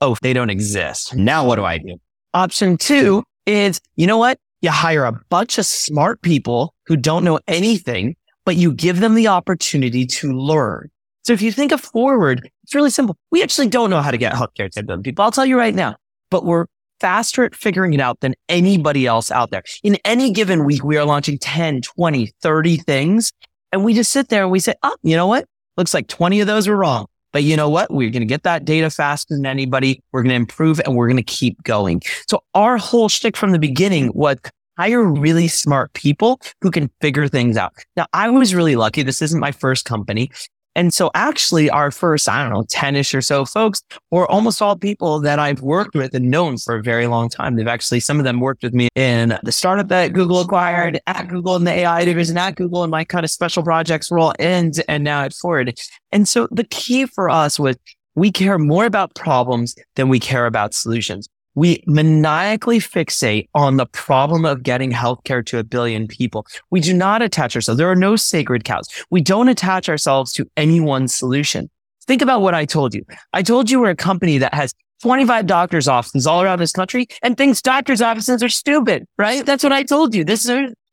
oh, 0.00 0.16
they 0.22 0.32
don't 0.32 0.50
exist. 0.50 1.14
Now 1.14 1.46
what 1.46 1.56
do 1.56 1.64
I 1.64 1.78
do? 1.78 1.96
Option 2.34 2.76
two 2.76 3.24
is, 3.46 3.80
you 3.96 4.06
know 4.06 4.18
what? 4.18 4.38
You 4.60 4.70
hire 4.70 5.04
a 5.04 5.12
bunch 5.28 5.58
of 5.58 5.66
smart 5.66 6.20
people 6.22 6.74
who 6.86 6.96
don't 6.96 7.24
know 7.24 7.38
anything, 7.46 8.16
but 8.44 8.56
you 8.56 8.72
give 8.72 9.00
them 9.00 9.14
the 9.14 9.28
opportunity 9.28 10.04
to 10.06 10.32
learn. 10.32 10.90
So 11.22 11.32
if 11.32 11.42
you 11.42 11.52
think 11.52 11.72
of 11.72 11.80
forward, 11.80 12.50
it's 12.64 12.74
really 12.74 12.90
simple. 12.90 13.16
We 13.30 13.42
actually 13.42 13.68
don't 13.68 13.90
know 13.90 14.00
how 14.00 14.10
to 14.10 14.18
get 14.18 14.32
healthcare 14.32 14.70
to 14.70 14.82
them 14.82 15.02
people. 15.02 15.24
I'll 15.24 15.30
tell 15.30 15.46
you 15.46 15.58
right 15.58 15.74
now, 15.74 15.96
but 16.30 16.44
we're 16.44 16.66
faster 17.00 17.44
at 17.44 17.54
figuring 17.54 17.92
it 17.92 18.00
out 18.00 18.20
than 18.20 18.34
anybody 18.48 19.06
else 19.06 19.30
out 19.30 19.50
there. 19.50 19.62
In 19.82 19.98
any 20.04 20.32
given 20.32 20.64
week, 20.64 20.82
we 20.82 20.96
are 20.96 21.04
launching 21.04 21.38
10, 21.38 21.82
20, 21.82 22.32
30 22.42 22.76
things. 22.78 23.32
And 23.72 23.84
we 23.84 23.94
just 23.94 24.10
sit 24.10 24.28
there 24.28 24.42
and 24.42 24.50
we 24.50 24.60
say, 24.60 24.74
oh, 24.82 24.96
you 25.02 25.16
know 25.16 25.26
what? 25.26 25.44
Looks 25.76 25.94
like 25.94 26.08
20 26.08 26.40
of 26.40 26.46
those 26.46 26.66
were 26.66 26.76
wrong. 26.76 27.06
But 27.32 27.44
you 27.44 27.56
know 27.56 27.68
what? 27.68 27.90
We're 27.90 28.10
going 28.10 28.22
to 28.22 28.26
get 28.26 28.42
that 28.44 28.64
data 28.64 28.90
faster 28.90 29.34
than 29.34 29.46
anybody. 29.46 30.02
We're 30.12 30.22
going 30.22 30.30
to 30.30 30.36
improve 30.36 30.80
and 30.80 30.96
we're 30.96 31.08
going 31.08 31.16
to 31.16 31.22
keep 31.22 31.62
going. 31.62 32.02
So 32.28 32.42
our 32.54 32.78
whole 32.78 33.08
shtick 33.08 33.36
from 33.36 33.52
the 33.52 33.58
beginning 33.58 34.10
was 34.14 34.38
hire 34.78 35.02
really 35.02 35.48
smart 35.48 35.92
people 35.92 36.40
who 36.62 36.70
can 36.70 36.90
figure 37.00 37.28
things 37.28 37.56
out. 37.56 37.72
Now, 37.96 38.06
I 38.12 38.30
was 38.30 38.54
really 38.54 38.76
lucky. 38.76 39.02
This 39.02 39.20
isn't 39.20 39.40
my 39.40 39.52
first 39.52 39.84
company. 39.84 40.30
And 40.78 40.94
so 40.94 41.10
actually 41.16 41.68
our 41.70 41.90
first, 41.90 42.28
I 42.28 42.40
don't 42.40 42.52
know, 42.52 42.62
10ish 42.62 43.12
or 43.12 43.20
so 43.20 43.44
folks 43.44 43.82
were 44.12 44.30
almost 44.30 44.62
all 44.62 44.76
people 44.76 45.18
that 45.22 45.40
I've 45.40 45.60
worked 45.60 45.96
with 45.96 46.14
and 46.14 46.30
known 46.30 46.56
for 46.56 46.76
a 46.76 46.82
very 46.84 47.08
long 47.08 47.28
time. 47.28 47.56
They've 47.56 47.66
actually, 47.66 47.98
some 47.98 48.18
of 48.20 48.24
them 48.24 48.38
worked 48.38 48.62
with 48.62 48.74
me 48.74 48.86
in 48.94 49.36
the 49.42 49.50
startup 49.50 49.88
that 49.88 50.12
Google 50.12 50.40
acquired 50.40 51.00
at 51.08 51.26
Google 51.26 51.56
in 51.56 51.64
the 51.64 51.72
AI 51.72 52.04
division 52.04 52.38
at 52.38 52.54
Google 52.54 52.84
and 52.84 52.92
my 52.92 53.02
kind 53.02 53.24
of 53.24 53.30
special 53.32 53.64
projects 53.64 54.08
role 54.12 54.32
and, 54.38 54.80
and 54.86 55.02
now 55.02 55.24
at 55.24 55.34
Forward. 55.34 55.76
And 56.12 56.28
so 56.28 56.46
the 56.52 56.62
key 56.62 57.06
for 57.06 57.28
us 57.28 57.58
was 57.58 57.76
we 58.14 58.30
care 58.30 58.56
more 58.56 58.84
about 58.84 59.16
problems 59.16 59.74
than 59.96 60.08
we 60.08 60.20
care 60.20 60.46
about 60.46 60.74
solutions 60.74 61.28
we 61.58 61.82
maniacally 61.88 62.78
fixate 62.78 63.48
on 63.52 63.78
the 63.78 63.86
problem 63.86 64.44
of 64.44 64.62
getting 64.62 64.92
healthcare 64.92 65.44
to 65.44 65.58
a 65.58 65.64
billion 65.64 66.06
people. 66.06 66.46
We 66.70 66.78
do 66.78 66.94
not 66.94 67.20
attach 67.20 67.56
ourselves. 67.56 67.78
There 67.78 67.90
are 67.90 67.96
no 67.96 68.14
sacred 68.14 68.62
cows. 68.62 68.86
We 69.10 69.20
don't 69.20 69.48
attach 69.48 69.88
ourselves 69.88 70.32
to 70.34 70.48
any 70.56 70.78
one 70.78 71.08
solution. 71.08 71.68
Think 72.06 72.22
about 72.22 72.42
what 72.42 72.54
I 72.54 72.64
told 72.64 72.94
you. 72.94 73.04
I 73.32 73.42
told 73.42 73.68
you 73.68 73.80
we're 73.80 73.90
a 73.90 73.96
company 73.96 74.38
that 74.38 74.54
has 74.54 74.72
25 75.02 75.46
doctors' 75.46 75.88
offices 75.88 76.28
all 76.28 76.42
around 76.42 76.60
this 76.60 76.70
country 76.70 77.08
and 77.24 77.36
thinks 77.36 77.60
doctors' 77.60 78.00
offices 78.00 78.40
are 78.40 78.48
stupid, 78.48 79.04
right? 79.18 79.44
That's 79.44 79.64
what 79.64 79.72
I 79.72 79.82
told 79.82 80.14
you. 80.14 80.22
This 80.22 80.48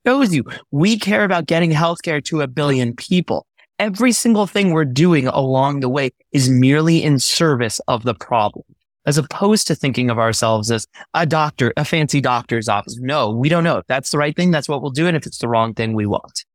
shows 0.08 0.34
you 0.34 0.43
we 0.71 0.97
care 0.97 1.25
about 1.25 1.45
getting 1.45 1.69
healthcare 1.69 2.25
to 2.25 2.41
a 2.41 2.47
billion 2.47 2.95
people. 2.95 3.45
Every 3.78 4.12
single 4.12 4.47
thing 4.47 4.71
we're 4.71 4.86
doing 4.86 5.28
along 5.28 5.82
the 5.82 5.89
way 5.89 6.10
is 6.32 6.49
merely 6.49 7.04
in 7.04 7.19
service 7.19 7.80
of 7.88 8.01
the 8.01 8.15
problem 8.15 8.63
as 9.05 9.17
opposed 9.17 9.67
to 9.67 9.75
thinking 9.75 10.09
of 10.09 10.19
ourselves 10.19 10.71
as 10.71 10.87
a 11.13 11.25
doctor, 11.25 11.73
a 11.77 11.85
fancy 11.85 12.21
doctor's 12.21 12.67
office. 12.67 12.97
No, 12.99 13.31
we 13.31 13.49
don't 13.49 13.63
know. 13.63 13.77
If 13.77 13.87
that's 13.87 14.11
the 14.11 14.17
right 14.17 14.35
thing, 14.35 14.51
that's 14.51 14.67
what 14.69 14.81
we'll 14.81 14.91
do. 14.91 15.07
And 15.07 15.15
if 15.15 15.25
it's 15.25 15.37
the 15.37 15.47
wrong 15.47 15.73
thing, 15.73 15.93
we 15.93 16.05
won't. 16.05 16.45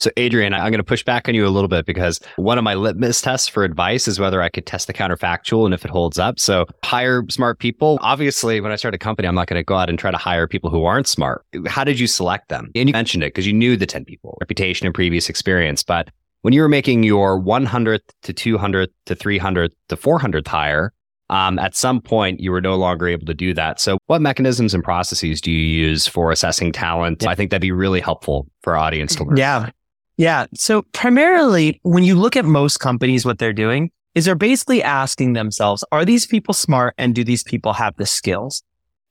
So, 0.00 0.10
Adrian, 0.16 0.52
I'm 0.52 0.70
going 0.70 0.74
to 0.74 0.84
push 0.84 1.04
back 1.04 1.28
on 1.28 1.34
you 1.34 1.46
a 1.46 1.48
little 1.48 1.68
bit 1.68 1.86
because 1.86 2.20
one 2.36 2.58
of 2.58 2.64
my 2.64 2.74
litmus 2.74 3.20
tests 3.20 3.48
for 3.48 3.64
advice 3.64 4.08
is 4.08 4.18
whether 4.18 4.42
I 4.42 4.48
could 4.48 4.66
test 4.66 4.86
the 4.86 4.92
counterfactual 4.92 5.64
and 5.64 5.74
if 5.74 5.84
it 5.84 5.90
holds 5.90 6.18
up. 6.18 6.40
So, 6.40 6.66
hire 6.84 7.22
smart 7.30 7.58
people. 7.58 7.98
Obviously, 8.02 8.60
when 8.60 8.72
I 8.72 8.76
start 8.76 8.94
a 8.94 8.98
company, 8.98 9.28
I'm 9.28 9.34
not 9.34 9.46
going 9.46 9.60
to 9.60 9.64
go 9.64 9.76
out 9.76 9.88
and 9.88 9.98
try 9.98 10.10
to 10.10 10.16
hire 10.16 10.48
people 10.48 10.70
who 10.70 10.84
aren't 10.84 11.06
smart. 11.06 11.44
How 11.66 11.84
did 11.84 12.00
you 12.00 12.06
select 12.06 12.48
them? 12.48 12.70
And 12.74 12.88
you 12.88 12.92
mentioned 12.92 13.22
it 13.22 13.28
because 13.28 13.46
you 13.46 13.52
knew 13.52 13.76
the 13.76 13.86
10 13.86 14.04
people, 14.04 14.36
reputation 14.40 14.86
and 14.86 14.94
previous 14.94 15.28
experience. 15.28 15.82
But 15.82 16.10
when 16.42 16.52
you 16.52 16.60
were 16.60 16.68
making 16.68 17.04
your 17.04 17.40
100th 17.40 18.00
to 18.22 18.34
200th 18.34 18.88
to 19.06 19.14
300th 19.14 19.70
to 19.88 19.96
400th 19.96 20.48
hire, 20.48 20.92
um, 21.30 21.58
at 21.58 21.74
some 21.74 22.00
point 22.00 22.40
you 22.40 22.50
were 22.50 22.60
no 22.60 22.76
longer 22.76 23.08
able 23.08 23.26
to 23.26 23.34
do 23.34 23.54
that. 23.54 23.80
So, 23.80 23.98
what 24.06 24.20
mechanisms 24.20 24.74
and 24.74 24.84
processes 24.84 25.40
do 25.40 25.50
you 25.50 25.86
use 25.86 26.06
for 26.06 26.30
assessing 26.30 26.72
talent? 26.72 27.26
I 27.26 27.34
think 27.34 27.50
that'd 27.50 27.62
be 27.62 27.72
really 27.72 28.00
helpful 28.00 28.46
for 28.62 28.76
our 28.76 28.78
audience 28.78 29.14
to 29.16 29.24
learn. 29.24 29.36
Yeah. 29.36 29.70
Yeah. 30.16 30.46
So, 30.54 30.82
primarily, 30.92 31.80
when 31.82 32.04
you 32.04 32.14
look 32.14 32.36
at 32.36 32.44
most 32.44 32.78
companies, 32.78 33.24
what 33.24 33.38
they're 33.38 33.52
doing 33.52 33.90
is 34.14 34.26
they're 34.26 34.34
basically 34.34 34.82
asking 34.82 35.32
themselves, 35.32 35.84
are 35.90 36.04
these 36.04 36.26
people 36.26 36.54
smart 36.54 36.94
and 36.98 37.14
do 37.14 37.24
these 37.24 37.42
people 37.42 37.72
have 37.72 37.96
the 37.96 38.06
skills? 38.06 38.62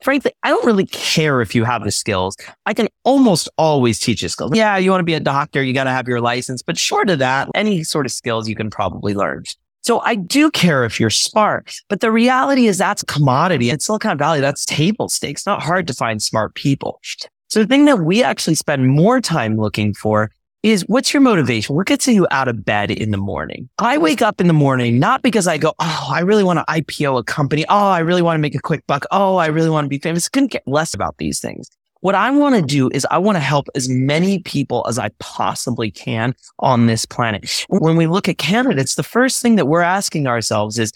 Frankly, 0.02 0.32
I 0.44 0.50
don't 0.50 0.66
really 0.66 0.86
care 0.86 1.42
if 1.42 1.56
you 1.56 1.64
have 1.64 1.84
the 1.84 1.92
skills. 1.92 2.36
I 2.66 2.74
can 2.74 2.90
almost 3.06 3.48
always 3.58 4.00
teach 4.00 4.22
you 4.22 4.28
skills. 4.28 4.52
Yeah, 4.54 4.76
you 4.78 4.92
want 4.92 5.00
to 5.00 5.06
be 5.06 5.14
a 5.14 5.20
doctor, 5.20 5.64
you 5.64 5.74
got 5.74 5.86
to 5.86 5.92
have 5.92 6.10
your 6.10 6.20
license, 6.20 6.62
but 6.62 6.78
short 6.78 7.10
of 7.10 7.20
that, 7.20 7.50
any 7.56 7.84
sort 7.86 8.06
of 8.06 8.12
skills 8.12 8.50
you 8.50 8.56
can 8.56 8.70
probably 8.70 9.14
learn. 9.14 9.44
So 9.84 10.00
I 10.00 10.16
do 10.16 10.50
care 10.50 10.86
if 10.86 10.98
you're 10.98 11.10
smart, 11.10 11.76
but 11.90 12.00
the 12.00 12.10
reality 12.10 12.68
is 12.68 12.78
that's 12.78 13.04
a 13.04 13.06
commodity. 13.06 13.70
In 13.70 13.80
Silicon 13.80 14.18
Valley, 14.18 14.40
that's 14.40 14.66
table 14.66 15.10
stakes, 15.10 15.46
not 15.46 15.62
hard 15.62 15.88
to 15.88 15.94
find 15.94 16.22
smart 16.22 16.56
people. 16.56 17.02
So 17.50 17.60
the 17.60 17.68
thing 17.68 17.84
that 17.86 18.00
we 18.00 18.24
actually 18.24 18.56
spend 18.56 18.88
more 18.88 19.20
time 19.20 19.58
looking 19.58 19.94
for 19.94 20.32
is 20.64 20.84
what's 20.88 21.14
your 21.14 21.20
motivation? 21.20 21.76
What 21.76 21.88
gets 21.88 22.08
you 22.08 22.26
out 22.32 22.48
of 22.48 22.64
bed 22.64 22.92
in 22.92 23.12
the 23.12 23.18
morning? 23.18 23.70
I 23.78 23.98
wake 23.98 24.22
up 24.22 24.40
in 24.40 24.48
the 24.48 24.54
morning, 24.54 24.98
not 24.98 25.22
because 25.22 25.48
I 25.48 25.58
go, 25.58 25.74
Oh, 25.80 26.10
I 26.10 26.22
really 26.22 26.46
want 26.46 26.60
to 26.60 26.66
IPO 26.66 27.20
a 27.20 27.24
company. 27.24 27.66
Oh, 27.68 27.90
I 27.90 28.00
really 28.00 28.22
want 28.22 28.38
to 28.38 28.42
make 28.42 28.56
a 28.56 28.62
quick 28.62 28.88
buck. 28.88 29.06
Oh, 29.12 29.36
I 29.36 29.48
really 29.48 29.70
want 29.70 29.84
to 29.86 29.90
be 29.90 30.00
famous. 30.00 30.30
Couldn't 30.30 30.52
get 30.52 30.64
less 30.66 30.94
about 30.94 31.18
these 31.18 31.42
things. 31.42 31.70
What 32.04 32.16
I 32.16 32.32
want 32.32 32.54
to 32.56 32.62
do 32.62 32.90
is 32.94 33.08
I 33.10 33.18
want 33.18 33.38
to 33.38 33.40
help 33.40 33.70
as 33.76 33.88
many 33.88 34.40
people 34.40 34.86
as 34.90 35.00
I 35.00 35.08
possibly 35.20 35.90
can 35.90 36.36
on 36.60 36.86
this 36.86 37.06
planet. 37.06 37.66
When 37.70 37.96
we 37.96 38.08
look 38.08 38.28
at 38.28 38.38
candidates, 38.38 38.96
the 38.96 39.04
first 39.04 39.42
thing 39.42 39.56
that 39.56 39.70
we're 39.70 39.80
asking 39.80 40.28
ourselves 40.28 40.78
is, 40.78 40.92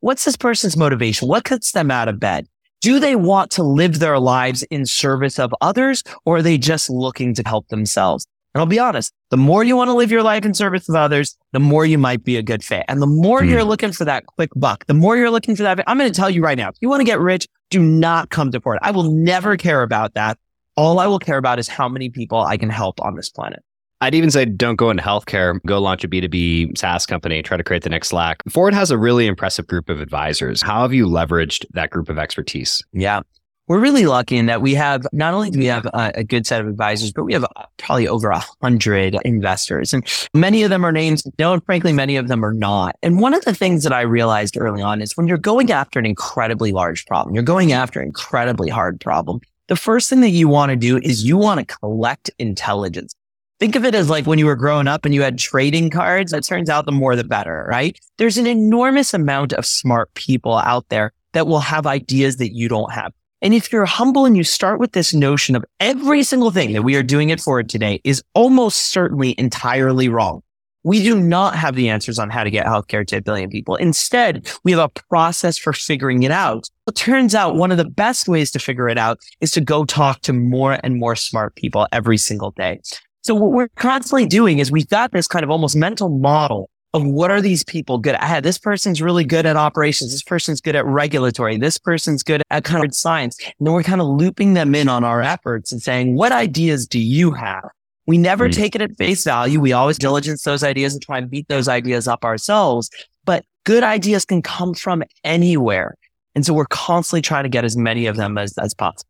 what's 0.00 0.24
this 0.24 0.34
person's 0.34 0.74
motivation? 0.74 1.28
What 1.28 1.44
gets 1.44 1.72
them 1.72 1.90
out 1.90 2.08
of 2.08 2.18
bed? 2.18 2.46
Do 2.80 2.98
they 2.98 3.16
want 3.16 3.50
to 3.50 3.62
live 3.62 3.98
their 3.98 4.18
lives 4.18 4.62
in 4.70 4.86
service 4.86 5.38
of 5.38 5.54
others 5.60 6.02
or 6.24 6.38
are 6.38 6.42
they 6.42 6.56
just 6.56 6.88
looking 6.88 7.34
to 7.34 7.42
help 7.44 7.68
themselves? 7.68 8.26
And 8.54 8.60
I'll 8.60 8.66
be 8.66 8.78
honest, 8.78 9.12
the 9.28 9.36
more 9.36 9.62
you 9.62 9.76
want 9.76 9.88
to 9.88 9.94
live 9.94 10.10
your 10.10 10.22
life 10.22 10.46
in 10.46 10.54
service 10.54 10.88
of 10.88 10.94
others, 10.94 11.36
the 11.52 11.60
more 11.60 11.84
you 11.84 11.98
might 11.98 12.24
be 12.24 12.38
a 12.38 12.42
good 12.42 12.64
fit. 12.64 12.86
And 12.88 13.02
the 13.02 13.06
more 13.06 13.42
mm. 13.42 13.50
you're 13.50 13.62
looking 13.62 13.92
for 13.92 14.06
that 14.06 14.24
quick 14.24 14.48
buck, 14.56 14.86
the 14.86 14.94
more 14.94 15.18
you're 15.18 15.30
looking 15.30 15.54
for 15.54 15.64
that. 15.64 15.84
I'm 15.86 15.98
going 15.98 16.10
to 16.10 16.18
tell 16.18 16.30
you 16.30 16.42
right 16.42 16.56
now, 16.56 16.70
if 16.70 16.76
you 16.80 16.88
want 16.88 17.00
to 17.00 17.04
get 17.04 17.20
rich, 17.20 17.46
do 17.68 17.82
not 17.82 18.30
come 18.30 18.50
to 18.52 18.60
Forward. 18.62 18.78
I 18.80 18.92
will 18.92 19.12
never 19.12 19.58
care 19.58 19.82
about 19.82 20.14
that. 20.14 20.38
All 20.76 20.98
I 20.98 21.06
will 21.06 21.18
care 21.18 21.38
about 21.38 21.58
is 21.58 21.68
how 21.68 21.88
many 21.88 22.10
people 22.10 22.38
I 22.38 22.58
can 22.58 22.68
help 22.68 23.00
on 23.00 23.16
this 23.16 23.30
planet. 23.30 23.62
I'd 24.02 24.14
even 24.14 24.30
say 24.30 24.44
don't 24.44 24.76
go 24.76 24.90
into 24.90 25.02
healthcare, 25.02 25.58
go 25.64 25.80
launch 25.80 26.04
a 26.04 26.08
B2B 26.08 26.76
SaaS 26.76 27.06
company, 27.06 27.42
try 27.42 27.56
to 27.56 27.64
create 27.64 27.82
the 27.82 27.88
next 27.88 28.08
Slack. 28.08 28.42
Forward 28.50 28.74
has 28.74 28.90
a 28.90 28.98
really 28.98 29.26
impressive 29.26 29.66
group 29.66 29.88
of 29.88 30.02
advisors. 30.02 30.60
How 30.60 30.82
have 30.82 30.92
you 30.92 31.06
leveraged 31.06 31.64
that 31.72 31.88
group 31.88 32.10
of 32.10 32.18
expertise? 32.18 32.84
Yeah. 32.92 33.22
We're 33.68 33.80
really 33.80 34.04
lucky 34.04 34.36
in 34.36 34.46
that 34.46 34.60
we 34.60 34.74
have 34.74 35.06
not 35.12 35.32
only 35.32 35.50
do 35.50 35.58
we 35.58 35.64
have 35.64 35.86
a, 35.86 36.12
a 36.16 36.24
good 36.24 36.46
set 36.46 36.60
of 36.60 36.68
advisors, 36.68 37.10
but 37.10 37.24
we 37.24 37.32
have 37.32 37.44
uh, 37.44 37.64
probably 37.78 38.06
over 38.06 38.28
a 38.28 38.44
hundred 38.62 39.16
investors 39.24 39.94
and 39.94 40.06
many 40.34 40.62
of 40.62 40.70
them 40.70 40.84
are 40.84 40.92
names. 40.92 41.26
No, 41.38 41.54
and 41.54 41.64
frankly, 41.64 41.92
many 41.92 42.16
of 42.16 42.28
them 42.28 42.44
are 42.44 42.52
not. 42.52 42.96
And 43.02 43.18
one 43.18 43.32
of 43.32 43.44
the 43.46 43.54
things 43.54 43.82
that 43.82 43.94
I 43.94 44.02
realized 44.02 44.58
early 44.58 44.82
on 44.82 45.00
is 45.00 45.16
when 45.16 45.26
you're 45.26 45.38
going 45.38 45.72
after 45.72 45.98
an 45.98 46.06
incredibly 46.06 46.70
large 46.70 47.06
problem, 47.06 47.34
you're 47.34 47.42
going 47.42 47.72
after 47.72 47.98
an 47.98 48.06
incredibly 48.06 48.68
hard 48.68 49.00
problem 49.00 49.40
the 49.68 49.76
first 49.76 50.08
thing 50.08 50.20
that 50.20 50.30
you 50.30 50.48
want 50.48 50.70
to 50.70 50.76
do 50.76 50.98
is 50.98 51.24
you 51.24 51.36
want 51.36 51.60
to 51.60 51.76
collect 51.76 52.30
intelligence. 52.38 53.14
Think 53.58 53.74
of 53.74 53.84
it 53.84 53.94
as 53.94 54.10
like 54.10 54.26
when 54.26 54.38
you 54.38 54.46
were 54.46 54.54
growing 54.54 54.86
up 54.86 55.04
and 55.04 55.14
you 55.14 55.22
had 55.22 55.38
trading 55.38 55.90
cards. 55.90 56.32
It 56.32 56.44
turns 56.44 56.68
out 56.68 56.84
the 56.84 56.92
more 56.92 57.16
the 57.16 57.24
better, 57.24 57.66
right? 57.68 57.98
There's 58.18 58.36
an 58.36 58.46
enormous 58.46 59.14
amount 59.14 59.54
of 59.54 59.64
smart 59.64 60.12
people 60.14 60.58
out 60.58 60.88
there 60.90 61.12
that 61.32 61.46
will 61.46 61.60
have 61.60 61.86
ideas 61.86 62.36
that 62.36 62.54
you 62.54 62.68
don't 62.68 62.92
have. 62.92 63.12
And 63.42 63.54
if 63.54 63.72
you're 63.72 63.86
humble 63.86 64.24
and 64.24 64.36
you 64.36 64.44
start 64.44 64.78
with 64.78 64.92
this 64.92 65.12
notion 65.12 65.56
of 65.56 65.64
every 65.80 66.22
single 66.22 66.50
thing 66.50 66.72
that 66.72 66.82
we 66.82 66.96
are 66.96 67.02
doing 67.02 67.30
it 67.30 67.40
for 67.40 67.62
today 67.62 68.00
is 68.04 68.22
almost 68.34 68.90
certainly 68.90 69.34
entirely 69.38 70.08
wrong. 70.08 70.42
We 70.86 71.02
do 71.02 71.20
not 71.20 71.56
have 71.56 71.74
the 71.74 71.88
answers 71.88 72.16
on 72.16 72.30
how 72.30 72.44
to 72.44 72.50
get 72.50 72.64
healthcare 72.64 73.04
to 73.08 73.16
a 73.16 73.20
billion 73.20 73.50
people. 73.50 73.74
Instead, 73.74 74.48
we 74.62 74.70
have 74.70 74.78
a 74.78 74.88
process 75.08 75.58
for 75.58 75.72
figuring 75.72 76.22
it 76.22 76.30
out. 76.30 76.70
It 76.86 76.94
turns 76.94 77.34
out 77.34 77.56
one 77.56 77.72
of 77.72 77.76
the 77.76 77.84
best 77.84 78.28
ways 78.28 78.52
to 78.52 78.60
figure 78.60 78.88
it 78.88 78.96
out 78.96 79.18
is 79.40 79.50
to 79.50 79.60
go 79.60 79.84
talk 79.84 80.20
to 80.20 80.32
more 80.32 80.78
and 80.84 81.00
more 81.00 81.16
smart 81.16 81.56
people 81.56 81.88
every 81.90 82.16
single 82.16 82.52
day. 82.52 82.78
So 83.24 83.34
what 83.34 83.50
we're 83.50 83.66
constantly 83.74 84.26
doing 84.26 84.60
is 84.60 84.70
we've 84.70 84.88
got 84.88 85.10
this 85.10 85.26
kind 85.26 85.42
of 85.42 85.50
almost 85.50 85.74
mental 85.74 86.08
model 86.08 86.70
of 86.94 87.04
what 87.04 87.32
are 87.32 87.40
these 87.40 87.64
people 87.64 87.98
good 87.98 88.14
at? 88.20 88.44
This 88.44 88.56
person's 88.56 89.02
really 89.02 89.24
good 89.24 89.44
at 89.44 89.56
operations. 89.56 90.12
This 90.12 90.22
person's 90.22 90.60
good 90.60 90.76
at 90.76 90.86
regulatory. 90.86 91.58
This 91.58 91.78
person's 91.78 92.22
good 92.22 92.44
at 92.50 92.62
kind 92.62 92.84
of 92.84 92.94
science. 92.94 93.36
And 93.58 93.66
then 93.66 93.74
we're 93.74 93.82
kind 93.82 94.00
of 94.00 94.06
looping 94.06 94.54
them 94.54 94.72
in 94.76 94.88
on 94.88 95.02
our 95.02 95.20
efforts 95.20 95.72
and 95.72 95.82
saying, 95.82 96.14
what 96.14 96.30
ideas 96.30 96.86
do 96.86 97.00
you 97.00 97.32
have? 97.32 97.68
We 98.06 98.18
never 98.18 98.48
mm. 98.48 98.54
take 98.54 98.74
it 98.74 98.80
at 98.80 98.96
face 98.96 99.24
value. 99.24 99.60
We 99.60 99.72
always 99.72 99.98
diligence 99.98 100.42
those 100.42 100.62
ideas 100.62 100.94
and 100.94 101.02
try 101.02 101.18
and 101.18 101.28
beat 101.28 101.48
those 101.48 101.68
ideas 101.68 102.06
up 102.06 102.24
ourselves. 102.24 102.90
But 103.24 103.44
good 103.64 103.82
ideas 103.82 104.24
can 104.24 104.42
come 104.42 104.74
from 104.74 105.02
anywhere. 105.24 105.96
And 106.34 106.46
so 106.46 106.54
we're 106.54 106.66
constantly 106.66 107.22
trying 107.22 107.42
to 107.44 107.48
get 107.48 107.64
as 107.64 107.76
many 107.76 108.06
of 108.06 108.16
them 108.16 108.38
as, 108.38 108.56
as 108.58 108.74
possible. 108.74 109.08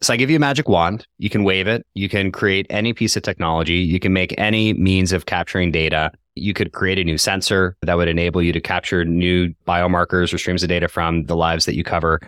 So 0.00 0.12
I 0.12 0.16
give 0.16 0.30
you 0.30 0.36
a 0.36 0.40
magic 0.40 0.68
wand. 0.68 1.06
You 1.18 1.30
can 1.30 1.44
wave 1.44 1.68
it. 1.68 1.86
You 1.94 2.08
can 2.08 2.32
create 2.32 2.66
any 2.70 2.92
piece 2.92 3.16
of 3.16 3.22
technology. 3.22 3.76
You 3.76 4.00
can 4.00 4.12
make 4.12 4.34
any 4.36 4.72
means 4.74 5.12
of 5.12 5.26
capturing 5.26 5.70
data. 5.70 6.10
You 6.34 6.54
could 6.54 6.72
create 6.72 6.98
a 6.98 7.04
new 7.04 7.18
sensor 7.18 7.76
that 7.82 7.96
would 7.96 8.08
enable 8.08 8.42
you 8.42 8.52
to 8.52 8.60
capture 8.60 9.04
new 9.04 9.54
biomarkers 9.66 10.34
or 10.34 10.38
streams 10.38 10.62
of 10.62 10.68
data 10.68 10.88
from 10.88 11.26
the 11.26 11.36
lives 11.36 11.66
that 11.66 11.76
you 11.76 11.84
cover. 11.84 12.20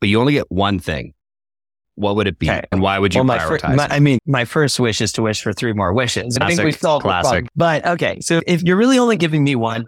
But 0.00 0.08
you 0.08 0.20
only 0.20 0.32
get 0.32 0.50
one 0.50 0.78
thing 0.78 1.12
what 1.96 2.16
would 2.16 2.26
it 2.26 2.38
be? 2.38 2.48
Okay. 2.50 2.62
And 2.72 2.80
why 2.80 2.98
would 2.98 3.14
you 3.14 3.18
Well, 3.20 3.24
my, 3.24 3.38
prioritize 3.38 3.60
fir- 3.70 3.74
my- 3.76 3.88
I 3.90 4.00
mean, 4.00 4.18
my 4.26 4.44
first 4.44 4.80
wish 4.80 5.00
is 5.00 5.12
to 5.12 5.22
wish 5.22 5.42
for 5.42 5.52
three 5.52 5.72
more 5.72 5.92
wishes. 5.92 6.36
I 6.38 6.46
think 6.46 6.58
Classic, 6.60 6.64
we 6.64 6.72
solved 6.72 7.04
the 7.04 7.08
classic. 7.08 7.30
problem. 7.30 7.48
But 7.56 7.86
okay, 7.86 8.18
so 8.20 8.40
if 8.46 8.62
you're 8.62 8.76
really 8.76 8.98
only 8.98 9.16
giving 9.16 9.44
me 9.44 9.54
one, 9.56 9.86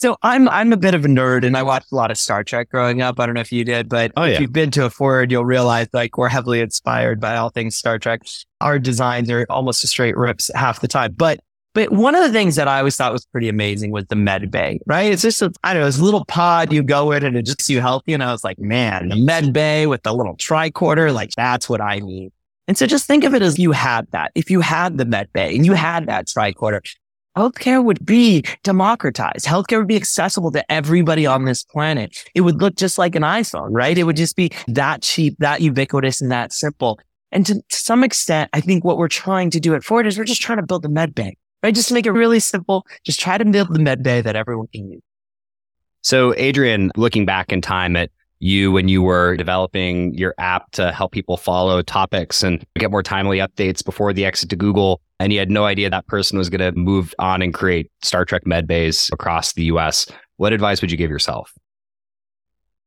so 0.00 0.16
I'm 0.22 0.48
I'm 0.48 0.72
a 0.72 0.76
bit 0.76 0.94
of 0.94 1.04
a 1.04 1.08
nerd 1.08 1.46
and 1.46 1.56
I 1.56 1.62
watched 1.62 1.92
a 1.92 1.94
lot 1.94 2.10
of 2.10 2.18
Star 2.18 2.42
Trek 2.44 2.68
growing 2.70 3.00
up. 3.00 3.20
I 3.20 3.26
don't 3.26 3.34
know 3.36 3.40
if 3.40 3.52
you 3.52 3.64
did, 3.64 3.88
but 3.88 4.10
Oh, 4.16 4.24
if 4.24 4.40
you've 4.40 4.52
been 4.52 4.70
to 4.72 4.84
a 4.84 4.90
Forward, 4.90 5.30
you'll 5.30 5.44
realize 5.44 5.86
like 5.92 6.18
we're 6.18 6.28
heavily 6.28 6.60
inspired 6.60 7.20
by 7.20 7.36
all 7.36 7.48
things 7.50 7.76
Star 7.76 7.98
Trek. 7.98 8.22
Our 8.60 8.78
designs 8.78 9.30
are 9.30 9.46
almost 9.48 9.84
a 9.84 9.86
straight 9.86 10.16
rips 10.16 10.50
half 10.54 10.80
the 10.80 10.88
time. 10.88 11.14
But 11.16 11.40
but 11.74 11.92
one 11.92 12.14
of 12.14 12.22
the 12.22 12.32
things 12.32 12.56
that 12.56 12.68
I 12.68 12.78
always 12.78 12.96
thought 12.96 13.12
was 13.12 13.26
pretty 13.26 13.48
amazing 13.48 13.90
was 13.90 14.06
the 14.06 14.16
med 14.16 14.50
bay, 14.50 14.78
right? 14.86 15.12
It's 15.12 15.22
just, 15.22 15.42
a, 15.42 15.52
I 15.62 15.74
don't 15.74 15.82
know, 15.82 15.86
this 15.86 15.98
little 15.98 16.24
pod 16.24 16.72
you 16.72 16.82
go 16.82 17.12
in 17.12 17.24
and 17.24 17.36
it 17.36 17.44
just 17.44 17.68
you 17.68 17.80
healthy. 17.80 18.14
And 18.14 18.22
I 18.22 18.32
was 18.32 18.44
like, 18.44 18.58
man, 18.58 19.08
the 19.08 19.16
med 19.16 19.52
bay 19.52 19.86
with 19.86 20.02
the 20.02 20.14
little 20.14 20.36
tricorder, 20.36 21.12
like 21.12 21.30
that's 21.36 21.68
what 21.68 21.80
I 21.80 21.98
need. 21.98 22.32
And 22.66 22.78
so 22.78 22.86
just 22.86 23.06
think 23.06 23.24
of 23.24 23.34
it 23.34 23.42
as 23.42 23.58
you 23.58 23.72
had 23.72 24.10
that. 24.12 24.30
If 24.34 24.50
you 24.50 24.60
had 24.60 24.96
the 24.96 25.04
med 25.04 25.32
bay 25.32 25.54
and 25.54 25.66
you 25.66 25.74
had 25.74 26.06
that 26.06 26.26
tricorder, 26.26 26.80
healthcare 27.36 27.84
would 27.84 28.06
be 28.06 28.44
democratized. 28.62 29.44
Healthcare 29.44 29.78
would 29.78 29.88
be 29.88 29.96
accessible 29.96 30.52
to 30.52 30.72
everybody 30.72 31.26
on 31.26 31.44
this 31.44 31.64
planet. 31.64 32.16
It 32.34 32.42
would 32.42 32.60
look 32.60 32.76
just 32.76 32.96
like 32.96 33.16
an 33.16 33.22
iPhone, 33.22 33.70
right? 33.72 33.98
It 33.98 34.04
would 34.04 34.16
just 34.16 34.36
be 34.36 34.50
that 34.68 35.02
cheap, 35.02 35.36
that 35.40 35.60
ubiquitous 35.60 36.20
and 36.20 36.30
that 36.30 36.52
simple. 36.52 37.00
And 37.32 37.44
to, 37.46 37.60
some 37.68 38.04
extent, 38.04 38.48
I 38.52 38.60
think 38.60 38.84
what 38.84 38.96
we're 38.96 39.08
trying 39.08 39.50
to 39.50 39.60
do 39.60 39.74
at 39.74 39.82
Forward 39.82 40.06
is 40.06 40.16
we're 40.16 40.24
just 40.24 40.40
trying 40.40 40.58
to 40.58 40.64
build 40.64 40.82
the 40.82 40.88
med 40.88 41.14
bay, 41.14 41.36
right? 41.64 41.74
Just 41.74 41.88
to 41.88 41.94
make 41.94 42.04
it 42.04 42.12
really 42.12 42.40
simple. 42.40 42.86
Just 43.04 43.18
try 43.18 43.38
to 43.38 43.44
build 43.44 43.72
the 43.72 43.78
med 43.78 44.02
bay 44.02 44.20
that 44.20 44.36
everyone 44.36 44.66
can 44.66 44.92
use. 44.92 45.02
So, 46.02 46.34
Adrian, 46.36 46.90
looking 46.96 47.24
back 47.24 47.50
in 47.50 47.62
time 47.62 47.96
at 47.96 48.10
you 48.38 48.70
when 48.70 48.88
you 48.88 49.00
were 49.00 49.34
developing 49.38 50.12
your 50.12 50.34
app 50.36 50.70
to 50.72 50.92
help 50.92 51.12
people 51.12 51.38
follow 51.38 51.80
topics 51.80 52.42
and 52.42 52.62
get 52.76 52.90
more 52.90 53.02
timely 53.02 53.38
updates 53.38 53.82
before 53.82 54.12
the 54.12 54.26
exit 54.26 54.50
to 54.50 54.56
Google, 54.56 55.00
and 55.18 55.32
you 55.32 55.38
had 55.38 55.50
no 55.50 55.64
idea 55.64 55.88
that 55.88 56.06
person 56.06 56.36
was 56.36 56.50
going 56.50 56.60
to 56.60 56.78
move 56.78 57.14
on 57.18 57.40
and 57.40 57.54
create 57.54 57.90
Star 58.02 58.26
Trek 58.26 58.46
med 58.46 58.66
bays 58.66 59.08
across 59.14 59.54
the 59.54 59.64
US, 59.64 60.06
what 60.36 60.52
advice 60.52 60.82
would 60.82 60.90
you 60.90 60.98
give 60.98 61.10
yourself? 61.10 61.50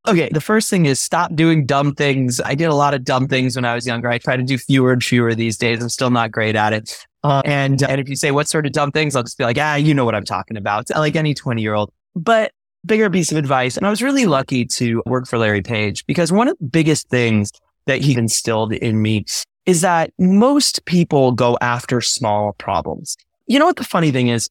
Okay. 0.08 0.30
The 0.32 0.40
first 0.40 0.70
thing 0.70 0.86
is 0.86 1.00
stop 1.00 1.34
doing 1.34 1.66
dumb 1.66 1.96
things. 1.96 2.40
I 2.40 2.54
did 2.54 2.66
a 2.66 2.76
lot 2.76 2.94
of 2.94 3.04
dumb 3.04 3.28
things 3.28 3.56
when 3.56 3.66
I 3.66 3.74
was 3.74 3.88
younger. 3.88 4.10
I 4.10 4.20
try 4.20 4.38
to 4.38 4.44
do 4.44 4.60
fewer 4.60 4.94
and 4.94 5.04
fewer 5.04 5.34
these 5.34 5.58
days. 5.58 5.82
I'm 5.82 5.90
still 5.90 6.12
not 6.12 6.32
great 6.32 6.56
at 6.56 6.72
it. 6.72 7.08
Uh, 7.28 7.42
and, 7.44 7.84
and 7.84 8.00
if 8.00 8.08
you 8.08 8.16
say 8.16 8.32
what 8.32 8.48
sort 8.48 8.66
of 8.66 8.72
dumb 8.72 8.90
things, 8.90 9.14
I'll 9.14 9.24
just 9.24 9.38
be 9.38 9.44
like, 9.44 9.58
ah, 9.60 9.76
you 9.76 9.94
know 9.94 10.06
what 10.06 10.16
I'm 10.16 10.24
talking 10.24 10.56
about. 10.56 10.90
Like 10.92 11.18
any 11.18 11.34
20 11.34 11.62
year 11.62 11.74
old, 11.74 11.92
but 12.16 12.54
bigger 12.86 13.10
piece 13.10 13.34
of 13.34 13.38
advice. 13.38 13.76
And 13.76 13.86
I 13.86 13.90
was 13.90 14.02
really 14.02 14.26
lucky 14.26 14.64
to 14.64 15.04
work 15.06 15.28
for 15.28 15.38
Larry 15.38 15.62
Page 15.62 16.06
because 16.06 16.32
one 16.32 16.48
of 16.48 16.58
the 16.58 16.66
biggest 16.66 17.10
things 17.10 17.52
that 17.86 18.02
he 18.02 18.18
instilled 18.18 18.72
in 18.72 19.02
me 19.02 19.26
is 19.66 19.82
that 19.82 20.12
most 20.18 20.86
people 20.86 21.34
go 21.34 21.58
after 21.60 22.00
small 22.00 22.54
problems. 22.54 23.18
You 23.46 23.60
know 23.60 23.66
what 23.66 23.76
the 23.76 23.84
funny 23.84 24.12
thing 24.12 24.30
is? 24.30 24.50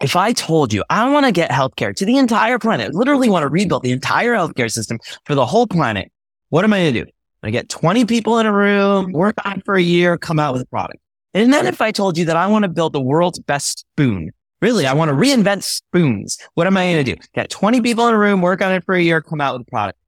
If 0.00 0.14
I 0.14 0.32
told 0.32 0.72
you 0.72 0.84
I 0.90 1.10
want 1.10 1.26
to 1.26 1.32
get 1.32 1.50
healthcare 1.50 1.96
to 1.96 2.04
the 2.04 2.16
entire 2.16 2.60
planet, 2.60 2.94
literally 2.94 3.28
want 3.28 3.42
to 3.42 3.48
rebuild 3.48 3.82
the 3.82 3.90
entire 3.90 4.34
healthcare 4.34 4.70
system 4.70 5.00
for 5.24 5.34
the 5.34 5.46
whole 5.46 5.66
planet, 5.66 6.12
what 6.50 6.62
am 6.62 6.72
I 6.72 6.78
going 6.78 6.94
to 6.94 7.04
do? 7.06 7.10
To 7.42 7.50
get 7.50 7.68
20 7.68 8.04
people 8.04 8.38
in 8.38 8.46
a 8.46 8.52
room, 8.52 9.10
work 9.10 9.34
on 9.44 9.62
for 9.62 9.74
a 9.74 9.82
year, 9.82 10.16
come 10.16 10.38
out 10.38 10.52
with 10.52 10.62
a 10.62 10.66
product. 10.66 11.00
And 11.34 11.52
then 11.52 11.66
if 11.66 11.80
I 11.80 11.90
told 11.90 12.16
you 12.16 12.24
that 12.26 12.36
I 12.36 12.46
want 12.46 12.62
to 12.62 12.68
build 12.68 12.92
the 12.92 13.00
world's 13.00 13.40
best 13.40 13.80
spoon, 13.80 14.30
really, 14.62 14.86
I 14.86 14.94
want 14.94 15.08
to 15.10 15.14
reinvent 15.14 15.64
spoons, 15.64 16.38
what 16.54 16.68
am 16.68 16.76
I 16.76 16.92
going 16.92 17.04
to 17.04 17.14
do? 17.16 17.20
Get 17.34 17.50
20 17.50 17.80
people 17.80 18.06
in 18.06 18.14
a 18.14 18.18
room, 18.18 18.40
work 18.40 18.62
on 18.62 18.72
it 18.72 18.84
for 18.84 18.94
a 18.94 19.02
year, 19.02 19.20
come 19.20 19.40
out 19.40 19.58
with 19.58 19.66
a 19.66 19.70
product. 19.70 19.98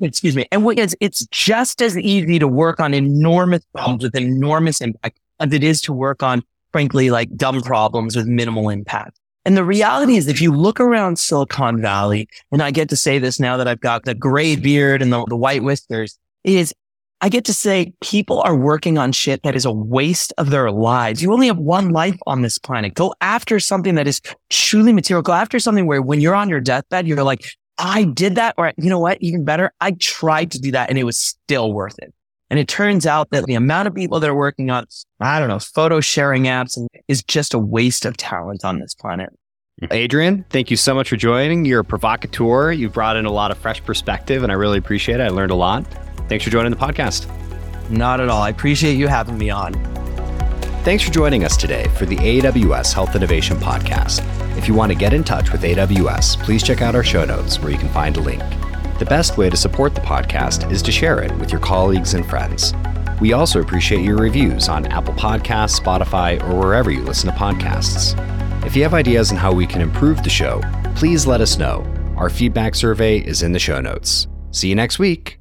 Excuse 0.00 0.36
me. 0.36 0.46
And 0.52 0.64
what 0.64 0.78
is, 0.78 0.96
it's 1.00 1.26
just 1.26 1.82
as 1.82 1.98
easy 1.98 2.38
to 2.38 2.46
work 2.46 2.80
on 2.80 2.94
enormous 2.94 3.64
problems 3.74 4.04
with 4.04 4.14
enormous 4.14 4.80
impact 4.80 5.18
as 5.40 5.52
it 5.52 5.64
is 5.64 5.80
to 5.82 5.92
work 5.92 6.22
on, 6.22 6.42
frankly, 6.70 7.10
like 7.10 7.34
dumb 7.36 7.60
problems 7.62 8.14
with 8.14 8.26
minimal 8.26 8.68
impact. 8.68 9.18
And 9.44 9.56
the 9.56 9.64
reality 9.64 10.16
is, 10.16 10.28
if 10.28 10.40
you 10.40 10.52
look 10.52 10.80
around 10.80 11.18
Silicon 11.18 11.80
Valley, 11.80 12.28
and 12.50 12.62
I 12.62 12.70
get 12.70 12.88
to 12.90 12.96
say 12.96 13.18
this 13.18 13.38
now 13.38 13.56
that 13.56 13.68
I've 13.68 13.80
got 13.80 14.04
the 14.04 14.14
gray 14.14 14.56
beard 14.56 15.02
and 15.02 15.12
the, 15.12 15.24
the 15.26 15.36
white 15.36 15.62
whiskers, 15.62 16.18
is 16.42 16.74
I 17.22 17.30
get 17.30 17.46
to 17.46 17.54
say 17.54 17.94
people 18.02 18.42
are 18.42 18.54
working 18.54 18.98
on 18.98 19.10
shit 19.10 19.42
that 19.42 19.56
is 19.56 19.64
a 19.64 19.72
waste 19.72 20.34
of 20.36 20.50
their 20.50 20.70
lives. 20.70 21.22
You 21.22 21.32
only 21.32 21.46
have 21.46 21.56
one 21.56 21.90
life 21.90 22.18
on 22.26 22.42
this 22.42 22.58
planet. 22.58 22.92
Go 22.94 23.14
after 23.22 23.58
something 23.58 23.94
that 23.94 24.06
is 24.06 24.20
truly 24.50 24.92
material. 24.92 25.22
Go 25.22 25.32
after 25.32 25.58
something 25.58 25.86
where 25.86 26.02
when 26.02 26.20
you're 26.20 26.34
on 26.34 26.50
your 26.50 26.60
deathbed, 26.60 27.06
you're 27.06 27.24
like, 27.24 27.46
I 27.78 28.04
did 28.04 28.34
that. 28.34 28.54
Or 28.58 28.72
you 28.76 28.90
know 28.90 28.98
what? 28.98 29.16
Even 29.22 29.44
better. 29.44 29.72
I 29.80 29.92
tried 29.92 30.50
to 30.52 30.58
do 30.58 30.70
that 30.72 30.90
and 30.90 30.98
it 30.98 31.04
was 31.04 31.18
still 31.18 31.72
worth 31.72 31.98
it. 32.00 32.12
And 32.50 32.60
it 32.60 32.68
turns 32.68 33.06
out 33.06 33.30
that 33.30 33.44
the 33.46 33.54
amount 33.54 33.88
of 33.88 33.94
people 33.94 34.20
that 34.20 34.28
are 34.28 34.36
working 34.36 34.70
on, 34.70 34.86
I 35.18 35.40
don't 35.40 35.48
know, 35.48 35.58
photo 35.58 36.00
sharing 36.00 36.44
apps 36.44 36.78
is 37.08 37.24
just 37.24 37.54
a 37.54 37.58
waste 37.58 38.04
of 38.04 38.16
talent 38.18 38.64
on 38.64 38.78
this 38.78 38.94
planet. 38.94 39.30
Adrian, 39.90 40.44
thank 40.50 40.70
you 40.70 40.76
so 40.76 40.94
much 40.94 41.08
for 41.08 41.16
joining. 41.16 41.64
You're 41.64 41.80
a 41.80 41.84
provocateur. 41.84 42.72
You 42.72 42.88
brought 42.88 43.16
in 43.16 43.26
a 43.26 43.32
lot 43.32 43.50
of 43.50 43.58
fresh 43.58 43.84
perspective, 43.84 44.42
and 44.42 44.50
I 44.50 44.54
really 44.54 44.78
appreciate 44.78 45.20
it. 45.20 45.24
I 45.24 45.28
learned 45.28 45.50
a 45.50 45.56
lot. 45.56 45.84
Thanks 46.28 46.44
for 46.44 46.50
joining 46.50 46.70
the 46.70 46.76
podcast. 46.76 47.30
Not 47.90 48.20
at 48.20 48.28
all. 48.28 48.42
I 48.42 48.50
appreciate 48.50 48.96
you 48.96 49.06
having 49.06 49.38
me 49.38 49.50
on. 49.50 49.74
Thanks 50.84 51.02
for 51.02 51.10
joining 51.10 51.44
us 51.44 51.56
today 51.56 51.88
for 51.96 52.06
the 52.06 52.16
AWS 52.16 52.92
Health 52.92 53.16
Innovation 53.16 53.56
Podcast. 53.56 54.24
If 54.56 54.68
you 54.68 54.74
want 54.74 54.92
to 54.92 54.98
get 54.98 55.12
in 55.12 55.24
touch 55.24 55.50
with 55.52 55.62
AWS, 55.62 56.42
please 56.42 56.62
check 56.62 56.80
out 56.80 56.94
our 56.94 57.04
show 57.04 57.24
notes 57.24 57.58
where 57.60 57.70
you 57.70 57.78
can 57.78 57.88
find 57.88 58.16
a 58.16 58.20
link. 58.20 58.42
The 58.98 59.04
best 59.04 59.36
way 59.36 59.50
to 59.50 59.56
support 59.56 59.94
the 59.94 60.00
podcast 60.00 60.70
is 60.70 60.82
to 60.82 60.92
share 60.92 61.20
it 61.20 61.36
with 61.38 61.50
your 61.52 61.60
colleagues 61.60 62.14
and 62.14 62.24
friends. 62.24 62.72
We 63.20 63.32
also 63.32 63.60
appreciate 63.60 64.04
your 64.04 64.16
reviews 64.16 64.68
on 64.68 64.86
Apple 64.86 65.14
Podcasts, 65.14 65.80
Spotify, 65.80 66.42
or 66.48 66.58
wherever 66.58 66.90
you 66.90 67.02
listen 67.02 67.30
to 67.30 67.36
podcasts. 67.36 68.14
If 68.64 68.74
you 68.74 68.82
have 68.82 68.94
ideas 68.94 69.30
on 69.30 69.38
how 69.38 69.52
we 69.52 69.66
can 69.66 69.80
improve 69.80 70.22
the 70.22 70.30
show, 70.30 70.60
please 70.94 71.26
let 71.26 71.40
us 71.40 71.58
know. 71.58 71.84
Our 72.16 72.30
feedback 72.30 72.74
survey 72.74 73.18
is 73.18 73.42
in 73.42 73.52
the 73.52 73.58
show 73.58 73.80
notes. 73.80 74.28
See 74.50 74.68
you 74.68 74.74
next 74.74 74.98
week. 74.98 75.38